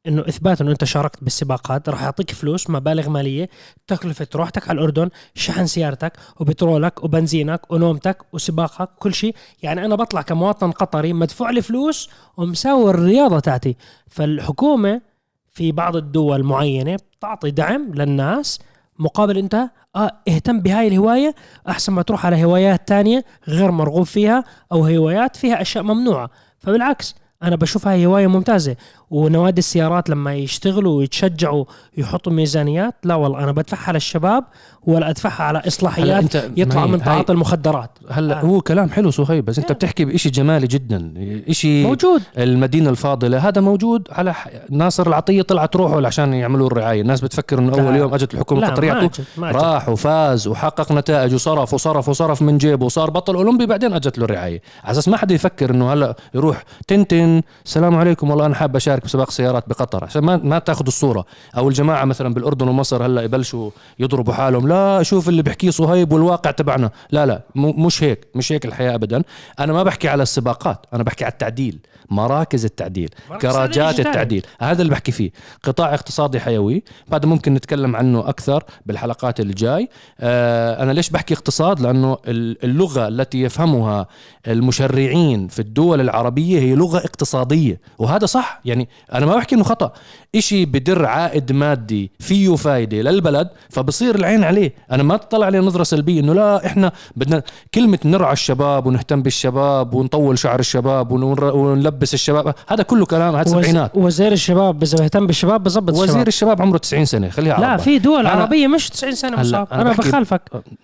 إنه 0.07 0.23
إثبات 0.29 0.61
إنه 0.61 0.71
أنت 0.71 0.85
شاركت 0.85 1.25
بالسباقات 1.25 1.89
راح 1.89 2.03
يعطيك 2.03 2.31
فلوس 2.31 2.71
مبالغ 2.71 3.09
مالية 3.09 3.49
تكلفة 3.87 4.27
روحتك 4.35 4.69
على 4.69 4.79
الأردن 4.79 5.09
شحن 5.35 5.67
سيارتك 5.67 6.13
وبترولك 6.41 7.05
وبنزينك 7.05 7.71
ونومتك 7.71 8.23
وسباقك 8.33 8.89
كل 8.99 9.15
شيء. 9.15 9.35
يعني 9.63 9.85
أنا 9.85 9.95
بطلع 9.95 10.23
كمواطن 10.23 10.71
قطري 10.71 11.13
مدفوع 11.13 11.51
لي 11.51 11.63
فلوس 11.63 12.11
ومساوي 12.37 12.91
الرياضة 12.91 13.41
تاعتي. 13.41 13.77
فالحكومة 14.07 15.01
في 15.49 15.73
بعض 15.73 15.97
الدول 15.97 16.43
معينة 16.43 16.97
بتعطي 17.19 17.51
دعم 17.51 17.93
للناس 17.95 18.61
مقابل 18.99 19.39
انت 19.39 19.71
آه 19.97 20.13
اهتم 20.29 20.61
بهاي 20.61 20.89
الهواية 20.89 21.35
أحسن 21.69 21.93
ما 21.93 22.03
تروح 22.03 22.27
على 22.27 22.45
هوايات 22.45 22.89
تانية 22.89 23.25
غير 23.49 23.71
مرغوب 23.71 24.07
فيها 24.07 24.45
أو 24.73 24.87
هوايات 24.87 25.37
فيها 25.37 25.61
أشياء 25.63 25.85
ممنوعة. 25.85 26.31
فبالعكس 26.59 27.15
أنا 27.43 27.57
بشوف 27.57 27.89
هاي 27.89 28.07
هواية 28.07 28.27
ممتازة. 28.27 28.77
ونوادي 29.11 29.59
السيارات 29.59 30.11
لما 30.11 30.35
يشتغلوا 30.35 30.99
ويتشجعوا 30.99 31.65
يحطوا 31.97 32.33
ميزانيات 32.33 32.95
لا 33.05 33.15
والله 33.15 33.45
أنا 33.45 33.53
بدفعها 33.53 33.93
للشباب 33.93 34.45
ولا 34.87 35.11
أدفعها 35.11 35.43
على 35.43 35.63
إصلاحيات 35.67 36.23
أنت 36.23 36.51
يطلع 36.57 36.87
من 36.87 37.03
تعاطي 37.03 37.33
المخدرات 37.33 37.91
هلا 38.11 38.41
آه. 38.41 38.41
هو 38.41 38.61
كلام 38.61 38.91
حلو 38.91 39.11
صهيب 39.11 39.45
بس 39.45 39.59
أنت 39.59 39.71
آه. 39.71 39.75
بتحكي 39.75 40.05
بشيء 40.05 40.33
جمالي 40.33 40.67
جدا 40.67 41.15
شيء 41.51 41.87
موجود 41.87 42.23
المدينة 42.39 42.91
الفاضلة 42.91 43.49
هذا 43.49 43.61
موجود 43.61 44.09
على 44.11 44.35
ح... 44.35 44.49
ناصر 44.71 45.07
العطية 45.07 45.43
طلعت 45.43 45.77
روحه 45.77 46.07
عشان 46.07 46.35
يعملوا 46.35 46.67
الرعاية 46.67 47.01
الناس 47.01 47.21
بتفكر 47.21 47.59
إنه. 47.59 47.73
أول 47.73 47.97
يوم 47.97 48.15
أجت 48.15 48.35
الحكومة 48.35 48.67
القطريه. 48.67 49.11
راح 49.39 49.89
وفاز 49.89 50.49
وحقق 50.49 50.93
نتائج 50.93 51.35
وصرف 51.35 51.75
وصرف 51.75 52.09
وصرف 52.09 52.43
من 52.43 52.59
جيبه 52.59 52.87
وصار 52.87 53.11
بطل 53.11 53.35
أولمبي 53.35 53.67
بعدين 53.67 53.93
أجت 53.93 54.19
له 54.19 54.25
الرعاية 54.25 54.63
على 54.85 54.93
أساس 54.93 55.09
ما 55.09 55.17
حدا 55.17 55.35
يفكر 55.35 55.71
إنه 55.71 55.93
هلا 55.93 56.15
يروح 56.35 56.65
تنتن 56.89 57.43
السلام 57.65 57.95
عليكم 57.97 58.31
والله 58.31 58.47
أنا 58.47 58.55
حاب 58.55 58.77
أشارك 58.77 59.05
بسباق 59.05 59.31
سيارات 59.31 59.69
بقطر 59.69 60.05
عشان 60.05 60.25
ما 60.25 60.37
ما 60.37 60.59
تأخذ 60.59 60.87
الصورة 60.87 61.25
أو 61.57 61.69
الجماعة 61.69 62.05
مثلا 62.05 62.35
بالأردن 62.35 62.69
ومصر 62.69 63.07
هلا 63.07 63.23
يبلشوا 63.23 63.71
يضربوا 63.99 64.35
حالهم 64.35 64.69
لا 64.69 64.74
شوف 65.03 65.29
اللي 65.29 65.43
بيحكيه 65.43 65.71
صهيب 65.71 66.13
والواقع 66.13 66.51
تبعنا. 66.51 66.91
لا 67.11 67.27
لا 67.27 67.43
مش 67.55 68.03
هيك 68.03 68.27
مش 68.35 68.53
هيك 68.53 68.65
الحياة 68.65 68.95
ابدا. 68.95 69.23
أنا 69.61 69.73
ما 69.73 69.83
بحكي 69.83 70.09
على 70.09 70.23
السباقات 70.23 70.87
أنا 70.93 71.03
بحكي 71.03 71.25
على 71.25 71.33
التعديل 71.33 71.79
مراكز 72.11 72.65
التعديل. 72.65 73.11
كراجات 73.41 74.01
التعديل. 74.01 74.47
هذا 74.61 74.83
اللي 74.83 74.93
بحكي 74.93 75.13
فيه. 75.13 75.31
قطاع 75.63 75.95
اقتصادي 75.95 76.41
حيوي. 76.41 76.83
بعد 77.09 77.27
ممكن 77.27 77.55
نتكلم 77.55 77.97
عنه 77.97 78.29
أكثر 78.29 78.65
بالحلقات 78.87 79.41
اللي 79.41 79.53
جاي. 79.55 79.89
آه 80.21 80.83
أنا 80.83 80.93
ليش 80.93 81.11
بحكي 81.11 81.35
اقتصاد؟ 81.35 81.81
لأنه 81.81 82.19
ال- 82.29 82.65
اللغة 82.65 83.09
التي 83.09 83.43
يفهمها 83.43 84.07
المشرعين 84.49 85.49
في 85.49 85.59
الدول 85.59 86.01
العربية 86.01 86.59
هي 86.61 86.75
لغة 86.75 86.99
اقتصادية. 86.99 87.81
وهذا 87.99 88.27
صح. 88.27 88.61
يعني 88.65 88.89
أنا 89.13 89.27
ما 89.27 89.37
بحكي 89.37 89.55
إنه 89.55 89.65
خطأ. 89.65 89.93
إشي 90.35 90.65
بدر 90.65 91.07
عائد 91.07 91.53
مادي 91.53 92.11
فيه 92.19 92.55
فايدة 92.57 92.97
للبلد 92.97 93.49
فبصير 93.71 94.15
العين 94.15 94.45
عليه. 94.45 94.64
أنا 94.93 95.03
ما 95.03 95.17
تطلع 95.17 95.47
عليه 95.47 95.61
نظرة 95.61 95.83
سلبية 95.83 96.21
إنه 96.21 96.33
لا 96.35 96.67
إحنا 96.67 96.93
بدنا 97.17 97.43
كلمة 97.75 97.99
نرعى 98.05 98.33
الشباب 98.33 98.87
ونهتم 98.87 99.23
بالشباب 99.23 99.95
ونطول 99.95 100.39
شعر 100.39 100.61
الشباب 100.61 101.13
ونلبس 101.13 102.15
الشباب 102.15 102.55
هذا 102.69 102.83
كله 102.83 103.07
كلام 103.07 103.37
هذا 103.37 103.57
وز... 103.57 103.63
سبعينات. 103.65 103.91
وزير 103.97 104.33
الشباب 104.33 104.83
إذا 104.83 104.99
بيهتم 104.99 105.27
بالشباب 105.27 105.63
بظبط 105.63 105.93
وزير 105.93 106.05
الشباب. 106.05 106.29
الشباب 106.29 106.63
عمره 106.63 106.79
90 106.79 107.05
سنة 107.05 107.29
خليها 107.29 107.61
لا. 107.61 107.77
في 107.77 107.99
دول 107.99 108.25
أنا- 108.25 108.29
عربية 108.29 108.67
مش 108.67 108.91
90 108.91 109.15
سنة 109.15 109.33
هلا 109.37 109.41
مصاب. 109.41 109.67
أنا 109.73 109.83
أنا, 109.83 109.91
بحكي- 109.91 110.09
بخالفك. 110.09 110.41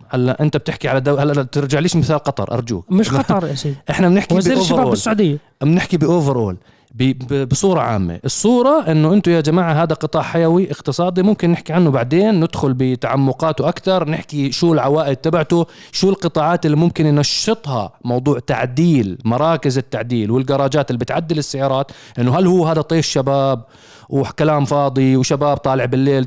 هلا 0.09 0.43
أنت 0.43 0.57
بتحكي 0.57 0.89
على 0.89 1.01
دو... 1.01 1.17
هلا 1.17 1.33
لا 1.33 1.43
ترجع 1.43 1.79
ليش 1.79 1.97
مثال 1.97 2.19
قطر؟ 2.19 2.53
أرجوك. 2.53 2.85
مش 2.93 3.11
خطر 3.11 3.47
يا 3.47 3.55
سيدي. 3.55 3.77
إحنا 3.91 4.09
بنحكي 4.09 4.35
وزير 4.35 4.57
الشباب. 4.57 4.91
بالسعودية. 4.91 5.39
بنحكي 5.61 5.97
باوفر 5.97 6.57
اول 7.01 7.47
بصورة 7.47 7.81
عامة. 7.81 8.21
الصورة 8.25 8.91
إنه 8.91 9.13
أنتم 9.13 9.33
يا 9.33 9.41
جماعة 9.41 9.73
هذا 9.73 9.95
قطاع 9.95 10.23
حيوي 10.23 10.71
اقتصادي 10.71 11.23
ممكن 11.23 11.51
نحكي 11.51 11.73
عنه 11.73 11.91
بعدين 11.91 12.41
ندخل 12.41 12.75
بتعمقاته 12.75 13.69
أكثر 13.69 14.09
نحكي 14.09 14.53
شو 14.53 14.73
العوائد 14.73 15.17
تبعته 15.17 15.67
شو 15.93 16.11
القطاعات 16.11 16.67
اللي 16.67 16.77
ممكن 16.77 17.07
ينشطها 17.07 17.93
موضوع 18.05 18.39
تعديل 18.39 19.19
مراكز 19.25 19.79
التعديل 19.79 20.31
والجراجات 20.31 20.91
اللي 20.91 20.99
بتعدل 20.99 21.39
السيارات 21.39 21.91
إنه 22.19 22.39
هل 22.39 22.47
هو 22.47 22.67
هذا 22.67 22.81
طيش 22.81 23.07
شباب 23.07 23.65
وكلام 24.09 24.65
فاضي 24.65 25.17
وشباب 25.17 25.57
طالع 25.57 25.85
بالليل 25.85 26.27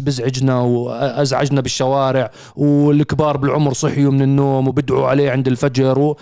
بزعجنا 0.00 0.60
وأزعجنا 0.60 1.60
بالشوارع 1.60 2.30
والكبار 2.56 3.36
بالعمر 3.36 3.72
صحيوا 3.72 4.12
من 4.12 4.22
النوم 4.22 4.68
وبدعوا 4.68 5.06
عليه 5.06 5.30
عند 5.30 5.48
الفجر 5.48 6.14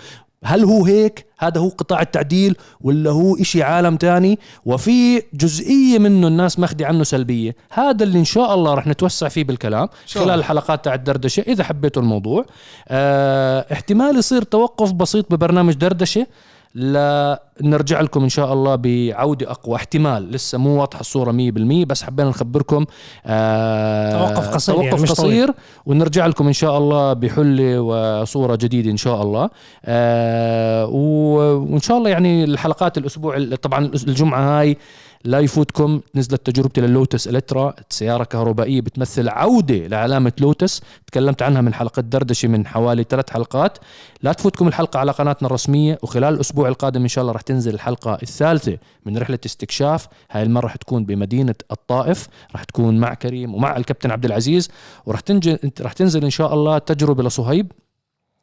هل 0.43 0.63
هو 0.63 0.85
هيك؟ 0.85 1.25
هذا 1.39 1.61
هو 1.61 1.69
قطاع 1.69 2.01
التعديل 2.01 2.55
ولا 2.81 3.11
هو 3.11 3.35
إشي 3.35 3.63
عالم 3.63 3.95
تاني؟ 3.95 4.39
وفي 4.65 5.23
جزئية 5.33 5.99
منه 5.99 6.27
الناس 6.27 6.59
ماخدي 6.59 6.85
عنه 6.85 7.03
سلبية. 7.03 7.55
هذا 7.69 8.03
اللي 8.03 8.19
إن 8.19 8.25
شاء 8.25 8.53
الله 8.53 8.73
رح 8.73 8.87
نتوسع 8.87 9.27
فيه 9.27 9.43
بالكلام 9.43 9.89
شاء 10.05 10.23
خلال. 10.23 10.39
الحلقات 10.39 10.85
تاع 10.85 10.93
الدردشة 10.93 11.41
إذا 11.41 11.63
حبيتوا 11.63 12.01
الموضوع. 12.01 12.45
آه 12.87 13.65
احتمال 13.71 14.17
يصير 14.17 14.41
توقف 14.43 14.91
بسيط 14.91 15.33
ببرنامج 15.33 15.73
دردشة. 15.73 16.27
لنرجع 16.75 18.01
لكم 18.01 18.23
إن 18.23 18.29
شاء 18.29 18.53
الله 18.53 18.75
بعودة 18.75 19.51
أقوى. 19.51 19.75
احتمال 19.75 20.31
لسه 20.31 20.57
مو 20.57 20.79
واضحة 20.79 20.99
الصورة 20.99 21.31
100% 21.31 21.85
بس 21.85 22.03
حبينا 22.03 22.29
نخبركم. 22.29 22.85
آه 23.25 24.29
توقف 24.29 24.53
قصير 24.53 24.75
توقف 24.75 24.91
يعني 24.93 25.05
قصير 25.05 25.53
ونرجع 25.85 26.25
لكم 26.27 26.47
إن 26.47 26.53
شاء 26.53 26.77
الله 26.77 27.13
بحلة 27.13 27.81
وصورة 27.81 28.55
جديدة 28.55 28.91
إن 28.91 28.97
شاء 28.97 29.21
الله. 29.21 29.49
آه 29.85 30.85
وإن 30.85 31.79
شاء 31.79 31.97
الله 31.97 32.09
يعني 32.09 32.43
الحلقات 32.43 32.97
الأسبوع 32.97 33.55
طبعا 33.61 33.85
الجمعة 33.85 34.59
هاي 34.59 34.77
لا 35.25 35.39
يفوتكم. 35.39 36.01
نزلت 36.15 36.45
تجربتي 36.45 36.81
ل 36.81 36.89
Lotus 36.89 37.27
Eletre 37.27 37.73
سيارة 37.89 38.23
كهربائية 38.23 38.81
بتمثل 38.81 39.29
عودة 39.29 39.87
لعلامة 39.87 40.31
لوتس. 40.39 40.81
تكلمت 41.07 41.41
عنها 41.41 41.61
من 41.61 41.73
حلقة 41.73 42.01
دردشة 42.01 42.47
من 42.47 42.67
حوالي 42.67 43.05
ثلاث 43.09 43.29
حلقات. 43.29 43.77
لا 44.21 44.33
تفوتكم 44.33 44.67
الحلقة 44.67 44.99
على 44.99 45.11
قناتنا 45.11 45.47
الرسمية. 45.47 45.97
وخلال 46.03 46.33
الأسبوع 46.33 46.67
القادم 46.67 47.01
إن 47.01 47.07
شاء 47.07 47.21
الله 47.21 47.33
رح 47.33 47.41
تنزل 47.41 47.73
الحلقة 47.73 48.17
الثالثة 48.23 48.77
من 49.05 49.17
رحلة 49.17 49.39
استكشاف. 49.45 50.07
هاي 50.31 50.43
المرة 50.43 50.65
رح 50.65 50.75
تكون 50.75 51.05
بمدينة 51.05 51.55
الطائف. 51.71 52.27
رح 52.55 52.63
تكون 52.63 52.99
مع 52.99 53.13
كريم 53.13 53.55
ومع 53.55 53.77
الكابتن 53.77 54.11
عبد 54.11 54.25
العزيز. 54.25 54.69
ورح 55.05 55.19
تنزل 55.19 55.59
رح 55.81 55.93
تنزل 55.93 56.23
إن 56.23 56.29
شاء 56.29 56.53
الله 56.53 56.77
تجربة 56.77 57.23
لصهيب. 57.23 57.71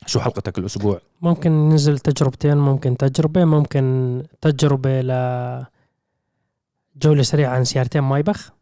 شو 0.06 0.20
حلقتك 0.20 0.58
الأسبوع؟ 0.58 1.00
ممكن 1.22 1.50
ننزل 1.50 1.98
تجربتين 1.98 2.56
ممكن 2.56 2.96
تجربة 2.96 3.44
ممكن 3.44 4.22
تجربة 4.40 5.00
ل 5.00 5.10
جولة 6.96 7.22
سريعة 7.22 7.54
عن 7.54 7.64
سيارتين 7.64 8.02
مايبخ 8.02 8.52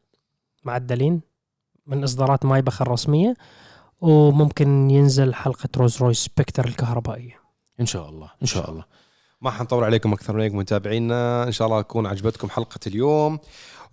معدلين 0.64 1.20
من 1.86 2.02
إصدارات 2.02 2.44
مايبخ 2.44 2.82
الرسمية 2.82 3.34
وممكن 4.00 4.90
ينزل 4.90 5.34
حلقة 5.34 5.68
روز 5.76 6.02
رويس 6.02 6.18
سبكتر 6.18 6.64
الكهربائية. 6.64 7.40
إن 7.80 7.86
شاء 7.86 8.08
الله 8.08 8.30
إن 8.42 8.46
شاء 8.46 8.70
الله. 8.70 8.84
ما 9.40 9.50
حنطول 9.50 9.84
عليكم 9.84 10.12
أكثر 10.12 10.32
من 10.32 10.40
هيك 10.40 10.54
متابعينا. 10.54 11.44
إن 11.46 11.52
شاء 11.52 11.68
الله 11.68 11.82
تكون 11.82 12.06
عجبتكم 12.06 12.50
حلقة 12.50 12.80
اليوم. 12.86 13.38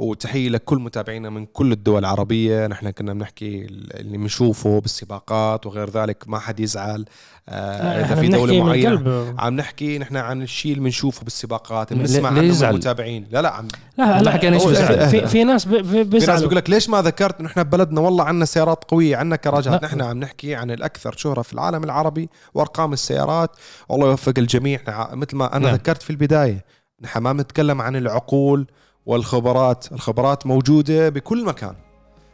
وتحية 0.01 0.49
لكل 0.49 0.77
متابعينا 0.77 1.29
من 1.29 1.45
كل 1.45 1.71
الدول 1.71 1.99
العربية. 1.99 2.67
نحن 2.67 2.89
كنا 2.89 3.13
بنحكي 3.13 3.65
اللي 3.65 4.17
بنشوفه 4.17 4.79
بالسباقات 4.79 5.65
وغير 5.65 5.89
ذلك 5.89 6.23
ما 6.27 6.39
حد 6.39 6.59
يزعل. 6.59 7.05
آه 7.49 8.05
إذا 8.05 8.15
في 8.15 8.27
دولة 8.27 8.63
معينة 8.63 9.35
عم 9.39 9.55
نحكي 9.55 9.97
نحن 9.97 10.17
عن 10.17 10.41
الشيء 10.41 10.71
اللي 10.71 10.83
بنشوفه 10.83 11.23
بالسباقات 11.23 11.93
بنسمع 11.93 12.29
عنه 12.29 12.41
من 12.41 12.63
المتابعين. 12.63 13.27
لا 13.31 13.41
لا 13.41 13.49
عم 13.49 13.67
لا 13.97 14.21
لا 14.21 14.31
حكينا 14.31 14.57
في, 14.59 15.09
في, 15.09 15.27
في 15.27 15.43
ناس 15.43 15.65
بيزعلوا 15.65 16.19
في 16.19 16.25
ناس 16.25 16.41
بيقول 16.41 16.55
لك 16.55 16.69
ليش 16.69 16.89
ما 16.89 17.01
ذكرت 17.01 17.41
نحن 17.41 17.63
ببلدنا 17.63 18.01
والله 18.01 18.23
عندنا 18.23 18.45
سيارات 18.45 18.83
قوية 18.83 19.17
عندنا 19.17 19.35
كراجات. 19.35 19.83
نحن 19.83 20.01
عم 20.01 20.19
نحكي 20.19 20.55
عن 20.55 20.71
الأكثر 20.71 21.17
شهرة 21.17 21.41
في 21.41 21.53
العالم 21.53 21.83
العربي 21.83 22.29
وأرقام 22.53 22.93
السيارات. 22.93 23.51
والله 23.89 24.07
يوفق 24.07 24.33
الجميع. 24.37 24.79
مثل 25.13 25.35
ما 25.35 25.55
أنا 25.55 25.65
نعم. 25.65 25.75
ذكرت 25.75 26.01
في 26.01 26.09
البداية 26.09 26.65
نحن 27.01 27.19
ما 27.19 27.33
بنتكلم 27.33 27.81
عن 27.81 27.95
العقول. 27.95 28.67
والخبرات. 29.05 29.91
الخبرات 29.91 30.45
موجودة 30.47 31.09
بكل 31.09 31.45
مكان. 31.45 31.75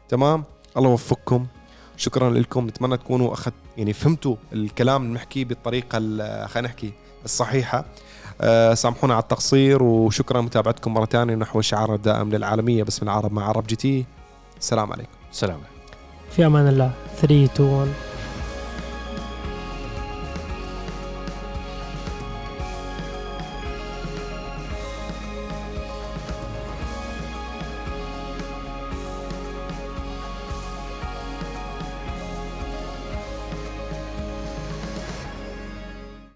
تمام؟ 0.09 0.43
الله 0.77 0.89
يوفقكم. 0.89 1.45
شكرا 1.97 2.29
لكم. 2.29 2.67
نتمنى 2.67 2.97
تكونوا 2.97 3.33
أخذ 3.33 3.51
يعني 3.77 3.93
فهمتوا 3.93 4.35
الكلام 4.53 5.01
اللي 5.01 5.13
بنحكيه 5.13 5.45
بالطريقة 5.45 5.97
خلينا 6.47 6.67
نحكي 6.67 6.93
الصحيحة. 7.25 7.85
أه 8.41 8.73
سامحونا 8.73 9.13
على 9.13 9.23
التقصير 9.23 9.83
وشكرا 9.83 10.41
متابعتكم 10.41 10.93
مرة 10.93 11.05
ثانية. 11.05 11.35
نحو 11.35 11.59
الشعار 11.59 11.95
الدائم 11.95 12.29
للعالمية. 12.29 12.83
باسم 12.83 13.05
العرب 13.05 13.33
مع 13.33 13.47
عرب 13.47 13.67
جي 13.67 13.75
تي. 13.75 14.05
السلام 14.59 14.91
عليكم. 14.91 15.11
سلام 15.31 15.59
في 16.31 16.45
أمان 16.45 16.67
الله. 16.67 16.91
3 17.21 17.45
2 17.45 17.69
1 17.69 17.87